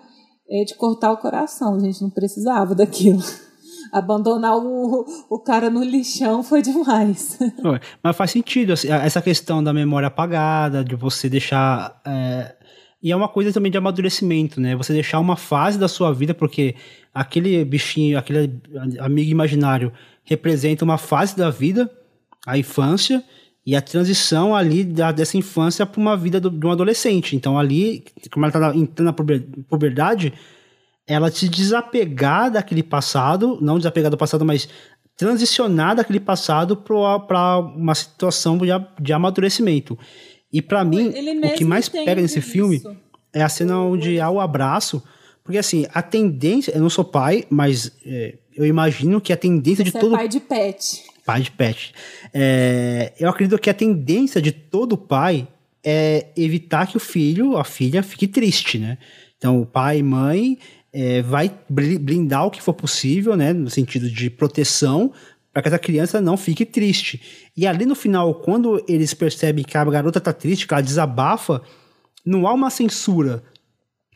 [0.51, 3.23] é de cortar o coração, a gente não precisava daquilo.
[3.93, 7.39] Abandonar o, o cara no lixão foi demais.
[8.03, 12.01] Mas faz sentido, assim, essa questão da memória apagada, de você deixar.
[12.07, 12.55] É...
[13.03, 14.75] E é uma coisa também de amadurecimento, né?
[14.75, 16.75] Você deixar uma fase da sua vida, porque
[17.15, 18.61] aquele bichinho, aquele
[18.99, 19.93] amigo imaginário
[20.25, 21.91] representa uma fase da vida,
[22.47, 23.23] a infância,
[23.69, 27.37] e a transição ali da, dessa infância para uma vida do, de um adolescente.
[27.37, 29.13] Então ali, como ela está entrando na
[29.69, 30.33] puberdade,
[31.07, 34.71] ela se desapegar daquele passado, não desapegar do passado, mas
[35.19, 38.69] transicionar daquele passado para uma situação de,
[38.99, 39.99] de amadurecimento.
[40.51, 41.13] E para mim,
[41.45, 42.51] o que mais pega nesse isso.
[42.51, 42.83] filme
[43.35, 45.03] é a cena onde há o abraço,
[45.45, 49.85] porque assim, a tendência, eu não sou pai, mas é, eu imagino que a tendência
[49.85, 51.93] Você de todo é pai de pet pai de pet.
[52.33, 55.47] É, eu acredito que a tendência de todo pai
[55.85, 58.97] é evitar que o filho, a filha, fique triste, né?
[59.37, 60.59] Então, o pai e mãe
[60.91, 63.53] é, vai blindar o que for possível, né?
[63.53, 65.13] No sentido de proteção,
[65.53, 67.21] para que essa criança não fique triste.
[67.55, 71.61] E ali no final, quando eles percebem que a garota tá triste, que ela desabafa,
[72.25, 73.43] não há uma censura,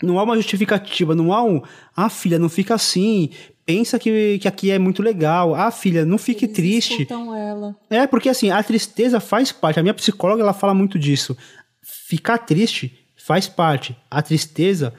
[0.02, 1.60] não há uma justificativa, não há um,
[1.94, 3.28] ah, filha, não fica assim,
[3.64, 5.54] pensa que, que aqui é muito legal.
[5.54, 7.06] Ah, filha, não fique Eles triste.
[7.10, 7.76] Ela.
[7.90, 9.78] É, porque assim, a tristeza faz parte.
[9.78, 11.36] A minha psicóloga, ela fala muito disso.
[11.82, 13.96] Ficar triste faz parte.
[14.10, 14.92] A tristeza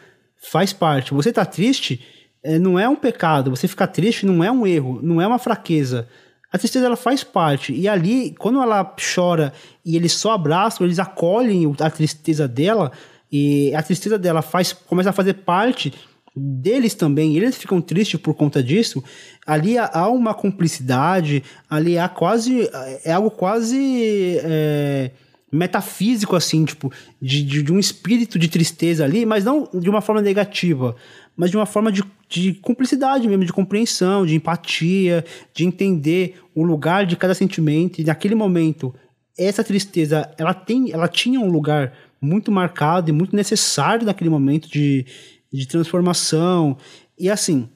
[0.52, 1.14] faz parte.
[1.14, 2.04] Você tá triste,
[2.44, 3.52] é, não é um pecado.
[3.52, 6.08] Você ficar triste não é um erro, não é uma fraqueza.
[6.52, 7.74] A tristeza ela faz parte.
[7.74, 9.52] E ali, quando ela chora
[9.84, 12.92] e eles só abraçam, eles acolhem a tristeza dela,
[13.32, 15.92] e a tristeza dela faz, começa a fazer parte
[16.36, 19.04] deles também, eles ficam tristes por conta disso,
[19.46, 22.70] ali há uma cumplicidade, ali há quase,
[23.04, 25.12] é algo quase é,
[25.52, 26.92] metafísico, assim, tipo,
[27.22, 30.96] de, de, de, um espírito de tristeza ali, mas não de uma forma negativa,
[31.38, 35.24] mas de uma forma de, de cumplicidade mesmo, de compreensão, de empatia,
[35.54, 38.94] de entender o lugar de cada sentimento, e naquele momento,
[39.38, 44.70] essa tristeza, ela, tem, ela tinha um lugar muito marcado e muito necessário naquele momento
[44.70, 45.06] de,
[45.54, 46.78] de transformação.
[47.18, 47.70] E assim,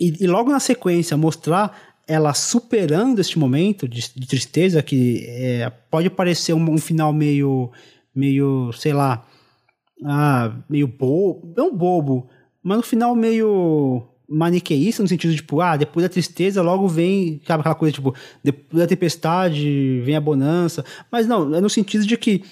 [0.00, 1.76] e, e, logo na sequência mostrar
[2.06, 7.70] ela superando este momento de, de tristeza que é, pode parecer um, um, final meio,
[8.14, 9.26] meio, sei lá,
[10.04, 12.28] ah, meio bobo, não bobo,
[12.62, 17.40] mas no final meio maniqueísta no sentido de, tipo, ah, depois da tristeza logo vem,
[17.46, 22.06] sabe aquela coisa, tipo, depois da tempestade vem a bonança, mas não, é no sentido
[22.06, 22.42] de que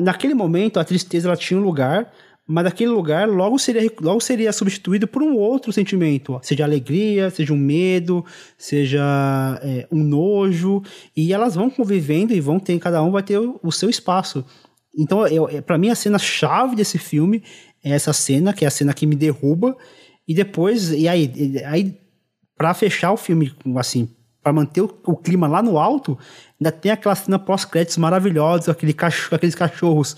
[0.00, 2.12] naquele momento a tristeza ela tinha um lugar,
[2.50, 7.52] mas aquele lugar logo seria, logo seria substituído por um outro sentimento, seja alegria, seja
[7.52, 8.24] um medo,
[8.56, 10.82] seja é, um nojo,
[11.14, 14.42] e elas vão convivendo e vão ter, cada um vai ter o, o seu espaço.
[14.96, 17.42] Então, é, para mim, a cena chave desse filme
[17.84, 19.76] é essa cena, que é a cena que me derruba,
[20.26, 21.30] E depois, e aí,
[21.66, 22.00] aí
[22.56, 24.08] para fechar o filme, assim,
[24.42, 26.18] para manter o, o, clima lá no alto,
[26.58, 30.16] ainda tem aquela cena pós-créditos maravilhosa, aquele cachorro, aqueles cachorros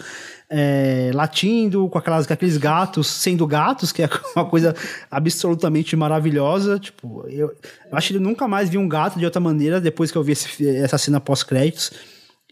[0.50, 4.74] é, latindo, com, aquelas, com aqueles gatos sendo gatos, que é uma coisa
[5.08, 6.78] absolutamente maravilhosa.
[6.78, 7.48] Tipo, eu,
[7.90, 10.24] eu acho que eu nunca mais vi um gato de outra maneira depois que eu
[10.24, 11.92] vi esse, essa cena pós-créditos.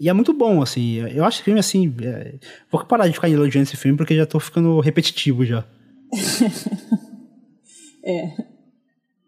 [0.01, 0.99] E é muito bom, assim.
[1.09, 1.93] Eu acho que filme, assim.
[2.03, 2.35] É...
[2.71, 5.65] Vou parar de ficar elogiando esse filme porque já tô ficando repetitivo já.
[8.05, 8.29] é.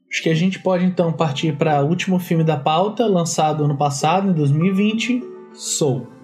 [0.08, 3.76] Acho que a gente pode então partir para o último filme da pauta, lançado ano
[3.76, 5.22] passado, em 2020,
[5.54, 6.19] Soul.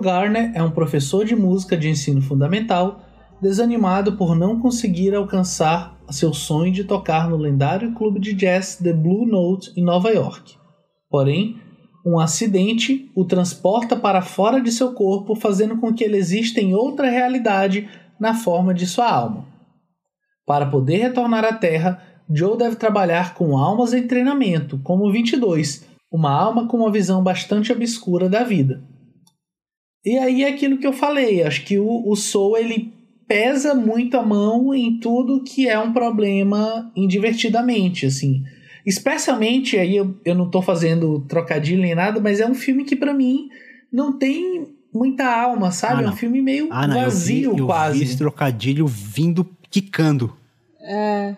[0.00, 3.02] Garner é um professor de música de ensino fundamental
[3.40, 8.92] desanimado por não conseguir alcançar seu sonho de tocar no lendário clube de jazz The
[8.92, 10.56] Blue Note em Nova York.
[11.08, 11.56] Porém,
[12.04, 16.74] um acidente o transporta para fora de seu corpo, fazendo com que ele exista em
[16.74, 19.46] outra realidade na forma de sua alma.
[20.46, 25.86] Para poder retornar à Terra, Joe deve trabalhar com almas em treinamento, como o 22,
[26.10, 28.82] uma alma com uma visão bastante obscura da vida.
[30.04, 32.92] E aí é aquilo que eu falei, acho que o, o Soul ele
[33.28, 38.42] pesa muito a mão em tudo que é um problema indivertidamente, assim.
[38.84, 42.96] Especialmente, aí eu, eu não tô fazendo trocadilho nem nada, mas é um filme que
[42.96, 43.48] para mim
[43.92, 46.02] não tem muita alma, sabe?
[46.02, 47.98] Ah, é um filme meio ah, não, vazio eu vi, eu quase.
[47.98, 50.36] Vi esse trocadilho vindo quicando.
[50.80, 51.36] É.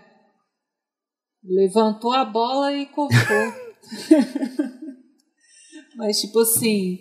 [1.44, 3.52] Levantou a bola e cortou.
[5.96, 6.98] mas tipo assim,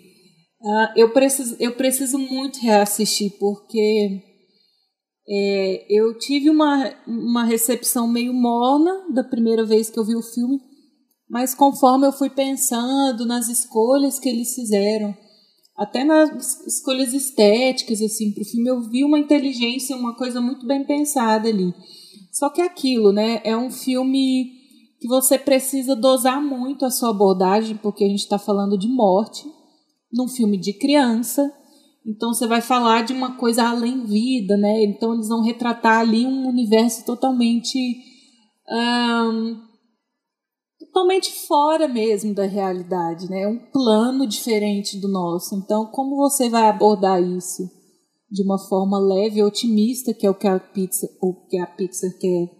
[0.62, 4.22] uh, eu preciso eu preciso muito reassistir porque
[5.28, 10.22] é, eu tive uma, uma recepção meio morna da primeira vez que eu vi o
[10.22, 10.60] filme,
[11.30, 15.16] mas conforme eu fui pensando nas escolhas que eles fizeram,
[15.76, 20.66] até nas escolhas estéticas assim para o filme, eu vi uma inteligência, uma coisa muito
[20.66, 21.72] bem pensada ali.
[22.32, 23.40] Só que aquilo, né?
[23.44, 24.52] É um filme
[25.00, 29.46] que você precisa dosar muito a sua abordagem, porque a gente está falando de morte,
[30.12, 31.52] num filme de criança
[32.04, 34.84] então você vai falar de uma coisa além vida, né?
[34.84, 37.78] Então eles vão retratar ali um universo totalmente
[38.68, 39.60] um,
[40.80, 43.46] totalmente fora mesmo da realidade, né?
[43.46, 45.54] Um plano diferente do nosso.
[45.54, 47.70] Então como você vai abordar isso
[48.28, 51.66] de uma forma leve e otimista, que é o que a pizza, o que a
[51.66, 52.50] Pixar quer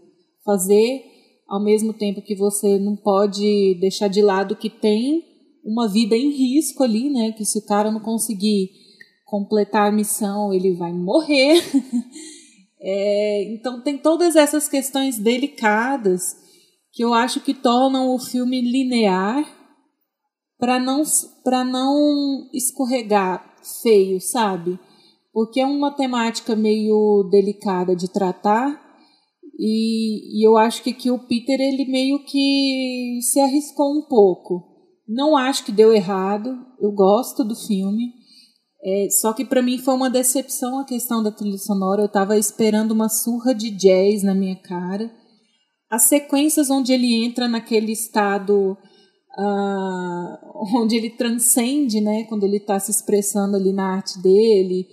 [0.45, 1.03] fazer,
[1.49, 5.32] ao mesmo tempo que você não pode deixar de lado que tem
[5.65, 7.33] uma vida em risco ali, né?
[7.33, 8.71] Que se o cara não conseguir
[9.25, 11.63] completar a missão, ele vai morrer.
[12.81, 16.37] é, então tem todas essas questões delicadas
[16.93, 19.47] que eu acho que tornam o filme linear
[20.59, 21.03] para não
[21.43, 24.79] para não escorregar feio, sabe?
[25.33, 28.81] Porque é uma temática meio delicada de tratar
[29.59, 34.72] e, e eu acho que aqui o Peter ele meio que se arriscou um pouco.
[35.07, 38.13] Não acho que deu errado, eu gosto do filme,
[38.85, 42.03] é, só que para mim foi uma decepção a questão da trilha sonora.
[42.03, 45.11] Eu estava esperando uma surra de jazz na minha cara.
[45.89, 48.77] As sequências onde ele entra naquele estado
[49.39, 54.87] uh, onde ele transcende, né, quando ele está se expressando ali na arte dele,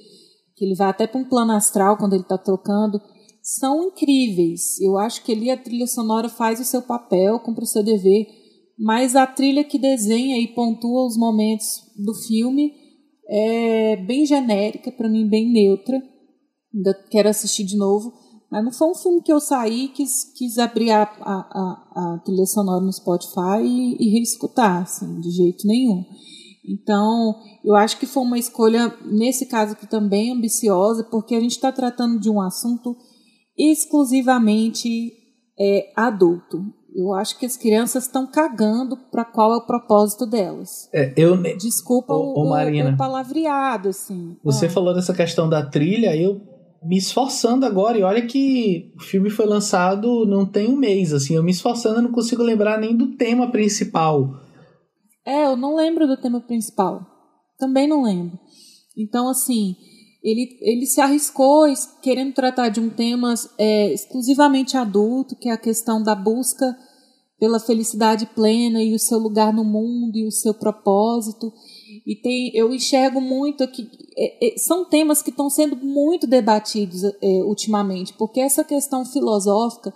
[0.55, 3.01] que ele vai até para um plano astral quando ele está tocando,
[3.41, 4.79] são incríveis.
[4.79, 8.27] Eu acho que ali a trilha sonora faz o seu papel, cumpre o seu dever,
[8.79, 12.73] mas a trilha que desenha e pontua os momentos do filme
[13.27, 16.01] é bem genérica, para mim bem neutra.
[16.73, 18.13] Ainda quero assistir de novo.
[18.49, 22.19] Mas não foi um filme que eu saí quis, quis abrir a, a, a, a
[22.25, 26.03] trilha sonora no Spotify e, e reescutar, assim, de jeito nenhum.
[26.67, 31.51] Então, eu acho que foi uma escolha, nesse caso aqui também, ambiciosa, porque a gente
[31.51, 32.95] está tratando de um assunto
[33.57, 35.13] exclusivamente
[35.59, 36.63] é, adulto.
[36.95, 40.89] Eu acho que as crianças estão cagando para qual é o propósito delas.
[40.93, 44.35] É, eu Desculpa o, o, Marina, o palavreado, assim.
[44.43, 44.69] Você ah.
[44.69, 46.41] falou dessa questão da trilha, eu
[46.83, 51.35] me esforçando agora, e olha que o filme foi lançado não tem um mês, assim,
[51.35, 54.29] eu me esforçando, eu não consigo lembrar nem do tema principal.
[55.25, 57.05] É, eu não lembro do tema principal.
[57.57, 58.39] Também não lembro.
[58.97, 59.75] Então, assim,
[60.23, 61.65] ele, ele se arriscou
[62.01, 66.77] querendo tratar de um tema é, exclusivamente adulto, que é a questão da busca
[67.39, 71.53] pela felicidade plena e o seu lugar no mundo e o seu propósito.
[72.05, 77.03] E tem, eu enxergo muito aqui, é, é, são temas que estão sendo muito debatidos
[77.03, 79.93] é, ultimamente, porque essa questão filosófica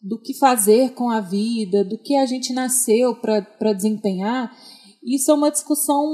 [0.00, 4.50] do que fazer com a vida, do que a gente nasceu para desempenhar,
[5.02, 6.06] isso é uma discussão,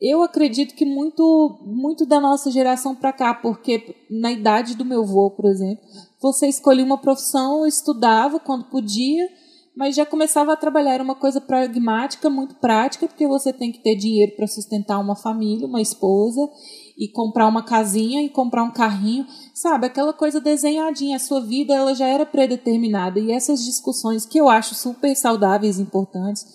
[0.00, 5.02] eu acredito que muito, muito da nossa geração para cá, porque na idade do meu
[5.02, 5.84] avô, por exemplo,
[6.20, 9.28] você escolhia uma profissão, estudava quando podia,
[9.76, 11.00] mas já começava a trabalhar.
[11.00, 15.66] Uma coisa pragmática, muito prática, porque você tem que ter dinheiro para sustentar uma família,
[15.66, 16.48] uma esposa,
[16.96, 19.86] e comprar uma casinha e comprar um carrinho, sabe?
[19.86, 21.16] Aquela coisa desenhadinha.
[21.16, 23.18] A sua vida ela já era predeterminada.
[23.18, 26.46] E essas discussões que eu acho super saudáveis e importantes,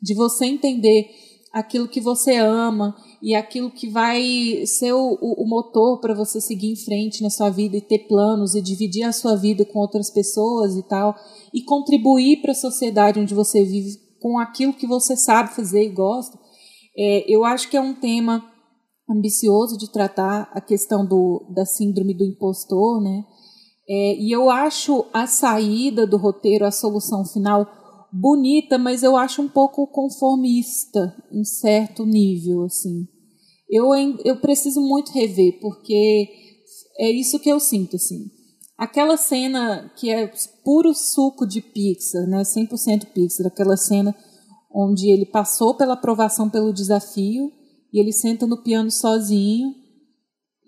[0.00, 1.10] de você entender
[1.58, 6.72] aquilo que você ama e aquilo que vai ser o, o, motor para você seguir
[6.72, 10.10] em frente na sua vida e ter planos e dividir a sua vida com outras
[10.10, 11.16] pessoas e tal,
[11.52, 15.88] e contribuir para a sociedade onde você vive com aquilo que você sabe fazer e
[15.88, 16.38] gosta.
[16.96, 18.44] É, eu acho que é um tema
[19.10, 23.24] ambicioso de tratar a questão do, da síndrome do impostor, né?
[23.88, 27.66] É, e eu acho a saída do roteiro, a solução final,
[28.12, 33.06] bonita, mas eu acho um pouco conformista em certo nível, assim.
[33.68, 33.90] Eu,
[34.24, 36.28] eu preciso muito rever, porque
[36.98, 38.30] é isso que eu sinto, assim.
[38.76, 40.30] Aquela cena que é
[40.64, 42.42] puro suco de Pixar, né?
[42.42, 44.14] 100% Pixar, aquela cena
[44.72, 47.52] onde ele passou pela aprovação pelo desafio
[47.92, 49.74] e ele senta no piano sozinho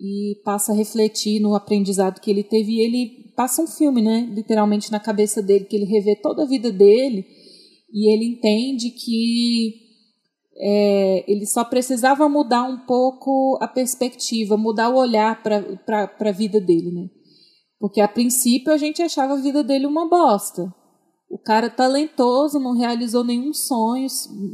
[0.01, 2.73] e passa a refletir no aprendizado que ele teve.
[2.73, 4.27] E ele passa um filme, né?
[4.33, 7.23] Literalmente na cabeça dele, que ele revê toda a vida dele
[7.93, 9.75] e ele entende que
[10.57, 16.59] é, ele só precisava mudar um pouco a perspectiva, mudar o olhar para a vida
[16.59, 17.09] dele, né?
[17.79, 20.73] Porque a princípio a gente achava a vida dele uma bosta.
[21.29, 24.07] O cara talentoso, não realizou nenhum sonho,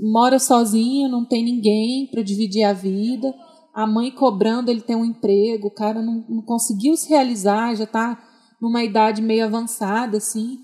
[0.03, 3.33] mora sozinho, não tem ninguém para dividir a vida.
[3.77, 7.83] A mãe cobrando ele ter um emprego, o cara não, não conseguiu se realizar, já
[7.83, 8.19] está
[8.59, 10.57] numa idade meio avançada, assim.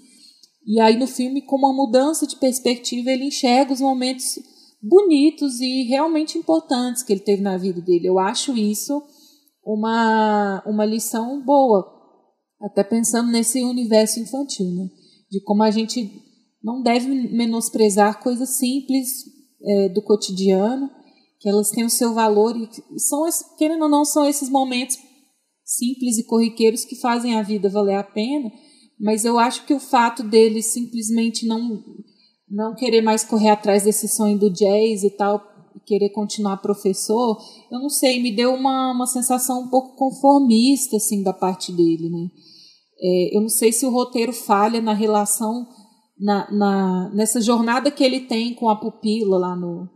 [0.66, 4.40] E aí no filme, com uma mudança de perspectiva, ele enxerga os momentos
[4.82, 8.08] bonitos e realmente importantes que ele teve na vida dele.
[8.08, 9.04] Eu acho isso
[9.64, 11.86] uma, uma lição boa,
[12.64, 14.90] até pensando nesse universo infantil, né?
[15.30, 16.12] de como a gente
[16.64, 19.08] não deve menosprezar coisas simples
[19.62, 20.90] é, do cotidiano,
[21.44, 24.98] que elas têm o seu valor e são, querendo ou não, são esses momentos
[25.66, 28.50] simples e corriqueiros que fazem a vida valer a pena,
[28.98, 31.84] mas eu acho que o fato dele simplesmente não
[32.50, 35.42] não querer mais correr atrás desse sonho do jazz e tal,
[35.86, 37.38] querer continuar professor,
[37.70, 42.10] eu não sei, me deu uma, uma sensação um pouco conformista assim da parte dele,
[42.10, 42.28] né?
[43.02, 45.68] É, eu não sei se o roteiro falha na relação,
[46.18, 49.90] na, na, nessa jornada que ele tem com a pupila lá no,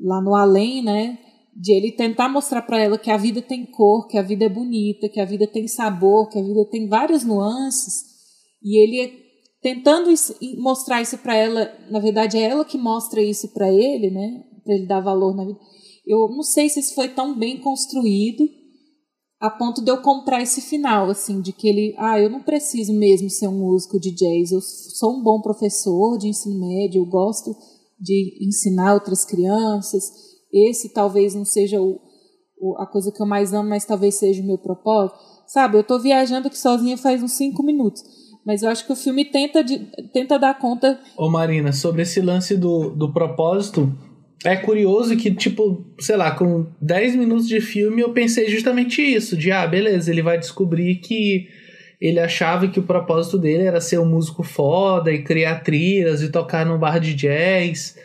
[0.00, 1.18] lá no além, né?
[1.54, 4.48] De ele tentar mostrar para ela que a vida tem cor, que a vida é
[4.48, 8.04] bonita, que a vida tem sabor, que a vida tem várias nuances.
[8.62, 9.28] E ele
[9.60, 14.10] tentando isso, mostrar isso para ela, na verdade é ela que mostra isso para ele,
[14.10, 14.44] né?
[14.64, 15.58] Para ele dar valor na vida.
[16.06, 18.48] Eu não sei se isso foi tão bem construído
[19.40, 22.92] a ponto de eu comprar esse final, assim, de que ele, ah, eu não preciso
[22.92, 27.06] mesmo ser um músico de jazz, eu sou um bom professor de ensino médio, eu
[27.06, 27.54] gosto
[28.00, 30.04] de ensinar outras crianças,
[30.52, 32.00] esse talvez não seja o,
[32.58, 35.18] o, a coisa que eu mais amo, mas talvez seja o meu propósito.
[35.46, 38.02] Sabe, eu estou viajando aqui sozinha faz uns cinco minutos,
[38.44, 39.78] mas eu acho que o filme tenta, de,
[40.12, 41.00] tenta dar conta...
[41.16, 43.92] Ô Marina, sobre esse lance do, do propósito,
[44.44, 49.36] é curioso que, tipo, sei lá, com 10 minutos de filme eu pensei justamente isso:
[49.36, 51.48] de ah, beleza, ele vai descobrir que
[52.00, 56.30] ele achava que o propósito dele era ser um músico foda e criar trilhas e
[56.30, 57.96] tocar num bar de jazz.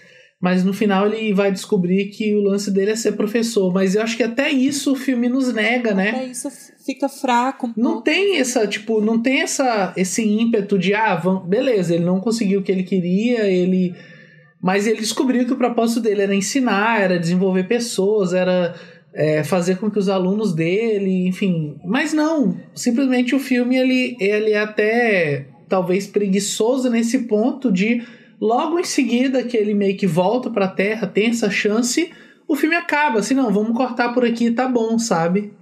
[0.42, 3.72] Mas no final ele vai descobrir que o lance dele é ser professor.
[3.72, 6.10] Mas eu acho que até isso o filme nos nega, né?
[6.10, 6.50] Até isso
[6.86, 7.68] fica fraco.
[7.68, 12.04] Um não tem essa, tipo, não tem essa, esse ímpeto de, ah, vamos, beleza, ele
[12.04, 13.96] não conseguiu o que ele queria, ele
[14.64, 18.74] mas ele descobriu que o propósito dele era ensinar, era desenvolver pessoas, era
[19.14, 21.78] é, fazer com que os alunos dele, enfim.
[21.86, 28.04] Mas não, simplesmente o filme ele, ele é até talvez preguiçoso nesse ponto de
[28.40, 32.12] logo em seguida que ele meio que volta para a Terra, tem essa chance,
[32.48, 33.20] o filme acaba.
[33.20, 35.54] Assim, não, vamos cortar por aqui, tá bom, sabe?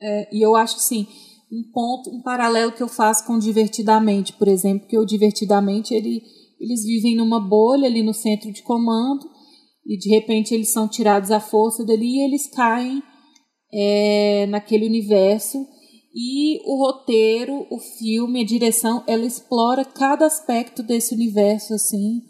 [0.00, 1.06] É, e eu acho que sim
[1.52, 6.22] um ponto, um paralelo que eu faço com Divertidamente, por exemplo, que o Divertidamente ele
[6.58, 9.28] eles vivem numa bolha ali no centro de comando
[9.84, 13.02] e de repente eles são tirados à força dali e eles caem
[13.72, 15.66] é, naquele universo.
[16.14, 22.20] E o roteiro, o filme, a direção, ela explora cada aspecto desse universo assim,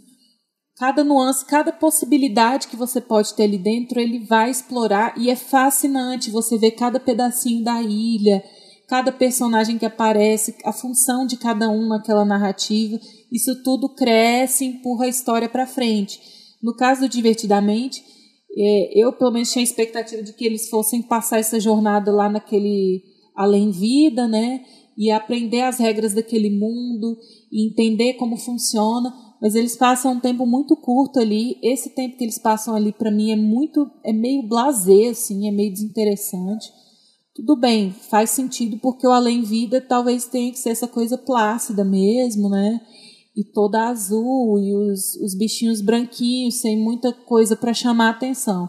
[0.77, 5.15] cada nuance, cada possibilidade que você pode ter ali dentro, ele vai explorar.
[5.19, 8.43] E é fascinante você ver cada pedacinho da ilha,
[8.89, 13.01] cada personagem que aparece, a função de cada um naquela narrativa,
[13.33, 16.21] isso tudo cresce, empurra a história para frente.
[16.63, 18.03] No caso do Divertidamente,
[18.57, 22.29] é, eu pelo menos tinha a expectativa de que eles fossem passar essa jornada lá
[22.29, 23.03] naquele
[23.35, 24.63] além vida, né?
[24.97, 27.17] E aprender as regras daquele mundo
[27.51, 31.59] e entender como funciona, mas eles passam um tempo muito curto ali.
[31.63, 35.51] Esse tempo que eles passam ali para mim é muito é meio blasé assim, é
[35.51, 36.71] meio desinteressante.
[37.35, 41.83] Tudo bem, faz sentido porque o além vida talvez tenha que ser essa coisa plácida
[41.83, 42.79] mesmo, né?
[43.35, 48.69] E toda azul e os, os bichinhos branquinhos sem muita coisa para chamar atenção.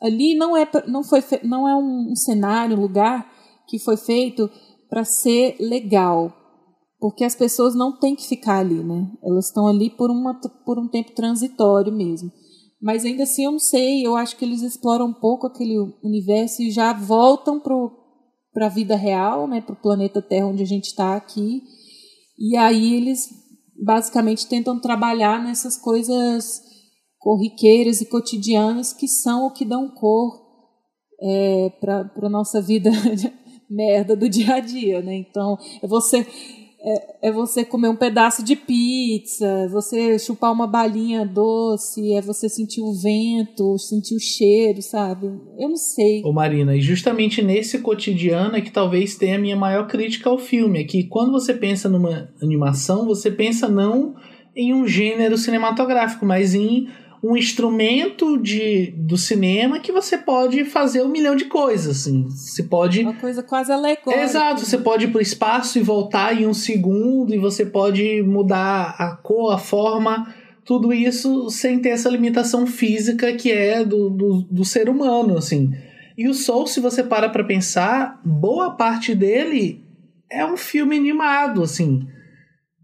[0.00, 3.30] Ali não é não foi não é um, cenário, um lugar
[3.68, 4.50] que foi feito
[4.90, 6.30] para ser legal,
[7.00, 9.10] porque as pessoas não têm que ficar ali, né?
[9.22, 12.30] Elas estão ali por uma por um tempo transitório mesmo.
[12.82, 16.62] Mas ainda assim eu não sei, eu acho que eles exploram um pouco aquele universo
[16.62, 17.60] e já voltam
[18.52, 21.62] para a vida real, né, para o planeta Terra onde a gente está aqui.
[22.36, 23.41] E aí eles
[23.82, 26.62] basicamente tentam trabalhar nessas coisas
[27.18, 30.40] corriqueiras e cotidianas que são o que dão cor
[31.20, 32.90] é, para a nossa vida
[33.68, 35.14] merda do dia a dia, né?
[35.14, 36.26] Então, é você
[36.84, 42.20] é, é, você comer um pedaço de pizza, é você chupar uma balinha doce, é
[42.20, 45.26] você sentir o vento, sentir o cheiro, sabe?
[45.58, 46.22] Eu não sei.
[46.24, 50.38] Ô Marina, e justamente nesse cotidiano é que talvez tenha a minha maior crítica ao
[50.38, 54.16] filme, é que quando você pensa numa animação, você pensa não
[54.54, 56.88] em um gênero cinematográfico, mas em
[57.22, 62.28] um instrumento de, do cinema que você pode fazer um milhão de coisas, assim.
[62.28, 63.02] Você pode...
[63.02, 64.24] Uma coisa quase alegórica.
[64.24, 68.96] Exato, você pode ir pro espaço e voltar em um segundo, e você pode mudar
[68.98, 70.34] a cor, a forma,
[70.64, 75.72] tudo isso sem ter essa limitação física que é do, do, do ser humano, assim.
[76.18, 79.84] E o Soul, se você para pra pensar, boa parte dele
[80.28, 82.06] é um filme animado, assim.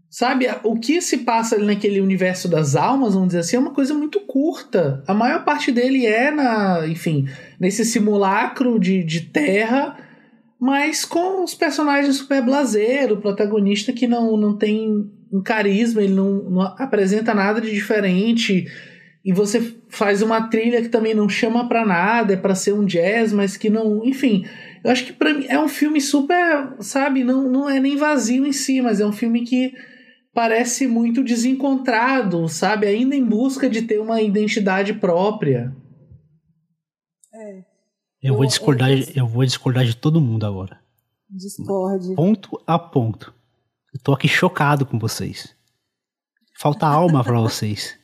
[0.09, 3.73] Sabe, o que se passa ali naquele universo das almas, vamos dizer assim, é uma
[3.73, 5.03] coisa muito curta.
[5.05, 7.27] A maior parte dele é na, enfim,
[7.59, 9.95] nesse simulacro de, de terra,
[10.59, 16.15] mas com os personagens super blazer, o protagonista que não, não tem um carisma, ele
[16.15, 18.65] não, não apresenta nada de diferente.
[19.23, 22.83] E você faz uma trilha que também não chama para nada, é para ser um
[22.83, 24.43] jazz, mas que não, enfim,
[24.83, 28.45] eu acho que para mim é um filme super, sabe, não, não é nem vazio
[28.45, 29.73] em si, mas é um filme que
[30.39, 32.87] parece muito desencontrado, sabe?
[32.87, 35.75] Ainda em busca de ter uma identidade própria.
[37.33, 37.65] É.
[38.23, 40.79] Eu vou discordar, eu vou discordar de todo mundo agora.
[41.29, 42.15] Discorde.
[42.15, 43.33] Ponto a ponto.
[43.93, 45.53] Eu tô aqui chocado com vocês.
[46.57, 47.97] Falta alma para vocês.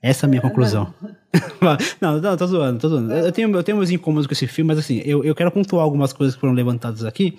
[0.00, 0.94] Essa é a minha conclusão.
[2.00, 3.12] não, não, tô zoando, tô zoando.
[3.12, 5.82] Eu tenho, eu tenho meus incômodos com esse filme, mas assim, eu, eu quero pontuar
[5.82, 7.36] algumas coisas que foram levantadas aqui.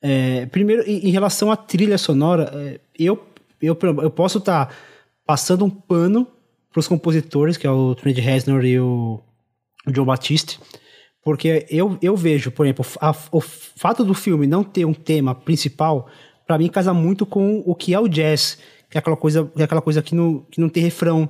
[0.00, 4.74] É, primeiro, em, em, relação à trilha sonora, é, eu eu, eu posso estar tá
[5.24, 6.26] passando um pano
[6.72, 9.20] para os compositores, que é o Trent Reznor e o
[9.88, 10.60] John Batiste,
[11.24, 15.34] porque eu, eu vejo, por exemplo, a, o fato do filme não ter um tema
[15.34, 16.08] principal,
[16.46, 18.58] para mim casa muito com o que é o jazz,
[18.88, 21.28] que é aquela coisa, é aquela coisa que, não, que não tem refrão,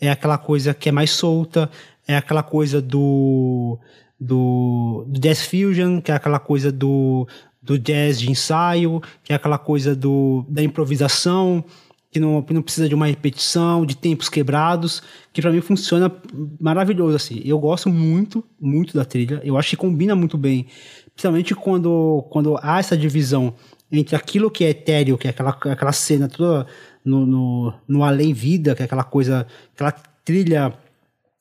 [0.00, 1.70] é aquela coisa que é mais solta,
[2.06, 3.78] é aquela coisa do,
[4.18, 7.26] do, do jazz fusion, que é aquela coisa do,
[7.62, 11.64] do jazz de ensaio, que é aquela coisa do, da improvisação,
[12.10, 15.02] que não, não precisa de uma repetição, de tempos quebrados,
[15.32, 16.12] que para mim funciona
[16.60, 17.40] maravilhoso assim.
[17.44, 19.40] Eu gosto muito, muito da trilha.
[19.42, 20.66] Eu acho que combina muito bem,
[21.14, 23.54] principalmente quando quando há essa divisão
[23.90, 26.66] entre aquilo que é etéreo, que é aquela aquela cena toda
[27.02, 30.74] no, no, no além vida, que é aquela coisa, aquela trilha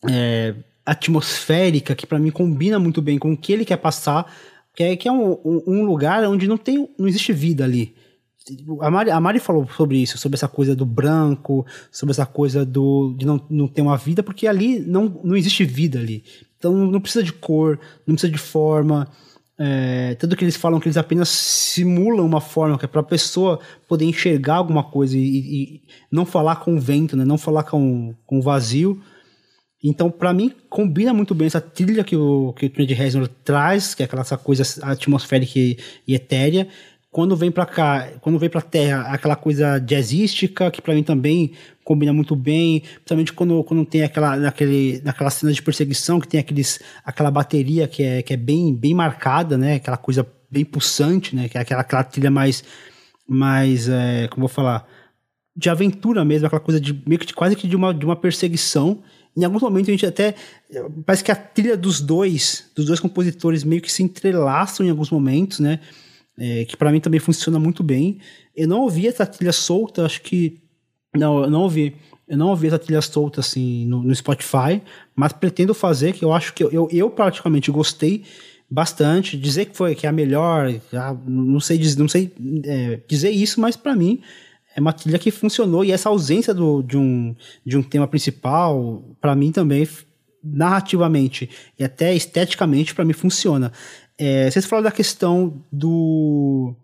[0.10, 4.32] é, atmosférica que para mim combina muito bem com o que ele quer passar
[4.76, 7.94] que é, que é um, um, lugar onde não tem não existe vida ali.
[8.82, 12.66] A Mari, a Mari falou sobre isso, sobre essa coisa do branco, sobre essa coisa
[12.66, 16.24] do, de não, não ter uma vida, porque ali não, não existe vida ali.
[16.58, 19.08] Então não precisa de cor, não precisa de forma.
[19.64, 23.04] É, tanto que eles falam que eles apenas simulam uma forma que é para a
[23.04, 25.82] pessoa poder enxergar alguma coisa e, e,
[26.12, 27.24] não falar com o vento, né?
[27.24, 29.00] não falar com, com o vazio.
[29.84, 33.96] Então, para mim, combina muito bem essa trilha que o, que o Trent Reznor traz,
[33.96, 35.78] que é aquela essa coisa atmosférica e,
[36.08, 36.68] e etérea.
[37.10, 41.54] Quando vem para cá, quando vem pra Terra, aquela coisa jazzística, que para mim também
[41.84, 46.40] combina muito bem, principalmente quando, quando tem aquela, naquele, naquela cena de perseguição, que tem
[46.40, 49.76] aqueles, aquela bateria que é, que é bem, bem marcada, né?
[49.76, 51.50] Aquela coisa bem pulsante, né?
[51.50, 52.64] Que é aquela, aquela trilha mais,
[53.28, 54.88] mais é, como vou falar,
[55.56, 58.16] de aventura mesmo, aquela coisa de meio que de, quase que de uma, de uma
[58.16, 59.02] perseguição
[59.36, 60.36] em alguns momentos a gente até.
[61.06, 65.10] Parece que a trilha dos dois, dos dois compositores, meio que se entrelaçam em alguns
[65.10, 65.80] momentos, né?
[66.42, 68.20] é, que para mim também funciona muito bem.
[68.56, 70.60] Eu não ouvi essa trilha solta, acho que.
[71.16, 71.96] Não, eu não ouvi.
[72.28, 74.82] Eu não ouvi essa trilha solta assim no, no Spotify,
[75.16, 78.24] mas pretendo fazer, que eu acho que eu, eu, eu praticamente gostei
[78.70, 79.38] bastante.
[79.38, 80.74] Dizer que foi que é a melhor,
[81.28, 82.32] não sei, não sei
[82.64, 84.22] é, dizer isso, mas para mim
[84.76, 87.36] é uma trilha que funcionou e essa ausência do, de, um,
[87.66, 89.88] de um tema principal, para mim também
[90.44, 93.72] narrativamente e até esteticamente para mim funciona.
[94.18, 96.76] É, vocês falaram da questão do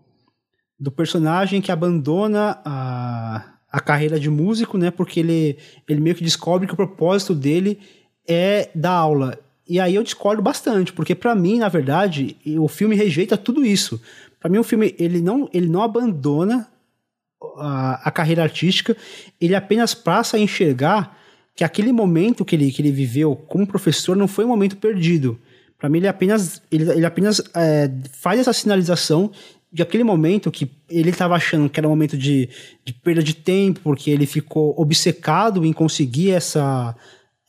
[0.79, 4.91] do personagem que abandona a, a carreira de músico, né?
[4.91, 5.57] Porque ele,
[5.87, 7.79] ele meio que descobre que o propósito dele
[8.27, 9.39] é dar aula.
[9.67, 13.99] E aí eu discordo bastante, porque para mim, na verdade, o filme rejeita tudo isso.
[14.39, 16.67] Para mim, o filme ele não, ele não abandona
[17.57, 18.95] a, a, carreira artística,
[19.39, 21.17] ele apenas passa a enxergar
[21.55, 25.39] que aquele momento que ele, que ele viveu como professor não foi um momento perdido.
[25.77, 29.31] Para mim, ele apenas, ele, ele apenas é, faz essa sinalização
[29.71, 32.49] de aquele momento que ele estava achando que era um momento de,
[32.85, 36.95] de perda de tempo, porque ele ficou obcecado em conseguir essa,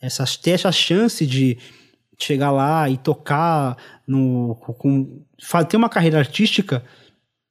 [0.01, 1.57] essa, ter essa chance de
[2.19, 5.23] chegar lá e tocar, no, com,
[5.69, 6.83] ter uma carreira artística.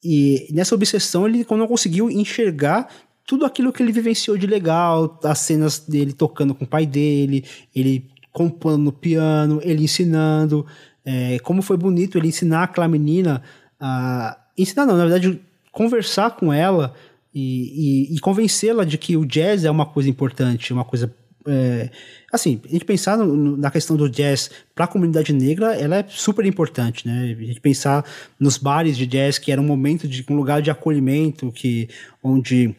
[0.04, 2.88] E nessa obsessão ele não conseguiu enxergar
[3.26, 7.44] tudo aquilo que ele vivenciou de legal, as cenas dele tocando com o pai dele,
[7.76, 10.66] ele compondo no piano, ele ensinando,
[11.04, 13.42] é, como foi bonito ele ensinar aquela menina
[13.80, 15.40] a ensinar não, na verdade,
[15.72, 16.94] conversar com ela
[17.34, 21.14] e, e, e convencê-la de que o jazz é uma coisa importante, uma coisa.
[21.48, 21.90] É,
[22.32, 26.06] assim, a gente pensar no, na questão do jazz para a comunidade negra, ela é
[26.08, 27.36] super importante, né?
[27.40, 28.06] A gente pensar
[28.40, 31.90] nos bares de jazz, que era um momento de um lugar de acolhimento, que
[32.22, 32.76] onde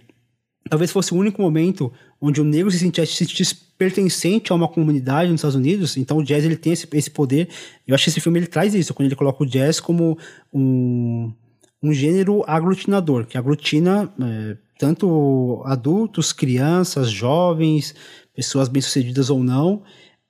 [0.68, 4.68] talvez fosse o único momento onde o negro se sentisse, se sentisse pertencente a uma
[4.68, 7.48] comunidade nos Estados Unidos, então o jazz ele tem esse, esse poder.
[7.86, 10.18] Eu acho que esse filme ele traz isso, quando ele coloca o jazz como
[10.52, 11.32] um
[11.82, 17.94] um gênero aglutinador, que aglutina é, tanto adultos, crianças, jovens,
[18.38, 19.82] pessoas bem-sucedidas ou não.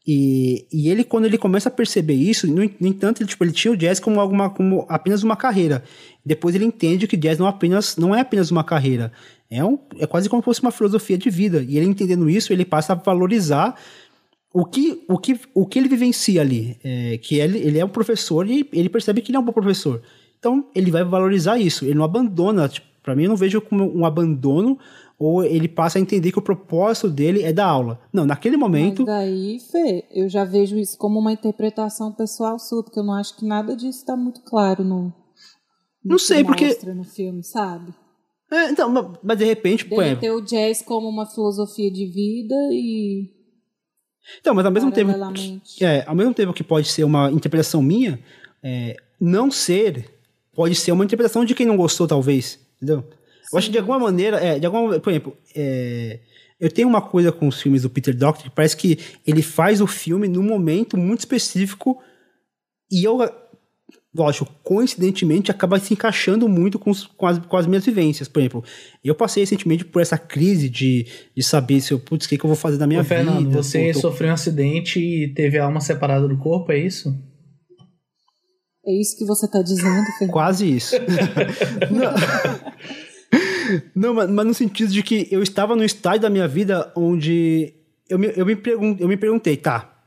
[0.07, 3.53] E, e ele, quando ele começa a perceber isso, no, no entanto, ele, tipo, ele
[3.53, 5.85] tinha o jazz como, alguma, como apenas uma carreira.
[6.25, 9.13] Depois ele entende que jazz não, apenas, não é apenas uma carreira,
[9.51, 11.63] é, um, é quase como se fosse uma filosofia de vida.
[11.69, 13.79] E ele entendendo isso, ele passa a valorizar
[14.55, 16.79] o que, o que, o que ele vivencia ali.
[16.83, 19.53] É, que ele, ele é um professor e ele percebe que ele é um bom
[19.53, 20.01] professor.
[20.39, 21.85] Então, ele vai valorizar isso.
[21.85, 22.67] Ele não abandona.
[22.71, 24.79] Tipo, para mim, eu não vejo como um abandono
[25.19, 28.01] ou ele passa a entender que o propósito dele é dar aula.
[28.13, 29.05] Não, naquele momento.
[29.05, 33.15] Mas daí, Fê, eu já vejo isso como uma interpretação pessoal sua, porque eu não
[33.15, 35.05] acho que nada disso está muito claro no.
[35.05, 35.13] no
[36.05, 36.79] não sei, porque.
[36.95, 37.93] no filme, sabe?
[38.51, 39.85] É, então, mas de repente.
[39.85, 40.17] Dele é...
[40.17, 43.29] ter o jazz como uma filosofia de vida e.
[44.41, 45.13] Então, mas ao mesmo tempo.
[45.81, 48.21] É, ao mesmo tempo que pode ser uma interpretação minha,
[48.63, 50.15] é, não ser
[50.55, 52.59] pode ser uma interpretação de quem não gostou, talvez.
[52.77, 53.05] Entendeu?
[53.49, 53.57] Sim.
[53.57, 56.21] Eu acho que de alguma maneira, é, de alguma, por exemplo, é,
[56.61, 59.81] eu tenho uma coisa com os filmes do Peter Doctor que parece que ele faz
[59.81, 61.99] o filme num momento muito específico
[62.91, 63.19] e eu,
[64.15, 68.29] lógico, coincidentemente acaba se encaixando muito com, os, com, as, com as minhas vivências.
[68.29, 68.65] Por exemplo,
[69.03, 72.45] eu passei recentemente por essa crise de, de saber se eu, putz, o que, que
[72.45, 73.15] eu vou fazer na minha Ô, vida.
[73.15, 74.01] Fernando, você tô...
[74.01, 77.15] sofreu um acidente e teve a alma separada do corpo, é isso?
[78.85, 80.33] É isso que você está dizendo, Fernando?
[80.33, 80.97] Quase isso.
[83.95, 87.75] não, mas, mas, no sentido de que eu estava no estágio da minha vida onde
[88.09, 90.03] eu me, eu me, pergun eu me perguntei, tá,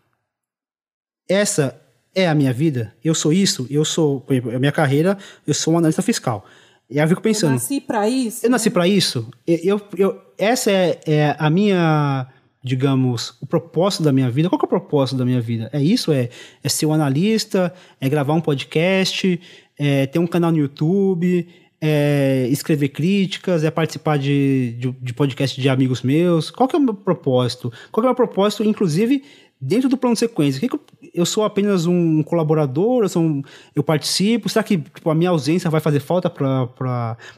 [1.27, 1.79] essa
[2.13, 2.93] é a minha vida?
[3.03, 3.67] Eu sou isso?
[3.69, 6.45] Eu sou, por exemplo, a minha carreira, eu sou um analista fiscal.
[6.89, 7.51] E aí eu fico pensando.
[7.51, 8.45] Eu nasci para isso?
[8.45, 8.51] Eu né?
[8.51, 9.29] nasci para isso?
[9.47, 12.27] Eu, eu, eu, essa é, é a minha
[12.63, 14.49] digamos, o propósito da minha vida.
[14.49, 15.69] Qual é o propósito da minha vida?
[15.73, 16.11] É isso?
[16.11, 16.29] É,
[16.63, 17.73] é ser um analista?
[17.99, 19.39] É gravar um podcast?
[19.77, 21.47] É ter um canal no YouTube?
[21.83, 23.63] É escrever críticas?
[23.63, 26.51] É participar de, de, de podcast de amigos meus?
[26.51, 27.73] Qual que é o meu propósito?
[27.91, 29.23] Qual que é o meu propósito, inclusive,
[29.59, 30.59] dentro do plano de sequência?
[30.59, 30.81] Que que eu,
[31.13, 33.03] eu, sou apenas um colaborador?
[33.03, 33.41] Eu, sou um,
[33.75, 34.47] eu participo?
[34.47, 36.63] Será que tipo, a minha ausência vai fazer falta para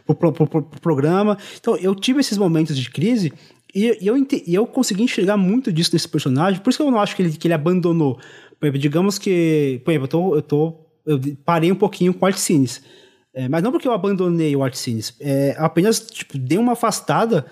[0.06, 1.38] o pro, pro, pro, programa?
[1.57, 3.32] Então, eu tive esses momentos de crise
[3.74, 6.99] e, eu, e eu consegui enxergar muito disso nesse personagem, por isso que eu não
[6.99, 8.20] acho que ele, que ele abandonou.
[8.60, 9.82] Por exemplo, digamos que.
[9.84, 10.76] Por exemplo, eu, tô, eu, tô,
[11.06, 12.82] eu parei um pouquinho com o Artcines.
[13.34, 15.15] É, mas não porque eu abandonei o Artcines.
[15.19, 17.45] É, apenas tipo, dei uma afastada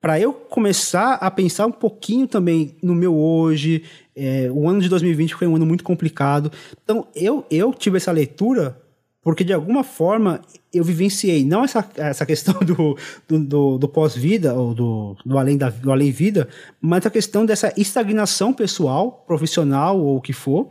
[0.00, 3.82] para eu começar a pensar um pouquinho também no meu hoje.
[4.14, 6.52] É, o ano de 2020 foi um ano muito complicado.
[6.84, 8.80] Então, eu, eu tive essa leitura
[9.20, 10.40] porque de alguma forma
[10.72, 12.96] eu vivenciei não essa, essa questão do,
[13.28, 16.48] do, do, do pós-vida ou do, do além da do além vida,
[16.80, 20.70] mas a questão dessa estagnação pessoal, profissional ou o que for,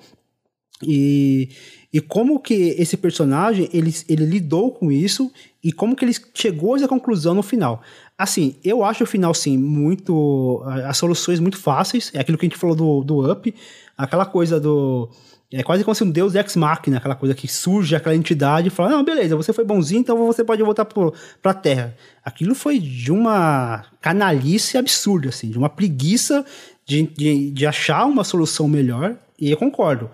[0.83, 1.49] E,
[1.91, 5.31] e como que esse personagem ele, ele lidou com isso
[5.63, 7.81] e como que ele chegou a essa conclusão no final.
[8.17, 10.61] Assim, eu acho o final, sim, muito.
[10.85, 12.11] As soluções muito fáceis.
[12.13, 13.53] É aquilo que a gente falou do, do Up.
[13.97, 15.09] Aquela coisa do.
[15.51, 18.71] É quase como se um deus ex machina, aquela coisa que surge aquela entidade e
[18.71, 21.95] fala: Não, beleza, você foi bonzinho, então você pode voltar pro, pra Terra.
[22.23, 26.45] Aquilo foi de uma canalice absurda, assim, de uma preguiça
[26.85, 29.15] de, de, de achar uma solução melhor.
[29.39, 30.09] E eu concordo.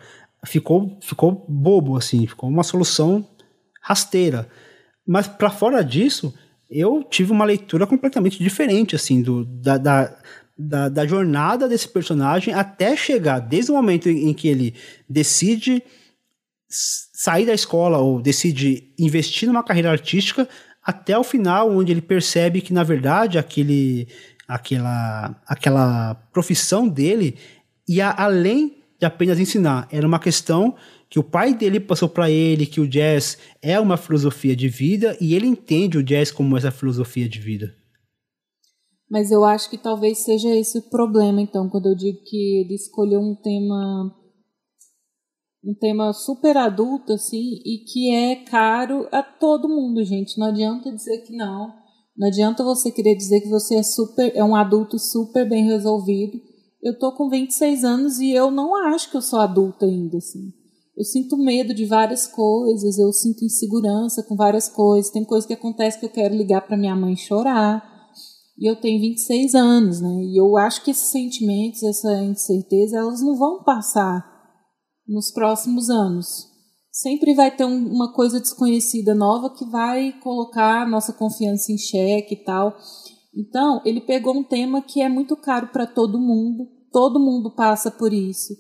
[0.46, 3.26] Ficou, ficou bobo, assim, ficou uma solução
[3.82, 4.48] rasteira.
[5.06, 6.34] Mas para fora disso,
[6.70, 10.18] eu tive uma leitura completamente diferente, assim, do, da, da,
[10.58, 14.74] da, da, jornada desse personagem até chegar, desde o momento em, que ele
[15.08, 15.84] decide
[16.68, 20.48] sair da escola ou decide investir numa carreira artística,
[20.84, 24.08] até o final, onde ele percebe que, na verdade, aquele,
[24.48, 27.38] aquela, aquela profissão dele
[27.88, 29.88] ia além de apenas ensinar.
[29.92, 30.76] Era uma questão
[31.10, 35.18] que o pai dele passou para ele que o jazz é uma filosofia de vida
[35.20, 37.76] e ele entende o jazz como essa filosofia de vida.
[39.12, 42.74] Mas eu acho que talvez seja esse o problema, então, quando eu digo que ele
[42.74, 44.12] escolheu um tema
[45.66, 50.38] um tema super adulto assim e que é caro a todo mundo, gente.
[50.38, 51.74] Não adianta dizer que não.
[52.18, 56.53] Não adianta você querer dizer que você é super é um adulto super bem resolvido.
[56.84, 60.52] Eu tô com 26 anos e eu não acho que eu sou adulta ainda assim
[60.96, 65.12] eu sinto medo de várias coisas, eu sinto insegurança com várias coisas.
[65.12, 67.84] Tem coisa que acontece que eu quero ligar para minha mãe chorar.
[68.58, 70.24] E eu tenho 26 anos, né?
[70.24, 74.24] E eu acho que esses sentimentos, essa incerteza, elas não vão passar
[75.08, 76.48] nos próximos anos.
[76.92, 81.78] Sempre vai ter um, uma coisa desconhecida nova que vai colocar a nossa confiança em
[81.78, 82.78] xeque e tal.
[83.36, 87.92] Então, ele pegou um tema que é muito caro para todo mundo, todo mundo passa
[87.92, 88.54] por isso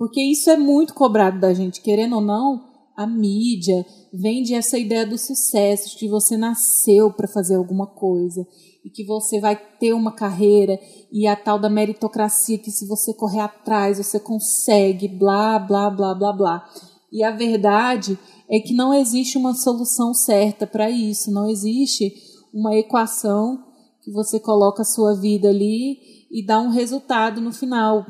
[0.00, 2.64] porque isso é muito cobrado da gente, querendo ou não,
[2.96, 8.46] a mídia vende essa ideia do sucesso, de que você nasceu para fazer alguma coisa
[8.82, 10.80] e que você vai ter uma carreira
[11.12, 16.14] e a tal da meritocracia que se você correr atrás você consegue, blá, blá, blá,
[16.14, 16.70] blá, blá.
[17.12, 18.18] E a verdade
[18.48, 22.10] é que não existe uma solução certa para isso, não existe
[22.54, 23.62] uma equação
[24.02, 28.06] que você coloca a sua vida ali e dá um resultado no final.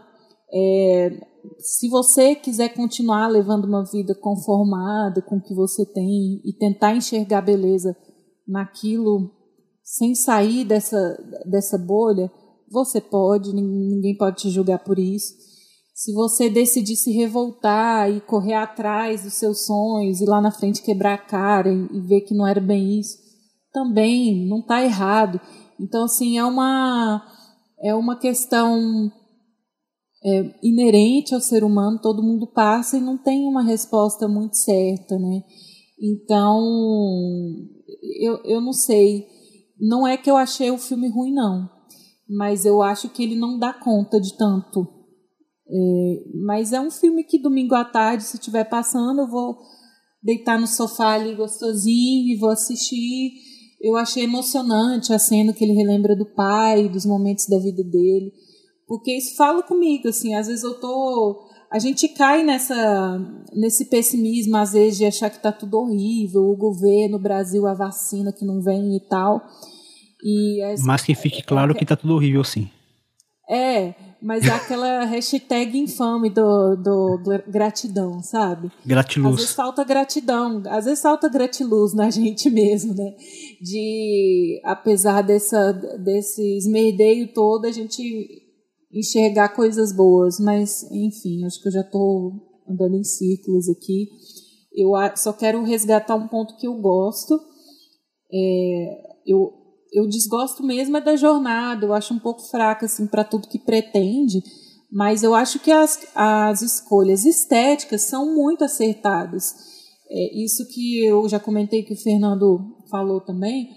[0.53, 1.11] É,
[1.59, 6.95] se você quiser continuar levando uma vida conformada com o que você tem e tentar
[6.95, 7.97] enxergar beleza
[8.47, 9.31] naquilo
[9.83, 11.17] sem sair dessa,
[11.47, 12.31] dessa bolha,
[12.71, 15.35] você pode, ninguém pode te julgar por isso.
[15.95, 20.83] Se você decidir se revoltar e correr atrás dos seus sonhos e lá na frente
[20.83, 23.19] quebrar a cara e ver que não era bem isso,
[23.73, 25.41] também não está errado.
[25.79, 27.23] Então, assim, é uma,
[27.83, 29.11] é uma questão
[30.25, 35.19] é, inerente ao ser humano, todo mundo passa e não tem uma resposta muito certa,
[35.19, 35.43] né?
[36.01, 36.61] Então,
[38.21, 39.27] eu, eu não sei.
[39.79, 41.69] Não é que eu achei o filme ruim, não.
[42.29, 44.87] Mas eu acho que ele não dá conta de tanto.
[45.69, 49.59] É, mas é um filme que domingo à tarde, se estiver passando, eu vou
[50.23, 53.33] deitar no sofá ali gostosinho e vou assistir.
[53.81, 58.33] Eu achei emocionante a cena que ele relembra do pai, dos momentos da vida dele
[58.91, 63.21] porque isso fala comigo, assim, às vezes eu tô a gente cai nessa
[63.53, 67.73] nesse pessimismo às vezes de achar que está tudo horrível, o governo, o Brasil, a
[67.73, 69.41] vacina que não vem e tal.
[70.25, 72.69] E as, mas que fique claro é, que está tudo horrível sim.
[73.49, 78.73] É, mas é aquela hashtag infame do, do gratidão, sabe?
[78.85, 79.35] Gratiluz.
[79.35, 83.15] Às vezes falta gratidão, às vezes falta gratiluz na gente mesmo, né?
[83.61, 85.73] De, apesar dessa,
[86.03, 88.03] desse esmerdeio todo, a gente
[88.93, 92.33] enxergar coisas boas, mas enfim, acho que eu já estou
[92.69, 94.09] andando em círculos aqui.
[94.73, 97.39] Eu só quero resgatar um ponto que eu gosto.
[98.33, 99.53] É, eu,
[99.93, 103.59] eu desgosto mesmo é da jornada, eu acho um pouco fraca assim, para tudo que
[103.59, 104.43] pretende,
[104.91, 109.55] mas eu acho que as, as escolhas estéticas são muito acertadas.
[110.09, 113.71] É, isso que eu já comentei que o Fernando falou também,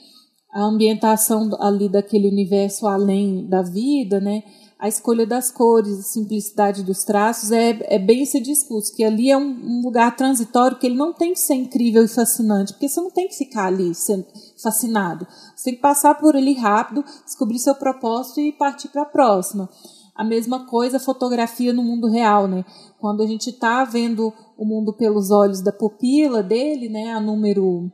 [0.51, 4.43] a ambientação ali daquele universo além da vida, né?
[4.83, 9.31] a escolha das cores, a simplicidade dos traços, é, é bem esse discurso, que ali
[9.31, 12.89] é um, um, lugar transitório que ele não tem que ser incrível e fascinante, porque
[12.89, 14.25] você não tem que ficar ali sendo
[14.61, 15.25] fascinado.
[15.55, 19.69] Você tem que passar por ali rápido, descobrir seu propósito e partir para a próxima.
[20.13, 22.65] A mesma coisa fotografia no mundo real, né?
[22.99, 27.13] Quando a gente está vendo o mundo pelos olhos da pupila dele, né?
[27.13, 27.89] A número.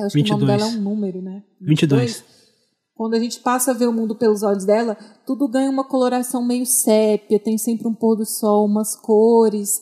[0.00, 0.28] Eu acho 22.
[0.28, 1.42] que o nome dela é um número, né?
[1.60, 2.00] 22.
[2.00, 2.40] 22
[3.00, 4.94] quando a gente passa a ver o mundo pelos olhos dela,
[5.26, 9.80] tudo ganha uma coloração meio sépia, tem sempre um pôr do sol, umas cores.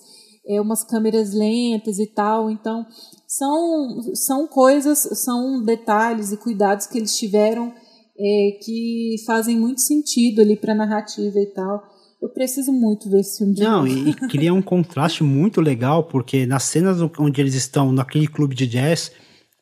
[0.49, 2.49] é, umas câmeras lentas e tal.
[2.49, 2.87] Então,
[3.27, 7.73] são, são coisas, são detalhes e cuidados que eles tiveram
[8.17, 11.83] é, que fazem muito sentido ali para a narrativa e tal.
[12.23, 16.05] Eu preciso muito ver esse filme de Não, e, e cria um contraste muito legal,
[16.05, 19.11] porque nas cenas onde eles estão naquele clube de jazz,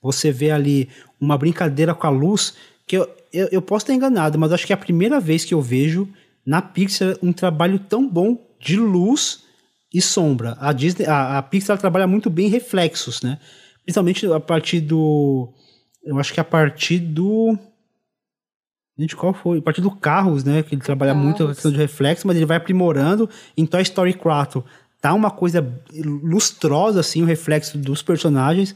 [0.02, 0.88] você vê ali
[1.20, 2.54] uma brincadeira com a luz,
[2.86, 5.54] que eu, eu, eu posso estar enganado, mas acho que é a primeira vez que
[5.54, 6.08] eu vejo
[6.44, 9.42] na Pixar um trabalho tão bom de luz
[9.92, 10.56] e sombra.
[10.60, 13.38] A Disney, a, a Pixar trabalha muito bem reflexos, né?
[13.82, 15.52] Principalmente a partir do,
[16.04, 17.58] eu acho que a partir do
[18.98, 19.58] Gente, qual foi?
[19.58, 20.62] A partir do Carros, né?
[20.62, 21.26] Que ele trabalha Carros.
[21.26, 23.28] muito a questão de reflexo, mas ele vai aprimorando.
[23.56, 24.64] Em Toy Story 4
[25.02, 28.74] tá uma coisa lustrosa, assim, o reflexo dos personagens.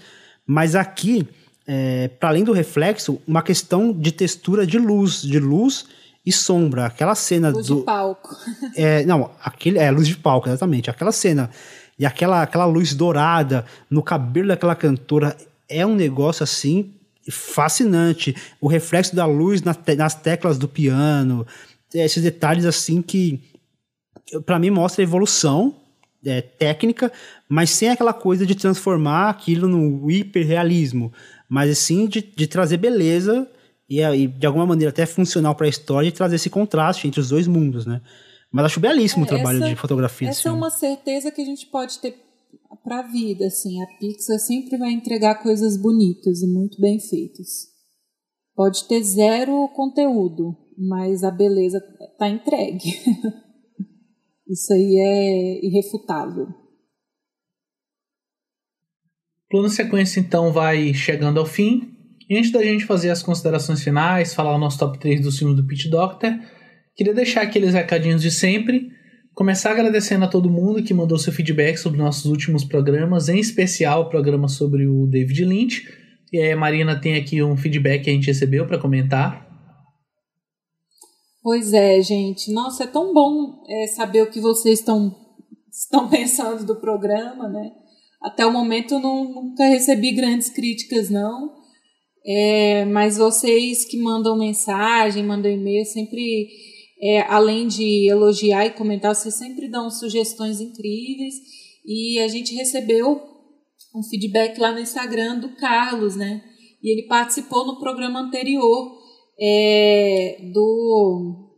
[0.50, 1.28] Mas aqui,
[1.64, 5.86] é, para além do reflexo, uma questão de textura de luz, de luz
[6.26, 6.86] e sombra.
[6.86, 7.74] Aquela cena luz do.
[7.74, 8.36] Luz de palco.
[8.74, 10.90] É, não, aquele, é, luz de palco, exatamente.
[10.90, 11.50] Aquela cena
[11.96, 15.36] e aquela, aquela luz dourada no cabelo daquela cantora
[15.68, 16.94] é um negócio assim
[17.30, 18.34] fascinante.
[18.60, 21.46] O reflexo da luz nas, te nas teclas do piano,
[21.94, 23.40] esses detalhes assim que
[24.44, 25.76] para mim mostra a evolução
[26.24, 27.12] é, técnica,
[27.48, 31.12] mas sem aquela coisa de transformar aquilo no hiperrealismo,
[31.48, 33.48] mas sim de, de trazer beleza
[33.88, 37.20] e, e, de alguma maneira até funcional para a história e trazer esse contraste entre
[37.20, 38.00] os dois mundos, né?
[38.52, 40.28] Mas acho belíssimo é, o trabalho essa, de fotografia.
[40.28, 42.16] Essa é uma certeza que a gente pode ter
[42.82, 43.80] para a vida, assim.
[43.82, 47.68] A Pixar sempre vai entregar coisas bonitas e muito bem feitas.
[48.54, 51.80] Pode ter zero conteúdo, mas a beleza
[52.18, 52.90] tá entregue.
[54.50, 56.48] Isso aí é irrefutável.
[59.48, 61.92] Plano sequência então vai chegando ao fim.
[62.28, 65.54] E antes da gente fazer as considerações finais, falar o nosso top 3 do filme
[65.54, 66.32] do Pete Doctor,
[66.96, 68.90] queria deixar aqueles recadinhos de sempre.
[69.34, 74.02] Começar agradecendo a todo mundo que mandou seu feedback sobre nossos últimos programas, em especial
[74.02, 75.88] o programa sobre o David Lynch.
[76.32, 79.49] E a Marina tem aqui um feedback que a gente recebeu para comentar.
[81.42, 82.52] Pois é, gente.
[82.52, 85.14] Nossa, é tão bom é, saber o que vocês estão,
[85.72, 87.72] estão pensando do programa, né?
[88.22, 91.54] Até o momento eu não, nunca recebi grandes críticas, não.
[92.26, 96.48] É, mas vocês que mandam mensagem, mandam e-mail, sempre
[97.00, 101.34] é, além de elogiar e comentar, vocês sempre dão sugestões incríveis.
[101.86, 103.22] E a gente recebeu
[103.96, 106.44] um feedback lá no Instagram do Carlos, né?
[106.82, 108.99] E ele participou no programa anterior
[109.40, 111.50] é, do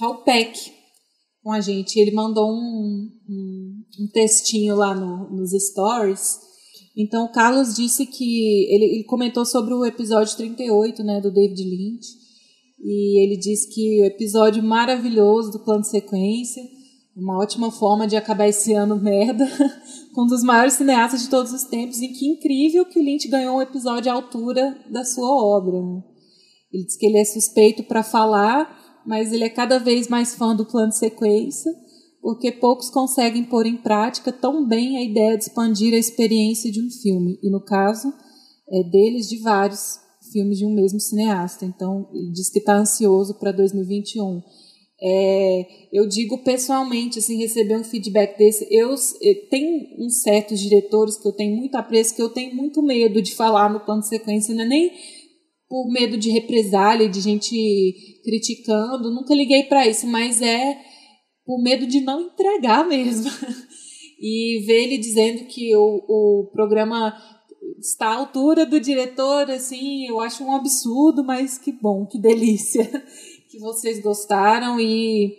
[0.00, 0.58] Halpec
[1.42, 1.98] com a gente.
[1.98, 6.38] Ele mandou um, um, um textinho lá no, nos stories.
[6.96, 8.64] Então, o Carlos disse que.
[8.72, 12.18] Ele, ele comentou sobre o episódio 38, né, do David Lynch
[12.80, 16.62] e ele diz que o episódio maravilhoso do plano sequência,
[17.16, 19.44] uma ótima forma de acabar esse ano merda,
[20.14, 23.26] com um dos maiores cineastas de todos os tempos, e que incrível que o Lynch
[23.28, 25.76] ganhou um episódio à altura da sua obra.
[26.72, 30.54] Ele diz que ele é suspeito para falar, mas ele é cada vez mais fã
[30.54, 31.72] do plano de sequência,
[32.20, 36.80] porque poucos conseguem pôr em prática tão bem a ideia de expandir a experiência de
[36.80, 38.12] um filme, e no caso
[38.70, 39.98] é deles de vários
[40.30, 41.64] filmes de um mesmo cineasta.
[41.64, 44.42] Então, ele diz que está ansioso para 2021.
[45.00, 51.16] É, eu digo pessoalmente, assim, receber um feedback desse, eu, eu tem uns certos diretores
[51.16, 54.08] que eu tenho muito apreço, que eu tenho muito medo de falar no plano de
[54.08, 54.92] sequência, não é nem
[55.68, 60.78] por medo de represália, de gente criticando, nunca liguei para isso, mas é
[61.44, 63.30] por medo de não entregar mesmo.
[64.20, 67.14] e ver ele dizendo que o, o programa
[67.78, 72.84] está à altura do diretor, assim, eu acho um absurdo, mas que bom, que delícia
[73.48, 75.36] que vocês gostaram e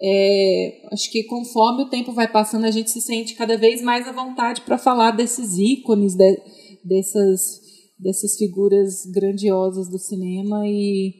[0.00, 4.08] é, acho que conforme o tempo vai passando, a gente se sente cada vez mais
[4.08, 6.40] à vontade para falar desses ícones, de,
[6.84, 7.60] dessas,
[7.98, 11.14] dessas figuras grandiosas do cinema e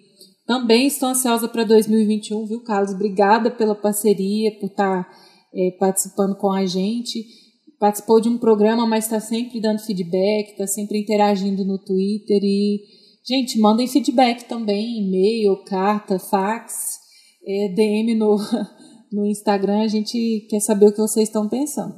[0.46, 2.92] também estou ansiosa para 2021, viu, Carlos?
[2.92, 5.10] Obrigada pela parceria, por estar tá,
[5.54, 7.44] é, participando com a gente
[7.84, 12.80] participou de um programa, mas está sempre dando feedback, está sempre interagindo no Twitter e
[13.22, 16.98] gente, mandem feedback também, e-mail, carta, fax,
[17.46, 18.38] é, DM no,
[19.12, 21.94] no Instagram, a gente quer saber o que vocês estão pensando.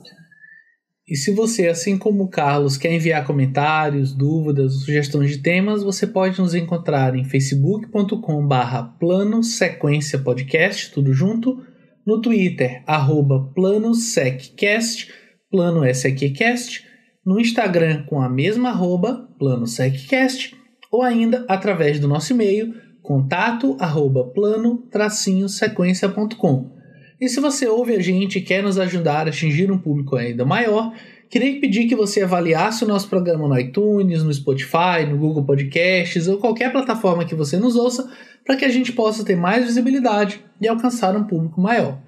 [1.09, 6.05] E se você, assim como o Carlos, quer enviar comentários, dúvidas, sugestões de temas, você
[6.05, 11.63] pode nos encontrar em facebook.com/barra plano sequência podcast, tudo junto,
[12.05, 15.13] no Twitter, arroba planoseccast,
[15.49, 16.85] Plano SQCast,
[17.25, 20.57] no Instagram com a mesma arroba, Plano SecCast,
[20.91, 26.76] ou ainda através do nosso e-mail, contato arroba plano-sequência.com.
[27.21, 30.45] E se você ouve a gente e quer nos ajudar a atingir um público ainda
[30.45, 30.93] maior,
[31.31, 36.29] queria pedir que você avaliasse o nosso programa no iTunes, no Spotify, no Google Podcasts
[36.29, 38.11] ou qualquer plataforma que você nos ouça,
[38.45, 41.99] para que a gente possa ter mais visibilidade e alcançar um público maior.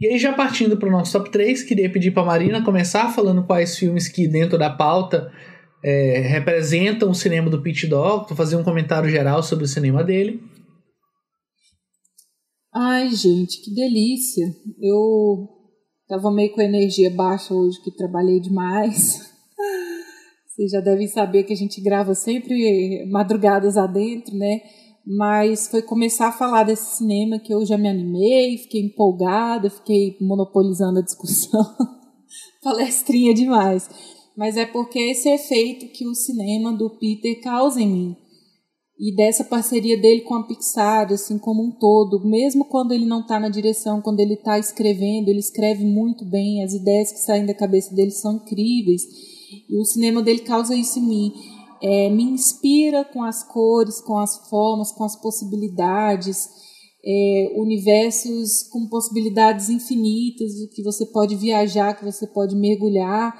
[0.00, 3.08] E aí, já partindo para o nosso top 3, queria pedir para a Marina começar
[3.10, 5.30] falando quais filmes que, dentro da pauta,
[5.84, 10.42] é, representam o cinema do Pete Doctor, fazer um comentário geral sobre o cinema dele.
[12.74, 14.46] Ai, gente, que delícia.
[14.80, 15.46] Eu
[16.08, 19.30] tava meio com energia baixa hoje, que trabalhei demais.
[20.48, 24.62] Vocês já devem saber que a gente grava sempre madrugadas adentro, né?
[25.06, 30.16] Mas foi começar a falar desse cinema que eu já me animei, fiquei empolgada, fiquei
[30.18, 31.62] monopolizando a discussão.
[32.62, 33.90] Palestrinha demais.
[34.34, 38.16] Mas é porque esse efeito que o cinema do Peter causa em mim
[39.04, 43.22] e dessa parceria dele com a Pixar, assim como um todo, mesmo quando ele não
[43.22, 47.44] está na direção, quando ele está escrevendo, ele escreve muito bem, as ideias que saem
[47.44, 49.02] da cabeça dele são incríveis,
[49.68, 51.32] e o cinema dele causa isso em mim.
[51.82, 56.48] É, me inspira com as cores, com as formas, com as possibilidades,
[57.04, 63.34] é, universos com possibilidades infinitas, que você pode viajar, que você pode mergulhar.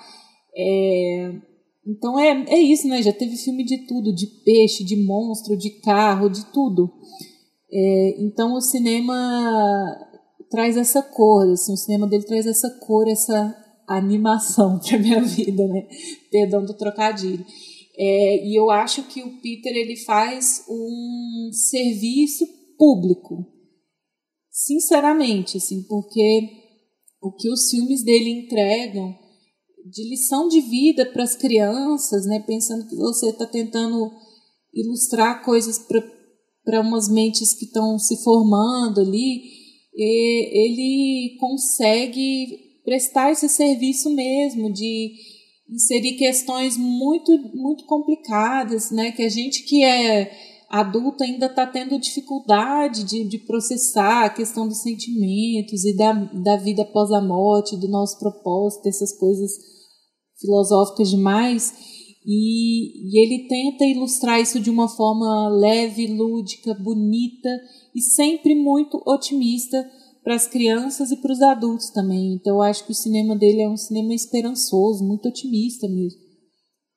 [0.57, 1.52] É,
[1.87, 3.03] então é, é isso, né?
[3.03, 6.91] Já teve filme de tudo, de peixe, de monstro, de carro, de tudo.
[7.73, 9.99] É, então o cinema
[10.51, 13.57] traz essa cor, assim, o cinema dele traz essa cor, essa
[13.89, 15.89] animação para minha vida, né?
[16.31, 17.45] Perdão do trocadilho.
[17.97, 22.47] É, e eu acho que o Peter ele faz um serviço
[22.79, 23.47] público,
[24.51, 26.49] sinceramente, assim, porque
[27.21, 29.15] o que os filmes dele entregam
[29.91, 32.43] de lição de vida para as crianças, né?
[32.47, 34.11] Pensando que você está tentando
[34.73, 35.79] ilustrar coisas
[36.65, 39.43] para umas mentes que estão se formando ali,
[39.95, 45.13] ele consegue prestar esse serviço mesmo de
[45.69, 49.13] inserir questões muito muito complicadas, né?
[49.13, 50.33] Que a gente que é
[50.71, 56.57] adulto ainda está tendo dificuldade de, de processar a questão dos sentimentos e da, da
[56.57, 59.72] vida após a morte, do nosso propósito, essas coisas
[60.43, 61.73] filosóficas demais.
[62.25, 67.49] E, e ele tenta ilustrar isso de uma forma leve, lúdica, bonita
[67.95, 69.85] e sempre muito otimista
[70.23, 72.35] para as crianças e para os adultos também.
[72.35, 76.21] Então eu acho que o cinema dele é um cinema esperançoso, muito otimista mesmo.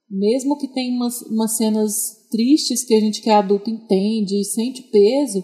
[0.09, 4.45] Mesmo que tenha umas, umas cenas tristes que a gente que é adulto entende e
[4.45, 5.43] sente peso,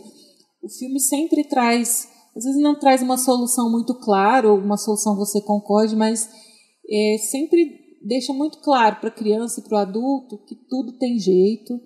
[0.61, 5.13] o filme sempre traz, às vezes não traz uma solução muito clara ou uma solução
[5.13, 6.29] que você concorde, mas
[6.87, 11.19] é, sempre deixa muito claro para a criança e para o adulto que tudo tem
[11.19, 11.79] jeito,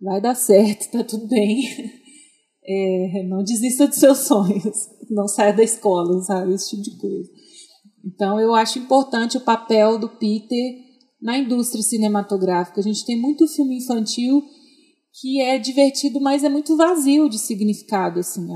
[0.00, 1.62] vai dar certo, está tudo bem.
[2.62, 6.54] É, não desista dos seus sonhos, não saia da escola, sabe?
[6.54, 7.30] Esse tipo de coisa.
[8.04, 10.74] Então, eu acho importante o papel do Peter
[11.20, 12.80] na indústria cinematográfica.
[12.80, 14.42] A gente tem muito filme infantil
[15.20, 18.46] que é divertido, mas é muito vazio de significado, assim.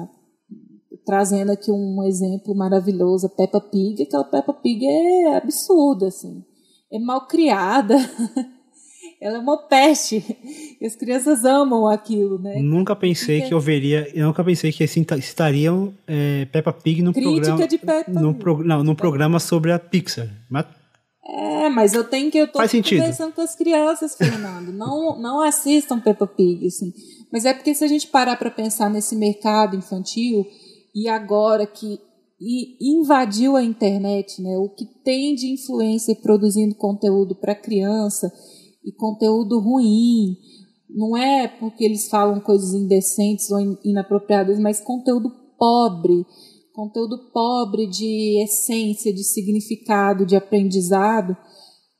[1.04, 4.02] Trazendo aqui um exemplo maravilhoso, a Peppa Pig.
[4.02, 6.42] Aquela Peppa Pig é absurda, assim
[6.94, 7.96] é mal criada.
[9.20, 10.22] Ela é uma peste.
[10.80, 12.56] E as crianças amam aquilo, né?
[12.60, 14.10] Nunca pensei que eu veria.
[14.14, 17.68] Eu nunca pensei que assim, estariam é, Peppa Pig no Crítica programa.
[17.68, 20.28] de Peppa no, pro, não, num programa sobre a Pixar.
[20.50, 20.66] Mas
[21.26, 22.98] é, mas eu tenho que eu tô Faz sentido.
[22.98, 24.70] conversando com as crianças, Fernando.
[24.70, 26.92] não, não assistam Peppa Pig, assim.
[27.32, 30.46] Mas é porque se a gente parar para pensar nesse mercado infantil
[30.94, 31.98] e agora que
[32.40, 34.56] e invadiu a internet, né?
[34.58, 38.32] O que tem de influência produzindo conteúdo para criança
[38.84, 40.36] e conteúdo ruim,
[40.90, 46.26] não é porque eles falam coisas indecentes ou inapropriadas, mas conteúdo pobre,
[46.72, 51.36] conteúdo pobre de essência, de significado, de aprendizado.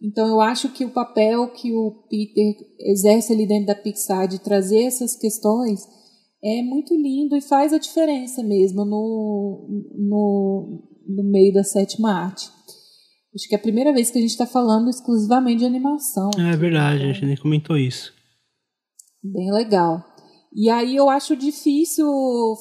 [0.02, 4.39] Então eu acho que o papel que o Peter exerce ali dentro da Pixar de
[4.39, 5.81] trazer essas questões
[6.44, 9.66] é muito lindo e faz a diferença mesmo no,
[9.96, 12.50] no, no meio da sétima arte.
[13.34, 16.30] Acho que é a primeira vez que a gente está falando exclusivamente de animação.
[16.38, 18.12] É verdade, a gente nem comentou isso.
[19.22, 20.04] Bem legal.
[20.54, 22.06] E aí eu acho difícil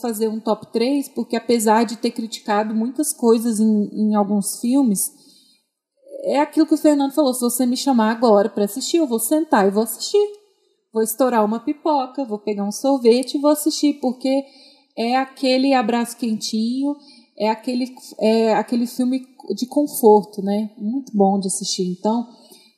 [0.02, 5.12] fazer um top 3, porque apesar de ter criticado muitas coisas em, em alguns filmes,
[6.24, 9.20] é aquilo que o Fernando falou: se você me chamar agora para assistir, eu vou
[9.20, 10.43] sentar e vou assistir
[10.94, 14.46] vou estourar uma pipoca, vou pegar um sorvete e vou assistir, porque
[14.98, 16.96] é aquele abraço quentinho,
[17.38, 19.26] é aquele, é aquele filme
[19.56, 20.70] de conforto, né?
[20.78, 21.88] Muito bom de assistir.
[21.90, 22.28] Então,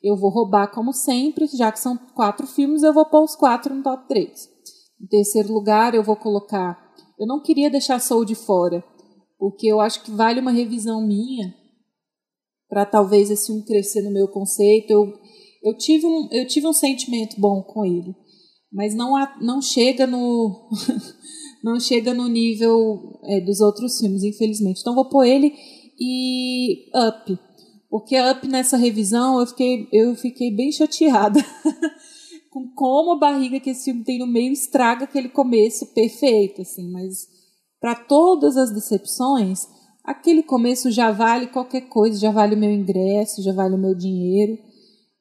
[0.02, 3.76] eu vou roubar como sempre, já que são quatro filmes, eu vou pôr os quatro
[3.76, 4.50] no top 3.
[5.02, 6.80] Em terceiro lugar, eu vou colocar.
[7.20, 8.84] Eu não queria deixar Soul de fora,
[9.38, 11.54] porque eu acho que vale uma revisão minha
[12.70, 14.92] para talvez esse um crescer no meu conceito.
[14.92, 15.14] Eu,
[15.66, 18.16] eu, tive um, eu tive um sentimento bom com ele,
[18.72, 20.70] mas não, não chega no
[21.64, 24.82] não chega no nível é, dos outros filmes, infelizmente.
[24.82, 25.54] Então vou pôr ele
[26.00, 27.40] e Up,
[27.90, 31.40] porque Up nessa revisão eu fiquei eu fiquei bem chateada.
[32.56, 36.90] com como a barriga que esse filme tem no meio estraga aquele começo perfeito, assim,
[36.90, 37.28] mas
[37.82, 39.68] para todas as decepções,
[40.06, 43.94] aquele começo já vale qualquer coisa, já vale o meu ingresso, já vale o meu
[43.94, 44.58] dinheiro.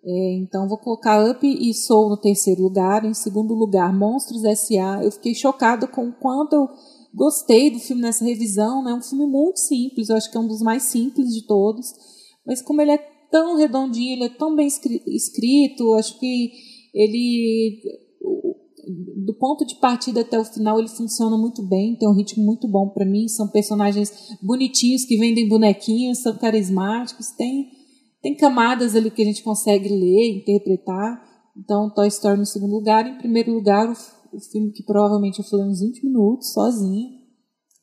[0.07, 3.05] É, então vou colocar Up e Soul no terceiro lugar.
[3.05, 5.03] Em segundo lugar, Monstros S.A.
[5.03, 6.69] Eu fiquei chocada com o quanto eu
[7.15, 8.83] gostei do filme nessa revisão.
[8.83, 8.95] É né?
[8.95, 11.87] um filme muito simples, eu acho que é um dos mais simples de todos.
[12.47, 12.99] Mas como ele é
[13.31, 16.53] tão redondinho, ele é tão bem escrito, acho que
[16.93, 17.81] ele
[19.25, 22.69] do ponto de partida até o final ele funciona muito bem, tem um ritmo muito
[22.69, 24.13] bom para mim, são personagens
[24.43, 27.71] bonitinhos que vendem bonequinhos, são carismáticos, tem
[28.25, 31.23] tem camadas ali que a gente consegue ler, interpretar.
[31.55, 35.45] Então, Toy Story no segundo lugar, em primeiro lugar, o, o filme que provavelmente eu
[35.45, 37.07] falei uns 20 minutos sozinha,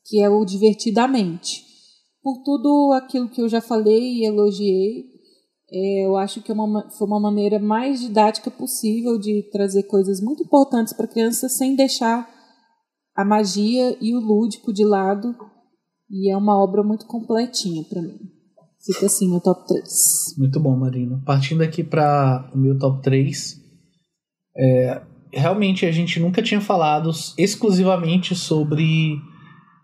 [0.04, 1.64] que é o Divertidamente.
[2.20, 5.04] Por tudo aquilo que eu já falei e elogiei,
[5.70, 10.20] é, eu acho que é uma, foi uma maneira mais didática possível de trazer coisas
[10.20, 12.28] muito importantes para a criança sem deixar
[13.14, 15.36] a magia e o lúdico de lado.
[16.10, 18.31] E é uma obra muito completinha para mim.
[18.84, 19.84] Fica assim meu top 3.
[20.38, 21.22] Muito bom, Marina.
[21.24, 23.60] Partindo aqui para o meu top 3,
[24.56, 25.02] é,
[25.32, 29.20] realmente a gente nunca tinha falado exclusivamente sobre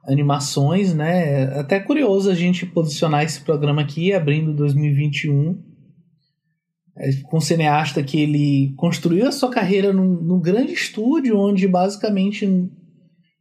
[0.05, 1.45] animações, né?
[1.59, 5.63] Até curioso a gente posicionar esse programa aqui abrindo 2021
[6.97, 11.69] é, com um cineasta que ele construiu a sua carreira num, num grande estúdio, onde
[11.69, 12.47] basicamente,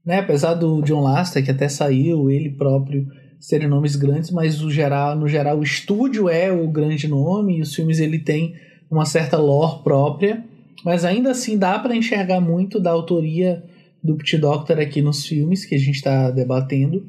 [0.05, 3.07] né, apesar do John Lasseter, que até saiu, ele próprio
[3.39, 7.61] serem nomes grandes, mas no geral, no geral o estúdio é o grande nome e
[7.61, 8.55] os filmes ele tem
[8.89, 10.43] uma certa lore própria,
[10.83, 13.63] mas ainda assim dá para enxergar muito da autoria
[14.03, 17.05] do Pit Doctor aqui nos filmes que a gente está debatendo.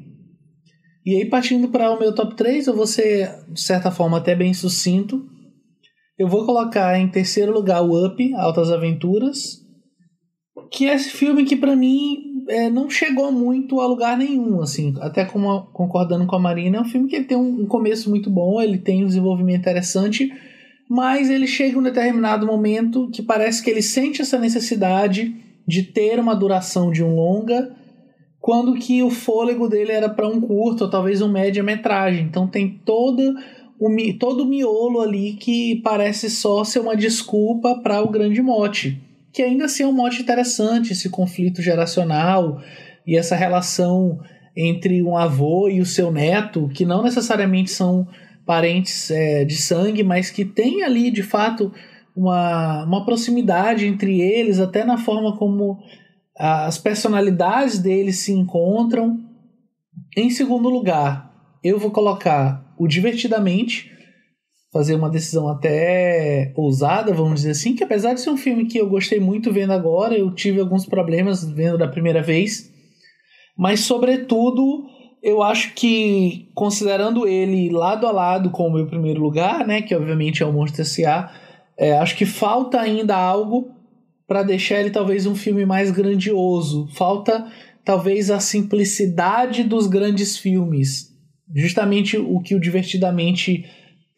[1.05, 4.35] E aí, partindo para o meu top 3, eu vou ser, de certa forma, até
[4.35, 5.25] bem sucinto
[6.19, 9.65] eu vou colocar em terceiro lugar o Up, Altas Aventuras,
[10.69, 14.95] que é esse filme que para mim é, não chegou muito a lugar nenhum, assim,
[14.99, 18.59] até concordando com a Marina, é um filme que tem um, um começo muito bom,
[18.59, 20.33] ele tem um desenvolvimento interessante,
[20.89, 25.35] mas ele chega em um determinado momento que parece que ele sente essa necessidade
[25.67, 27.75] de ter uma duração de um longa,
[28.41, 32.25] quando que o fôlego dele era para um curto, ou talvez um média-metragem.
[32.25, 33.35] Então tem toda
[33.79, 38.99] o, todo o miolo ali que parece só ser uma desculpa para o grande mote.
[39.39, 42.61] Que ainda assim é um mote interessante, esse conflito geracional
[43.07, 44.19] e essa relação
[44.53, 48.05] entre um avô e o seu neto, que não necessariamente são
[48.45, 51.71] parentes é, de sangue, mas que tem ali de fato
[52.13, 55.79] uma, uma proximidade entre eles, até na forma como
[56.37, 59.21] as personalidades deles se encontram.
[60.17, 61.31] Em segundo lugar,
[61.63, 63.89] eu vou colocar o Divertidamente,
[64.71, 68.77] fazer uma decisão até ousada, vamos dizer assim, que apesar de ser um filme que
[68.77, 72.71] eu gostei muito vendo agora, eu tive alguns problemas vendo da primeira vez,
[73.57, 74.85] mas sobretudo
[75.23, 79.95] eu acho que considerando ele lado a lado com o meu primeiro lugar, né, que
[79.95, 81.31] obviamente é o Monstro S.A.,
[81.77, 83.71] é, acho que falta ainda algo
[84.27, 86.87] para deixar ele talvez um filme mais grandioso.
[86.93, 87.47] Falta
[87.83, 91.09] talvez a simplicidade dos grandes filmes
[91.55, 93.65] justamente o que o Divertidamente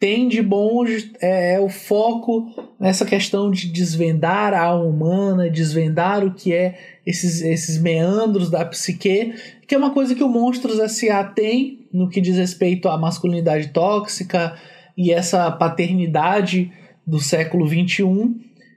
[0.02, 0.84] tem de bom
[1.20, 2.50] é, é, o foco
[2.80, 6.76] nessa questão de desvendar a alma humana, desvendar o que é
[7.06, 9.32] esses, esses meandros da psique,
[9.64, 11.22] que é uma coisa que o Monstros S.A.
[11.22, 14.58] tem no que diz respeito à masculinidade tóxica
[14.98, 16.72] e essa paternidade
[17.06, 18.34] do século XXI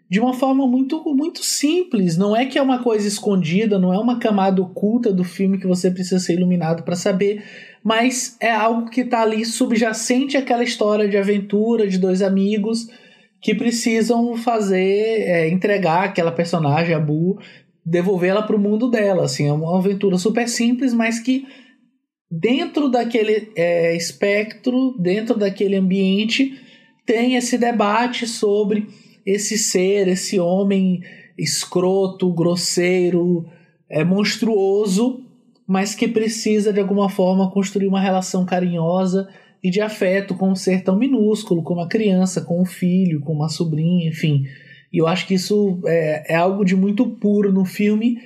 [0.10, 2.18] de uma forma muito, muito simples.
[2.18, 5.68] Não é que é uma coisa escondida, não é uma camada oculta do filme que
[5.68, 7.44] você precisa ser iluminado para saber,
[7.84, 12.88] mas é algo que está ali subjacente àquela história de aventura de dois amigos
[13.42, 17.38] que precisam fazer, é, entregar aquela personagem, a Boo,
[17.86, 19.26] devolvê-la para o mundo dela.
[19.26, 21.46] Assim, é uma aventura super simples, mas que
[22.30, 26.60] dentro daquele é, espectro, dentro daquele ambiente,
[27.06, 28.88] tem esse debate sobre
[29.26, 31.02] esse ser, esse homem
[31.38, 33.46] escroto, grosseiro,
[33.90, 35.26] é monstruoso
[35.68, 39.28] mas que precisa de alguma forma construir uma relação carinhosa
[39.64, 43.34] e de afeto com um ser tão minúsculo como a criança, com o filho, com
[43.34, 44.46] uma sobrinha, enfim.
[44.94, 48.18] E eu acho que isso é, é algo de muito puro no filme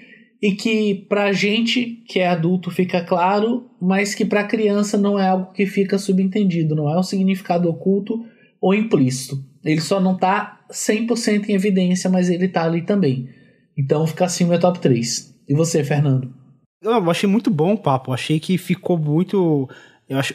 [0.42, 5.28] e que pra gente que é adulto fica claro, mas que pra criança não é
[5.28, 8.26] algo que fica subentendido, não é um significado oculto
[8.60, 9.42] ou implícito.
[9.64, 13.30] Ele só não tá 100% em evidência, mas ele tá ali também.
[13.78, 15.36] Então fica assim o meu top 3.
[15.48, 16.34] E você, Fernando?
[16.82, 18.14] Eu achei muito bom o papo.
[18.14, 19.70] Achei que ficou muito.
[20.08, 20.34] Eu, acho,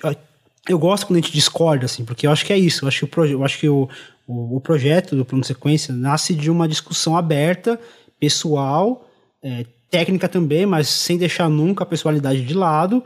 [0.68, 2.84] eu gosto quando a gente discorda, assim, porque eu acho que é isso.
[2.84, 3.88] Eu acho que o, proje eu acho que o,
[4.26, 7.80] o, o projeto do Plano Sequência nasce de uma discussão aberta,
[8.20, 9.08] pessoal,
[9.42, 13.02] é, técnica também, mas sem deixar nunca a pessoalidade de lado.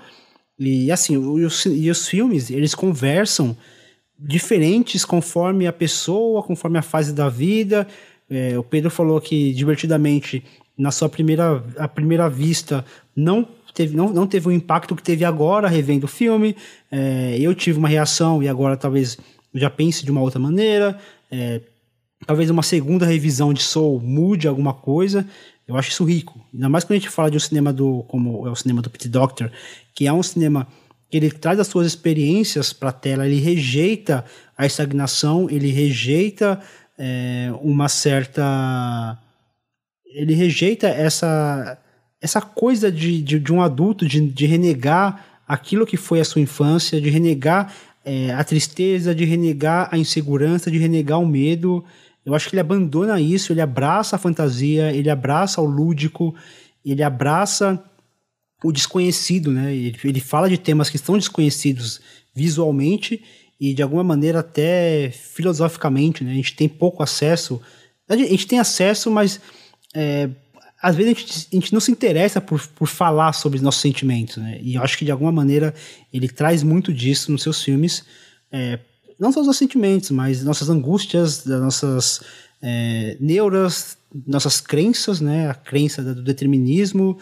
[0.58, 3.56] E assim, os, e os filmes, eles conversam
[4.18, 7.86] diferentes conforme a pessoa, conforme a fase da vida.
[8.28, 10.42] É, o Pedro falou que divertidamente
[10.76, 12.84] na sua primeira, a primeira vista
[13.14, 16.56] não teve, não, não teve o impacto que teve agora revendo o filme.
[16.90, 19.18] É, eu tive uma reação e agora talvez
[19.54, 20.98] já pense de uma outra maneira.
[21.30, 21.60] É,
[22.26, 25.26] talvez uma segunda revisão de Soul mude alguma coisa.
[25.66, 26.40] Eu acho isso rico.
[26.52, 28.88] Ainda mais quando a gente fala de um cinema do, como é o cinema do
[28.88, 29.50] Pete Doctor,
[29.94, 30.66] que é um cinema
[31.10, 34.24] ele traz as suas experiências para a tela, ele rejeita
[34.56, 36.60] a estagnação, ele rejeita
[36.98, 39.18] é, uma certa.
[40.04, 41.78] Ele rejeita essa,
[42.20, 46.42] essa coisa de, de, de um adulto de, de renegar aquilo que foi a sua
[46.42, 47.72] infância, de renegar
[48.04, 51.84] é, a tristeza, de renegar a insegurança, de renegar o medo.
[52.24, 56.34] Eu acho que ele abandona isso, ele abraça a fantasia, ele abraça o lúdico,
[56.84, 57.82] ele abraça
[58.62, 59.74] o desconhecido, né?
[59.74, 62.00] Ele, ele fala de temas que estão desconhecidos
[62.34, 63.22] visualmente
[63.60, 66.32] e de alguma maneira até filosoficamente, né?
[66.32, 67.60] A gente tem pouco acesso,
[68.08, 69.40] a gente tem acesso, mas
[69.94, 70.28] é,
[70.80, 73.80] às vezes a gente, a gente, não se interessa por, por falar sobre os nossos
[73.80, 74.58] sentimentos, né?
[74.62, 75.74] E eu acho que de alguma maneira
[76.12, 78.04] ele traz muito disso nos seus filmes,
[78.50, 78.78] é,
[79.18, 82.20] não só os nossos sentimentos, mas nossas angústias, das nossas
[82.62, 85.50] é, neuras, nossas crenças, né?
[85.50, 87.18] A crença do determinismo,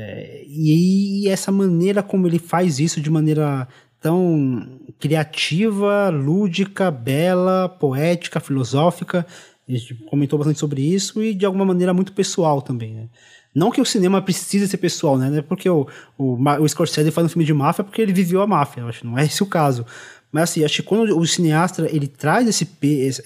[0.00, 3.66] é, e, e, essa maneira como ele faz isso de maneira
[4.00, 9.26] tão criativa, lúdica, bela, poética, filosófica.
[9.68, 13.08] A gente comentou bastante sobre isso e de alguma maneira muito pessoal também, né?
[13.52, 15.38] Não que o cinema precise ser pessoal, né?
[15.38, 18.46] É porque o, o, o Scorsese faz um filme de máfia porque ele viveu a
[18.46, 19.84] máfia, acho, não é esse o caso.
[20.30, 22.68] Mas assim, acho que quando o cineasta ele traz esse,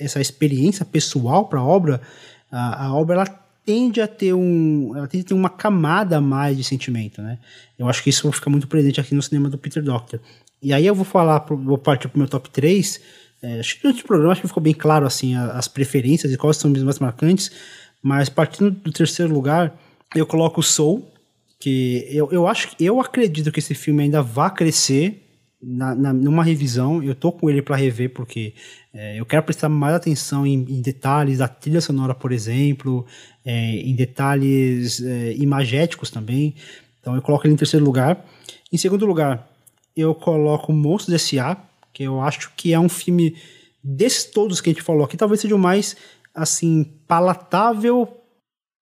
[0.00, 2.00] essa experiência pessoal para a obra,
[2.50, 6.56] a obra ela tende a ter um, ela tende a ter uma camada a mais
[6.56, 7.38] de sentimento, né?
[7.78, 10.20] Eu acho que isso fica muito presente aqui no cinema do Peter Doctor.
[10.62, 13.00] E aí eu vou falar, vou partir pro meu top 3.
[13.42, 16.56] É, acho que no programa acho que ficou bem claro assim as preferências e quais
[16.56, 17.50] são os mais marcantes.
[18.02, 19.76] Mas partindo do terceiro lugar,
[20.14, 21.08] eu coloco o Soul,
[21.58, 25.22] que eu, eu acho, eu acredito que esse filme ainda vai crescer
[25.62, 28.54] na, na, numa revisão, eu tô com ele para rever porque
[28.92, 33.06] é, eu quero prestar mais atenção em, em, detalhes da trilha sonora, por exemplo,
[33.44, 36.54] é, em detalhes é, imagéticos também.
[37.00, 38.24] Então eu coloco ele em terceiro lugar.
[38.72, 39.48] Em segundo lugar,
[39.96, 41.56] eu coloco Monstros S.A.,
[41.92, 43.36] que eu acho que é um filme
[43.82, 45.96] desses todos que a gente falou aqui, talvez seja o mais
[46.34, 48.08] assim palatável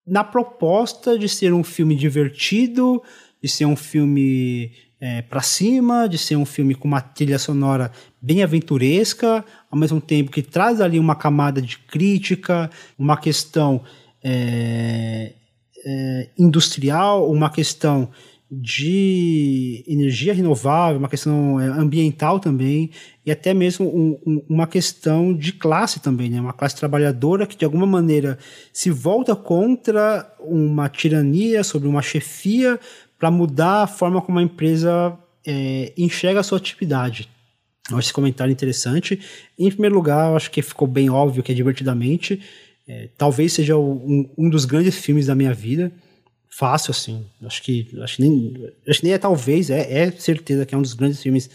[0.06, 3.02] na proposta de ser um filme divertido,
[3.42, 7.90] de ser um filme é, para cima, de ser um filme com uma trilha sonora
[8.20, 13.82] bem aventuresca, ao mesmo tempo que traz ali uma camada de crítica, uma questão
[14.22, 15.32] é,
[15.84, 18.10] é, industrial, uma questão
[18.52, 22.90] de energia renovável, uma questão é, ambiental também,
[23.24, 26.40] e até mesmo um, um, uma questão de classe também, né?
[26.40, 28.36] uma classe trabalhadora que de alguma maneira
[28.72, 32.78] se volta contra uma tirania sobre uma chefia
[33.20, 35.16] para mudar a forma como a empresa
[35.46, 37.28] é, enxerga a sua atividade.
[37.90, 39.20] Eu acho esse comentário interessante.
[39.58, 42.40] Em primeiro lugar, eu acho que ficou bem óbvio que é divertidamente.
[42.88, 45.92] É, talvez seja um, um, dos grandes filmes da minha vida.
[46.48, 47.26] Fácil, assim.
[47.44, 50.78] Acho que, acho que, nem, acho que nem é talvez, é, é certeza que é
[50.78, 51.50] um dos grandes filmes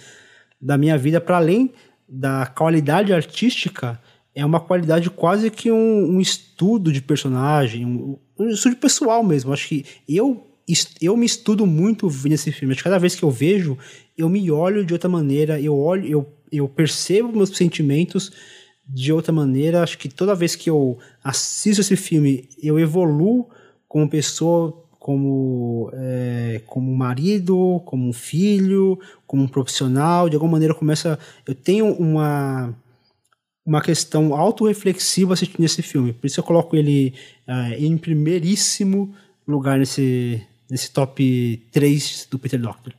[0.62, 1.20] da minha vida.
[1.20, 1.74] Para além
[2.08, 4.00] da qualidade artística,
[4.36, 9.52] é uma qualidade quase que um, um estudo de personagem, um, um estudo pessoal mesmo.
[9.52, 10.55] Acho que eu
[11.00, 12.76] eu me estudo muito nesse filme.
[12.76, 13.78] Cada vez que eu vejo,
[14.18, 18.32] eu me olho de outra maneira, eu olho, eu, eu percebo meus sentimentos
[18.88, 19.84] de outra maneira.
[19.84, 23.48] Acho que toda vez que eu assisto esse filme, eu evoluo
[23.88, 30.28] como pessoa, como, é, como marido, como filho, como um profissional.
[30.30, 31.20] De alguma maneira, começa.
[31.46, 32.76] Eu tenho uma
[33.66, 36.14] uma questão autorreflexiva assistindo esse filme.
[36.14, 37.16] Por isso eu coloco ele
[37.48, 39.12] uh, em primeiríssimo
[39.48, 42.94] lugar nesse, nesse top 3 do Peter Doctor.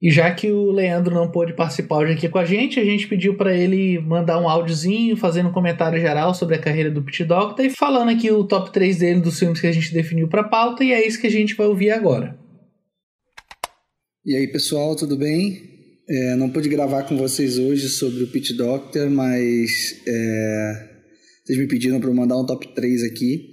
[0.00, 3.08] E já que o Leandro não pôde participar hoje aqui com a gente, a gente
[3.08, 7.24] pediu para ele mandar um áudiozinho, fazendo um comentário geral sobre a carreira do Pit
[7.24, 10.44] Doctor e falando aqui o top 3 dele dos filmes que a gente definiu para
[10.44, 12.38] pauta, e é isso que a gente vai ouvir agora.
[14.24, 15.62] E aí, pessoal, tudo bem?
[16.08, 20.88] É, não pude gravar com vocês hoje sobre o Pit Doctor, mas é,
[21.42, 23.50] vocês me pediram para mandar um top 3 aqui,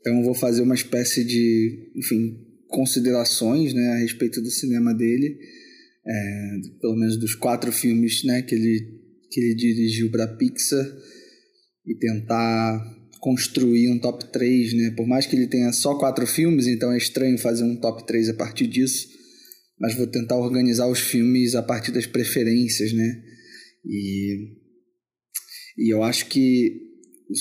[0.00, 2.43] então eu vou fazer uma espécie de, enfim,
[2.74, 5.38] considerações né, a respeito do cinema dele
[6.06, 10.84] é, pelo menos dos quatro filmes né, que, ele, que ele dirigiu para a Pixar
[11.86, 14.90] e tentar construir um top 3, né?
[14.90, 18.28] Por mais que ele tenha só quatro filmes, então é estranho fazer um top 3
[18.28, 19.08] a partir disso,
[19.78, 23.22] mas vou tentar organizar os filmes a partir das preferências, né?
[23.86, 24.50] E,
[25.78, 26.82] e eu acho que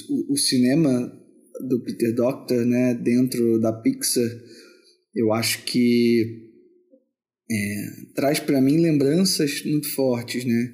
[0.10, 1.11] o, o cinema
[1.68, 4.30] do Peter Doctor, né, dentro da Pixar,
[5.15, 6.49] eu acho que
[7.49, 7.85] é,
[8.15, 10.73] traz para mim lembranças muito fortes, né?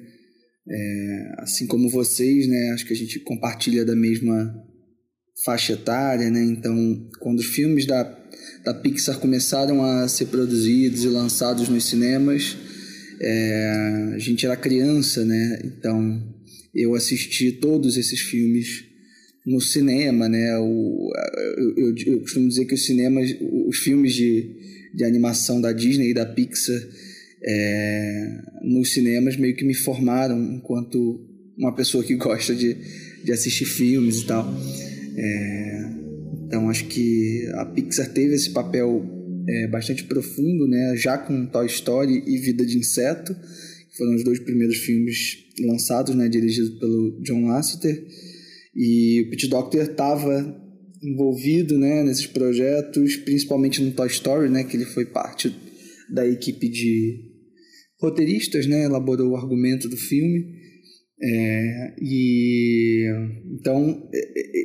[0.68, 2.70] É, assim como vocês, né?
[2.72, 4.54] Acho que a gente compartilha da mesma
[5.44, 6.42] faixa etária, né?
[6.44, 8.02] Então, quando os filmes da,
[8.64, 12.56] da Pixar começaram a ser produzidos e lançados nos cinemas,
[13.20, 15.60] é, a gente era criança, né?
[15.64, 16.34] Então,
[16.74, 18.89] eu assisti todos esses filmes
[19.46, 20.58] no cinema, né?
[20.58, 21.12] O,
[21.56, 23.34] eu, eu, eu costumo dizer que os cinemas,
[23.68, 24.60] os filmes de
[24.92, 26.80] de animação da Disney e da Pixar
[27.42, 31.20] é, nos cinemas meio que me formaram enquanto
[31.56, 32.76] uma pessoa que gosta de,
[33.24, 34.52] de assistir filmes e tal.
[35.16, 35.90] É,
[36.46, 39.04] então acho que a Pixar teve esse papel
[39.48, 40.94] é, bastante profundo, né?
[40.96, 46.14] já com Toy Story e Vida de Inseto, que foram os dois primeiros filmes lançados,
[46.14, 46.28] né?
[46.28, 48.04] dirigidos pelo John Lasseter.
[48.74, 50.56] E o Pete Doctor estava
[51.02, 55.54] envolvido né, nesses projetos, principalmente no Toy Story, né, que ele foi parte
[56.10, 57.30] da equipe de
[58.00, 60.60] roteiristas, né, elaborou o argumento do filme.
[61.22, 63.06] É, e
[63.52, 64.08] então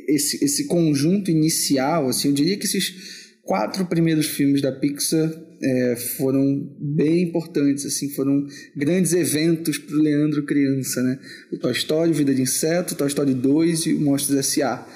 [0.08, 2.94] esse, esse conjunto inicial, assim, eu diria que esses
[3.42, 8.46] quatro primeiros filmes da Pixar é, foram bem importantes, assim, foram
[8.76, 11.18] grandes eventos para o Leandro criança, né?
[11.52, 14.86] O Toy Story, Vida de Inseto, Toy Story 2 e o Monstros S.A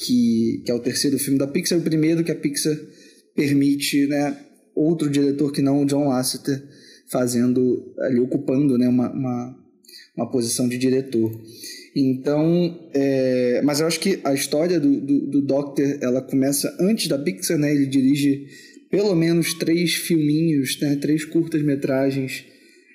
[0.00, 2.76] que, que é o terceiro filme da Pixar, o primeiro que a Pixar
[3.34, 4.36] permite né,
[4.74, 6.62] outro diretor que não o John Lasseter
[7.08, 9.58] fazendo, ali ocupando né, uma, uma,
[10.16, 11.30] uma posição de diretor.
[11.94, 17.08] Então, é, mas eu acho que a história do, do, do, Doctor, ela começa antes
[17.08, 17.74] da Pixar, né?
[17.74, 18.46] Ele dirige
[18.90, 20.96] pelo menos três filminhos, né?
[20.96, 22.44] Três curtas-metragens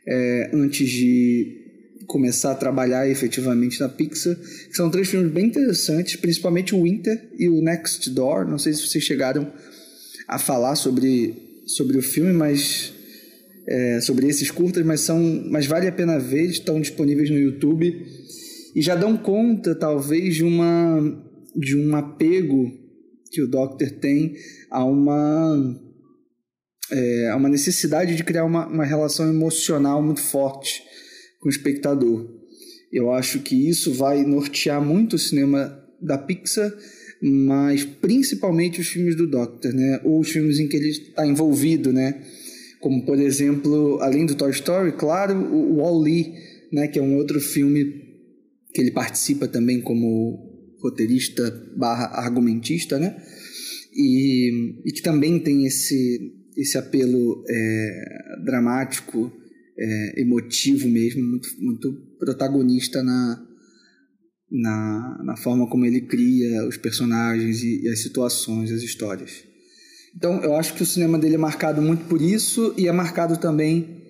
[0.08, 1.62] é, antes de
[2.06, 4.38] começar a trabalhar efetivamente na Pixar.
[4.72, 8.48] São três filmes bem interessantes, principalmente o Winter e o Next Door.
[8.48, 9.52] Não sei se vocês chegaram
[10.28, 11.34] a falar sobre,
[11.66, 12.94] sobre o filme, mas
[13.68, 16.46] é, sobre esses curtas, mas são, mas vale a pena ver.
[16.46, 18.06] Estão disponíveis no YouTube
[18.76, 21.24] e já dão conta, talvez, de uma
[21.56, 22.85] de um apego
[23.36, 24.34] que o Doctor tem
[24.72, 25.78] a uma
[26.90, 30.82] é, a uma necessidade de criar uma, uma relação emocional muito forte
[31.42, 32.30] com o espectador.
[32.94, 36.72] Eu acho que isso vai nortear muito o cinema da Pixar,
[37.22, 40.00] mas principalmente os filmes do Doctor, né?
[40.06, 42.24] Ou os filmes em que ele está envolvido, né?
[42.80, 46.34] Como, por exemplo, além do Toy Story, claro, o Wall-E,
[46.72, 46.88] né?
[46.88, 48.02] Que é um outro filme
[48.74, 50.45] que ele participa também como
[50.82, 53.16] roteirista barra argumentista, né?
[53.94, 59.32] E, e que também tem esse, esse apelo é, dramático
[59.78, 63.46] é, emotivo mesmo, muito, muito protagonista na,
[64.52, 69.44] na, na forma como ele cria os personagens e, e as situações, as histórias.
[70.16, 73.38] Então, eu acho que o cinema dele é marcado muito por isso e é marcado
[73.38, 74.02] também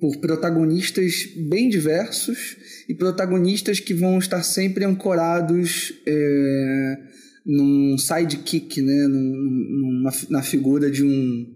[0.00, 2.56] por protagonistas bem diversos
[2.88, 6.98] e protagonistas que vão estar sempre ancorados é,
[7.44, 11.46] num sidekick, né, numa, na figura de um,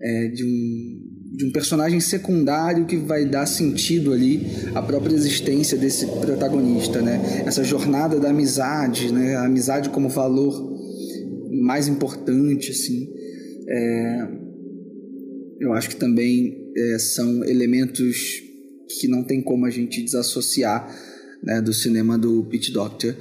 [0.00, 4.42] é, de um de um personagem secundário que vai dar sentido ali
[4.74, 7.42] à própria existência desse protagonista, né?
[7.46, 9.34] Essa jornada da amizade, né?
[9.36, 10.52] A amizade como valor
[11.62, 13.08] mais importante, assim.
[13.66, 14.28] É,
[15.60, 18.42] eu acho que também é, são elementos
[18.88, 20.88] que não tem como a gente desassociar
[21.42, 23.16] né, do cinema do Pete Doctor.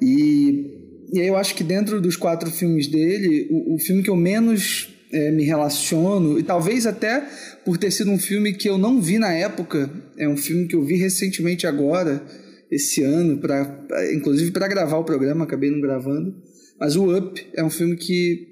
[0.00, 4.16] E, e eu acho que dentro dos quatro filmes dele, o, o filme que eu
[4.16, 7.26] menos é, me relaciono, e talvez até
[7.64, 10.76] por ter sido um filme que eu não vi na época, é um filme que
[10.76, 12.24] eu vi recentemente agora,
[12.70, 16.34] esse ano, pra, inclusive para gravar o programa, acabei não gravando.
[16.78, 18.46] Mas o Up é um filme que,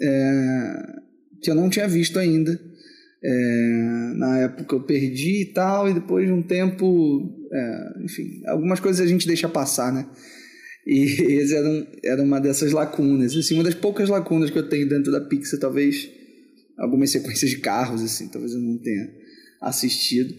[0.00, 0.72] é,
[1.40, 2.60] que eu não tinha visto ainda.
[3.24, 8.80] É, na época eu perdi e tal, e depois de um tempo, é, enfim, algumas
[8.80, 10.06] coisas a gente deixa passar, né?
[10.86, 11.04] E
[11.38, 14.88] esse era, um, era uma dessas lacunas, assim, uma das poucas lacunas que eu tenho
[14.88, 16.10] dentro da Pixar, talvez
[16.76, 19.08] algumas sequências de carros, assim, talvez eu não tenha
[19.60, 20.34] assistido.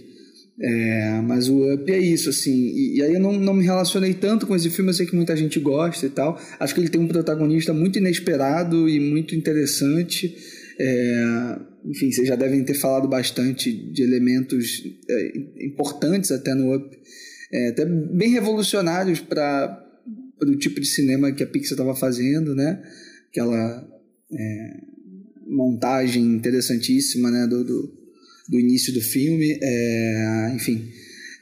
[0.59, 2.53] É, mas o Up é isso, assim.
[2.53, 5.15] E, e, aí eu não, não me relacionei tanto com esse filme, eu sei que
[5.15, 6.39] muita gente gosta e tal.
[6.59, 10.35] Acho que ele tem um protagonista muito inesperado e muito interessante.
[10.79, 11.55] É,
[11.85, 16.97] enfim, vocês já devem ter falado bastante de elementos é, importantes até no Up,
[17.51, 19.85] é, até bem revolucionários para
[20.41, 22.81] o tipo de cinema que a Pixar estava fazendo, né?
[23.29, 23.87] Aquela
[24.31, 24.77] é,
[25.47, 27.47] montagem interessantíssima, né?
[27.47, 27.93] Do, do,
[28.49, 30.89] do início do filme, é, enfim,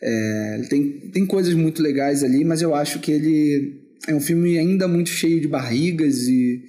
[0.02, 4.58] é, tem, tem coisas muito legais ali, mas eu acho que ele é um filme
[4.58, 6.64] ainda muito cheio de barrigas e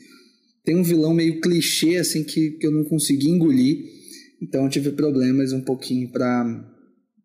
[0.64, 3.78] tem um vilão meio clichê, assim, que, que eu não consegui engolir.
[4.40, 6.68] Então eu tive problemas um pouquinho para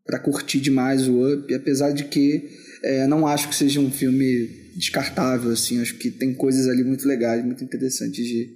[0.06, 2.50] para curtir demais o Up, apesar de que
[2.82, 7.06] é, não acho que seja um filme descartável, assim, acho que tem coisas ali muito
[7.06, 8.56] legais, muito interessantes de,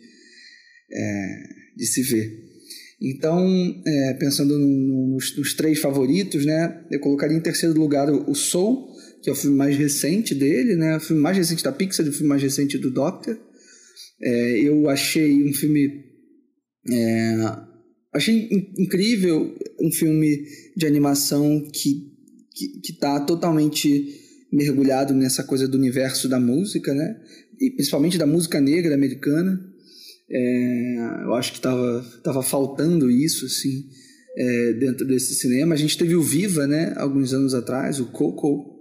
[0.89, 1.43] é,
[1.75, 2.51] de se ver.
[3.01, 3.45] Então,
[3.85, 8.87] é, pensando nos, nos, três favoritos, né, eu colocaria em terceiro lugar o, o Soul,
[9.21, 12.13] que é o filme mais recente dele, né, o filme mais recente da Pixar, o
[12.13, 13.37] filme mais recente do Doctor.
[14.21, 16.05] É, eu achei um filme.
[16.89, 17.35] É,
[18.13, 20.45] achei incrível um filme
[20.75, 22.11] de animação que
[22.53, 24.19] que está totalmente
[24.51, 27.15] mergulhado nessa coisa do universo da música, né?
[27.59, 29.59] E principalmente da música negra americana.
[30.29, 33.85] É, eu acho que estava tava faltando isso, assim,
[34.35, 35.73] é, dentro desse cinema.
[35.73, 36.93] A gente teve o Viva, né?
[36.97, 38.79] Alguns anos atrás, o Coco,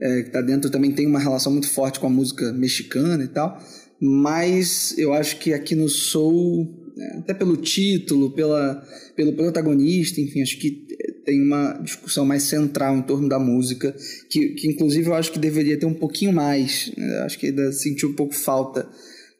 [0.00, 3.28] é, que está dentro também tem uma relação muito forte com a música mexicana e
[3.28, 3.62] tal
[4.00, 10.42] mas eu acho que aqui no Soul, né, até pelo título, pela, pelo protagonista, enfim,
[10.42, 10.84] acho que
[11.24, 13.94] tem uma discussão mais central em torno da música,
[14.28, 17.18] que, que inclusive eu acho que deveria ter um pouquinho mais, né?
[17.20, 18.88] acho que ainda senti um pouco falta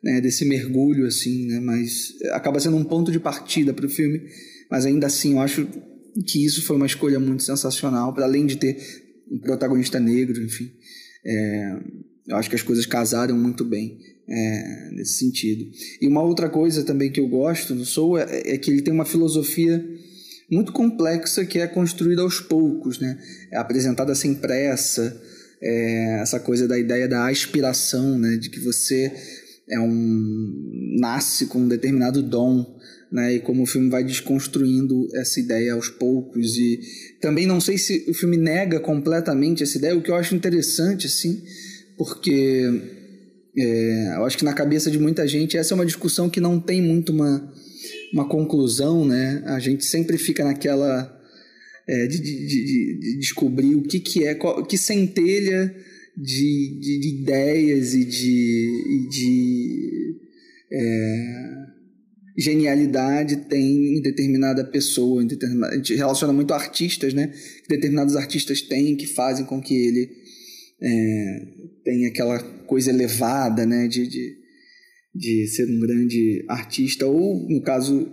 [0.03, 4.23] né, desse mergulho, assim, né, mas acaba sendo um ponto de partida para o filme,
[4.71, 5.67] mas ainda assim eu acho
[6.27, 8.79] que isso foi uma escolha muito sensacional, para além de ter
[9.31, 10.71] um protagonista negro, enfim,
[11.25, 11.77] é,
[12.29, 13.99] eu acho que as coisas casaram muito bem
[14.29, 15.71] é, nesse sentido.
[16.01, 18.93] E uma outra coisa também que eu gosto do Soul é, é, que ele tem
[18.93, 19.85] uma filosofia
[20.51, 23.19] muito complexa que é construída aos poucos, né?
[23.51, 25.21] É apresentada sem pressa,
[25.61, 28.37] é, essa coisa da ideia da aspiração, né?
[28.37, 29.13] De que você
[29.69, 32.79] é um nasce com um determinado dom,
[33.11, 33.35] né?
[33.35, 36.81] E como o filme vai desconstruindo essa ideia aos poucos e
[37.21, 41.07] também não sei se o filme nega completamente essa ideia, o que eu acho interessante
[41.07, 41.43] assim,
[41.97, 42.94] porque
[43.57, 46.59] é, eu acho que na cabeça de muita gente essa é uma discussão que não
[46.59, 47.53] tem muito uma,
[48.13, 49.43] uma conclusão, né?
[49.47, 51.15] A gente sempre fica naquela
[51.87, 55.75] é, de, de, de, de, descobrir o que, que é, qual, que centelha
[56.17, 60.17] de, de, ideias e de, e de
[60.73, 61.65] é,
[62.37, 65.23] genialidade tem em determinada pessoa.
[65.23, 67.29] Em determinada, a gente relaciona muito artistas, né?
[67.63, 70.24] Que determinados artistas têm que fazem com que ele
[70.85, 71.47] é,
[71.83, 74.37] tenha aquela coisa elevada, né, de, de,
[75.15, 78.07] de ser um grande artista, ou no caso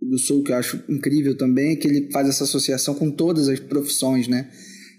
[0.00, 3.48] do Soul, que eu acho incrível também, é que ele faz essa associação com todas
[3.48, 4.50] as profissões, né?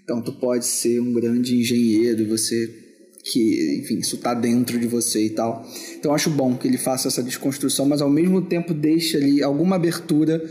[0.04, 2.86] Então, tu pode ser um grande engenheiro, você
[3.24, 5.66] que, enfim, isso tá dentro de você e tal.
[5.98, 9.42] Então, eu acho bom que ele faça essa desconstrução, mas ao mesmo tempo deixa ali
[9.42, 10.42] alguma abertura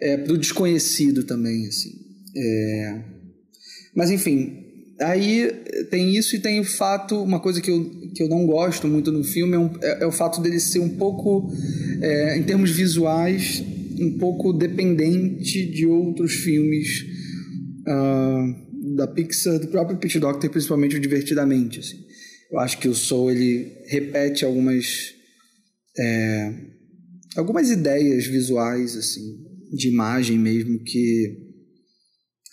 [0.00, 1.90] é, para o desconhecido também, assim.
[2.36, 3.02] É...
[3.94, 4.61] Mas, enfim,
[5.02, 5.50] Aí
[5.90, 9.10] tem isso e tem o fato, uma coisa que eu, que eu não gosto muito
[9.10, 11.50] no filme é, um, é, é o fato dele ser um pouco,
[12.00, 13.62] é, em termos visuais,
[13.98, 17.04] um pouco dependente de outros filmes
[17.86, 21.80] uh, da Pixar, do próprio Pit Doctor, principalmente o Divertidamente.
[21.80, 21.98] Assim.
[22.50, 25.14] Eu acho que o Soul ele repete algumas
[25.98, 26.54] é,
[27.36, 29.38] algumas ideias visuais assim
[29.72, 31.41] de imagem mesmo que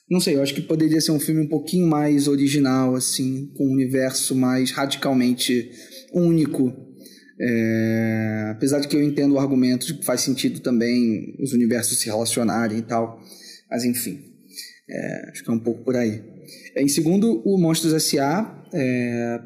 [0.10, 3.68] não sei, eu acho que poderia ser um filme um pouquinho mais original, assim, com
[3.68, 5.70] um universo mais radicalmente
[6.14, 6.74] único.
[7.42, 12.00] É, apesar de que eu entendo o argumento de que faz sentido também os universos
[12.00, 13.22] se relacionarem e tal.
[13.70, 14.20] Mas enfim,
[14.90, 16.22] é, acho que é um pouco por aí.
[16.76, 18.66] Em segundo, o Monstros S.A.
[18.74, 19.40] É,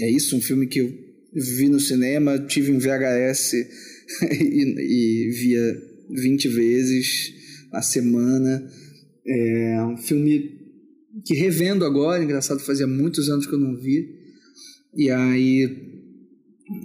[0.00, 0.92] é isso, um filme que eu
[1.34, 3.52] vi no cinema, tive um VHS
[4.32, 7.34] e, e via 20 vezes
[7.70, 8.66] na semana.
[9.28, 10.66] É um filme
[11.24, 14.08] que revendo agora, engraçado, fazia muitos anos que eu não vi.
[14.94, 15.86] E aí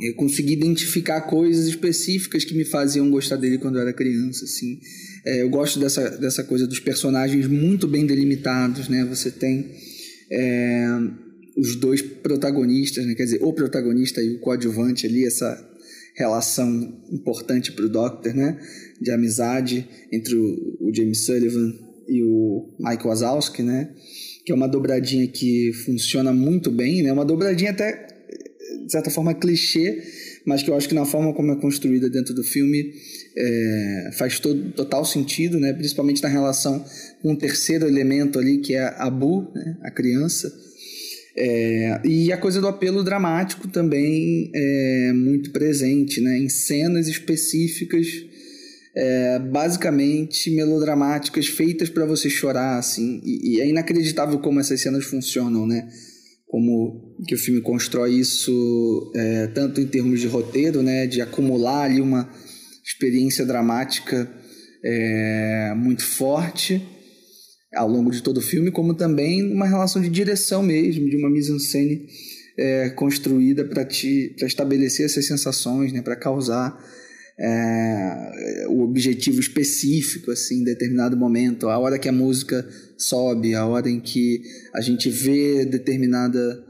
[0.02, 4.80] eu consegui identificar coisas específicas que me faziam gostar dele quando eu era criança, assim.
[5.26, 9.06] É, eu gosto dessa, dessa coisa dos personagens muito bem delimitados, né?
[9.06, 9.72] Você tem
[10.32, 10.88] é,
[11.58, 13.16] os dois protagonistas, né?
[13.16, 15.70] Quer dizer, o protagonista e o coadjuvante ali, essa
[16.16, 18.60] relação importante para o Doctor, né?
[19.00, 23.90] De amizade entre o, o James Sullivan e o Mike Wazowski, né?
[24.46, 27.14] Que é uma dobradinha que funciona muito bem, né?
[27.14, 28.12] Uma dobradinha até
[28.86, 30.04] de certa forma, clichê,
[30.46, 32.94] mas que eu acho que na forma como é construída dentro do filme
[33.38, 35.72] é, faz todo, total sentido, né?
[35.72, 36.84] principalmente na relação
[37.22, 39.78] com o terceiro elemento ali, que é a Abu, né?
[39.82, 40.52] a criança.
[41.38, 46.38] É, e a coisa do apelo dramático também é muito presente, né?
[46.38, 48.08] em cenas específicas,
[48.96, 52.78] é, basicamente melodramáticas, feitas para você chorar.
[52.78, 55.88] Assim, e, e é inacreditável como essas cenas funcionam, né?
[56.52, 61.84] como que o filme constrói isso é, tanto em termos de roteiro, né, de acumular
[61.84, 62.30] ali uma
[62.86, 64.30] experiência dramática
[64.84, 66.86] é, muito forte
[67.74, 71.30] ao longo de todo o filme, como também uma relação de direção mesmo, de uma
[71.30, 72.06] mise-en-scène
[72.60, 73.88] é, construída para
[74.46, 76.78] estabelecer essas sensações, né, para causar
[77.40, 83.66] é, o objetivo específico assim, em determinado momento, a hora que a música sobe, a
[83.66, 84.42] hora em que
[84.74, 86.64] a gente vê determinada,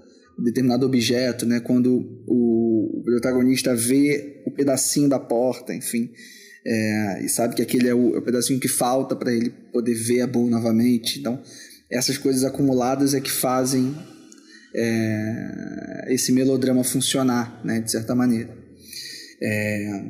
[0.44, 1.60] determinado objeto, né?
[1.60, 6.12] quando o, protagonista vê o pedacinho da porta, enfim,
[6.66, 9.96] é, e sabe que aquele é o, é o pedacinho que falta para ele poder
[9.96, 11.20] ver a Bull novamente.
[11.20, 11.42] Então,
[11.90, 13.94] essas coisas acumuladas é que fazem
[14.74, 18.56] é, esse melodrama funcionar, né, de certa maneira.
[19.42, 20.06] É,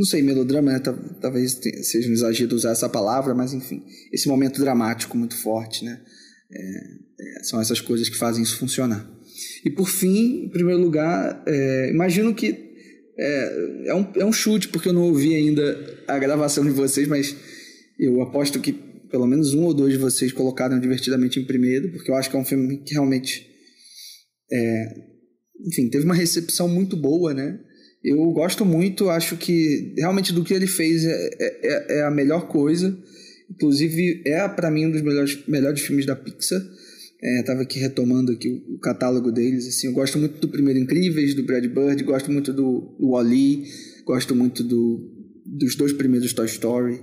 [0.00, 0.80] não sei, melodrama, né?
[1.20, 6.00] Talvez seja um exagero usar essa palavra, mas enfim, esse momento dramático muito forte, né?
[6.50, 9.06] É, é, são essas coisas que fazem isso funcionar.
[9.62, 12.72] E por fim, em primeiro lugar, é, imagino que
[13.18, 17.06] é, é, um, é um chute, porque eu não ouvi ainda a gravação de vocês,
[17.06, 17.36] mas
[17.98, 22.10] eu aposto que pelo menos um ou dois de vocês colocaram divertidamente em primeiro, porque
[22.10, 23.46] eu acho que é um filme que realmente.
[24.50, 24.94] É,
[25.66, 27.60] enfim, teve uma recepção muito boa, né?
[28.02, 32.48] Eu gosto muito, acho que realmente do que ele fez é, é, é a melhor
[32.48, 32.96] coisa.
[33.50, 36.62] Inclusive, é para mim um dos melhores, melhores filmes da Pixar.
[37.22, 39.66] É, tava aqui retomando aqui o, o, catálogo deles.
[39.66, 43.64] Assim, eu gosto muito do primeiro Incríveis, do Brad Bird, gosto muito do, do Wall-E,
[44.06, 45.06] gosto muito do,
[45.44, 47.02] dos dois primeiros Toy Story.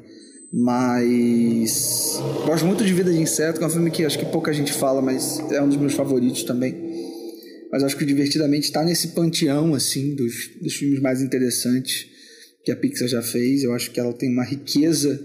[0.52, 4.52] Mas gosto muito de Vida de Inseto, que é um filme que acho que pouca
[4.52, 6.87] gente fala, mas é um dos meus favoritos também
[7.72, 12.08] mas acho que Divertidamente está nesse panteão, assim, dos, dos filmes mais interessantes
[12.64, 13.64] que a Pixar já fez.
[13.64, 15.20] Eu acho que ela tem uma riqueza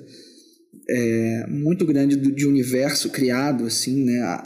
[0.89, 4.43] é, muito grande do, de universo criado, assim, né?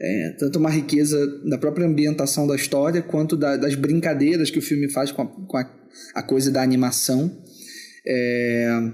[0.00, 4.62] É, tanto uma riqueza da própria ambientação da história, quanto da, das brincadeiras que o
[4.62, 5.70] filme faz com a, com a,
[6.14, 7.36] a coisa da animação.
[8.06, 8.92] É,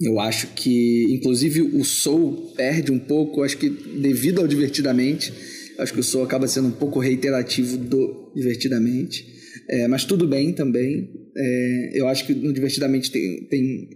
[0.00, 5.32] eu acho que, inclusive, o Soul perde um pouco, acho que devido ao Divertidamente,
[5.78, 9.26] Acho que o Soul acaba sendo um pouco reiterativo do Divertidamente.
[9.68, 11.10] É, mas tudo bem também.
[11.36, 13.88] É, eu acho que no Divertidamente tem, tem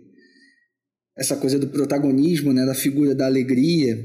[1.16, 3.98] essa coisa do protagonismo, né, da figura da alegria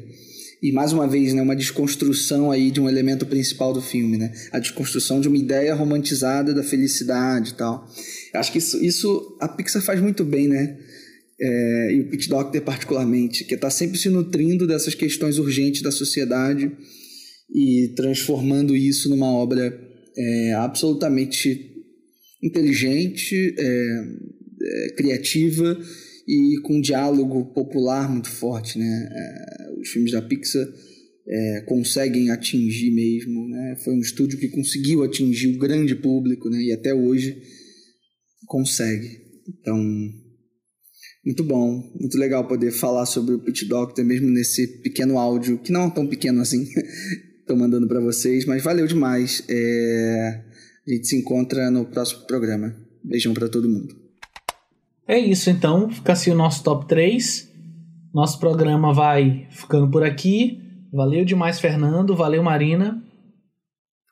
[0.64, 4.32] e mais uma vez, né, uma desconstrução aí de um elemento principal do filme, né?
[4.50, 7.86] A desconstrução de uma ideia romantizada da felicidade e tal.
[8.34, 10.78] Acho que isso, isso a Pixar faz muito bem, né?
[11.38, 15.92] É, e o Pete Doctor particularmente, que está sempre se nutrindo dessas questões urgentes da
[15.92, 16.72] sociedade
[17.54, 19.80] e transformando isso numa obra
[20.18, 21.72] é, absolutamente
[22.42, 24.04] inteligente, é,
[24.62, 25.80] é, criativa
[26.28, 29.10] e com um diálogo popular muito forte, né?
[29.12, 30.68] É, os filmes da Pixar
[31.28, 33.76] é, conseguem atingir mesmo, né?
[33.84, 36.62] Foi um estúdio que conseguiu atingir o grande público, né?
[36.62, 37.42] E até hoje
[38.48, 39.22] consegue.
[39.48, 39.78] Então,
[41.26, 45.72] muito bom, muito legal poder falar sobre o Pit Doctor mesmo nesse pequeno áudio, que
[45.72, 46.66] não é tão pequeno assim,
[47.44, 49.44] Estou mandando para vocês, mas valeu demais.
[49.50, 50.44] É...
[50.88, 52.74] A gente se encontra no próximo programa.
[53.04, 53.94] Beijão para todo mundo.
[55.06, 57.52] É isso então, fica assim o nosso top 3.
[58.14, 60.62] Nosso programa vai ficando por aqui.
[60.94, 62.16] Valeu demais, Fernando.
[62.16, 63.04] Valeu, Marina.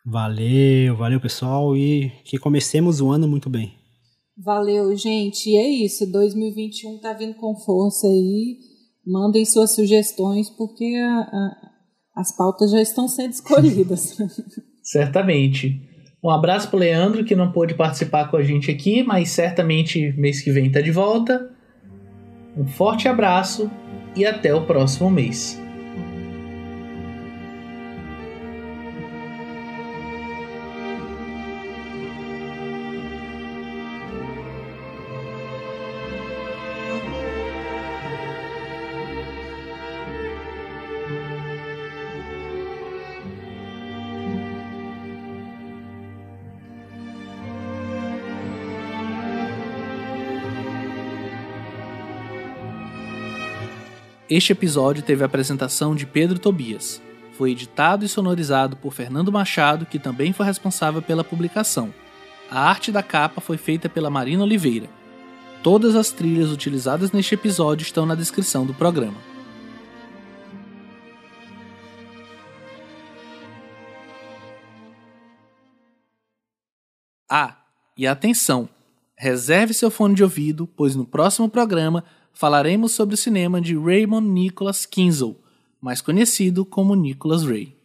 [0.06, 1.78] Valeu, valeu, pessoal.
[1.78, 3.74] E que comecemos o ano muito bem.
[4.38, 5.52] Valeu, gente.
[5.52, 6.12] E é isso.
[6.12, 8.58] 2021 tá vindo com força aí.
[9.08, 11.71] Mandem suas sugestões, porque a, a
[12.16, 14.18] as pautas já estão sendo escolhidas.
[14.84, 15.82] Certamente.
[16.24, 20.42] Um abraço para Leandro, que não pôde participar com a gente aqui, mas certamente mês
[20.42, 21.50] que vem está de volta.
[22.56, 23.72] Um forte abraço
[24.16, 25.60] e até o próximo mês.
[54.32, 57.02] Este episódio teve a apresentação de Pedro Tobias.
[57.34, 61.94] Foi editado e sonorizado por Fernando Machado, que também foi responsável pela publicação.
[62.50, 64.90] A arte da capa foi feita pela Marina Oliveira.
[65.62, 69.18] Todas as trilhas utilizadas neste episódio estão na descrição do programa.
[77.30, 77.58] Ah,
[77.98, 78.70] e atenção!
[79.18, 84.28] Reserve seu fone de ouvido, pois no próximo programa falaremos sobre o cinema de Raymond
[84.28, 85.36] Nicholas Kinsell,
[85.82, 87.76] mais conhecido como Nicholas Ray.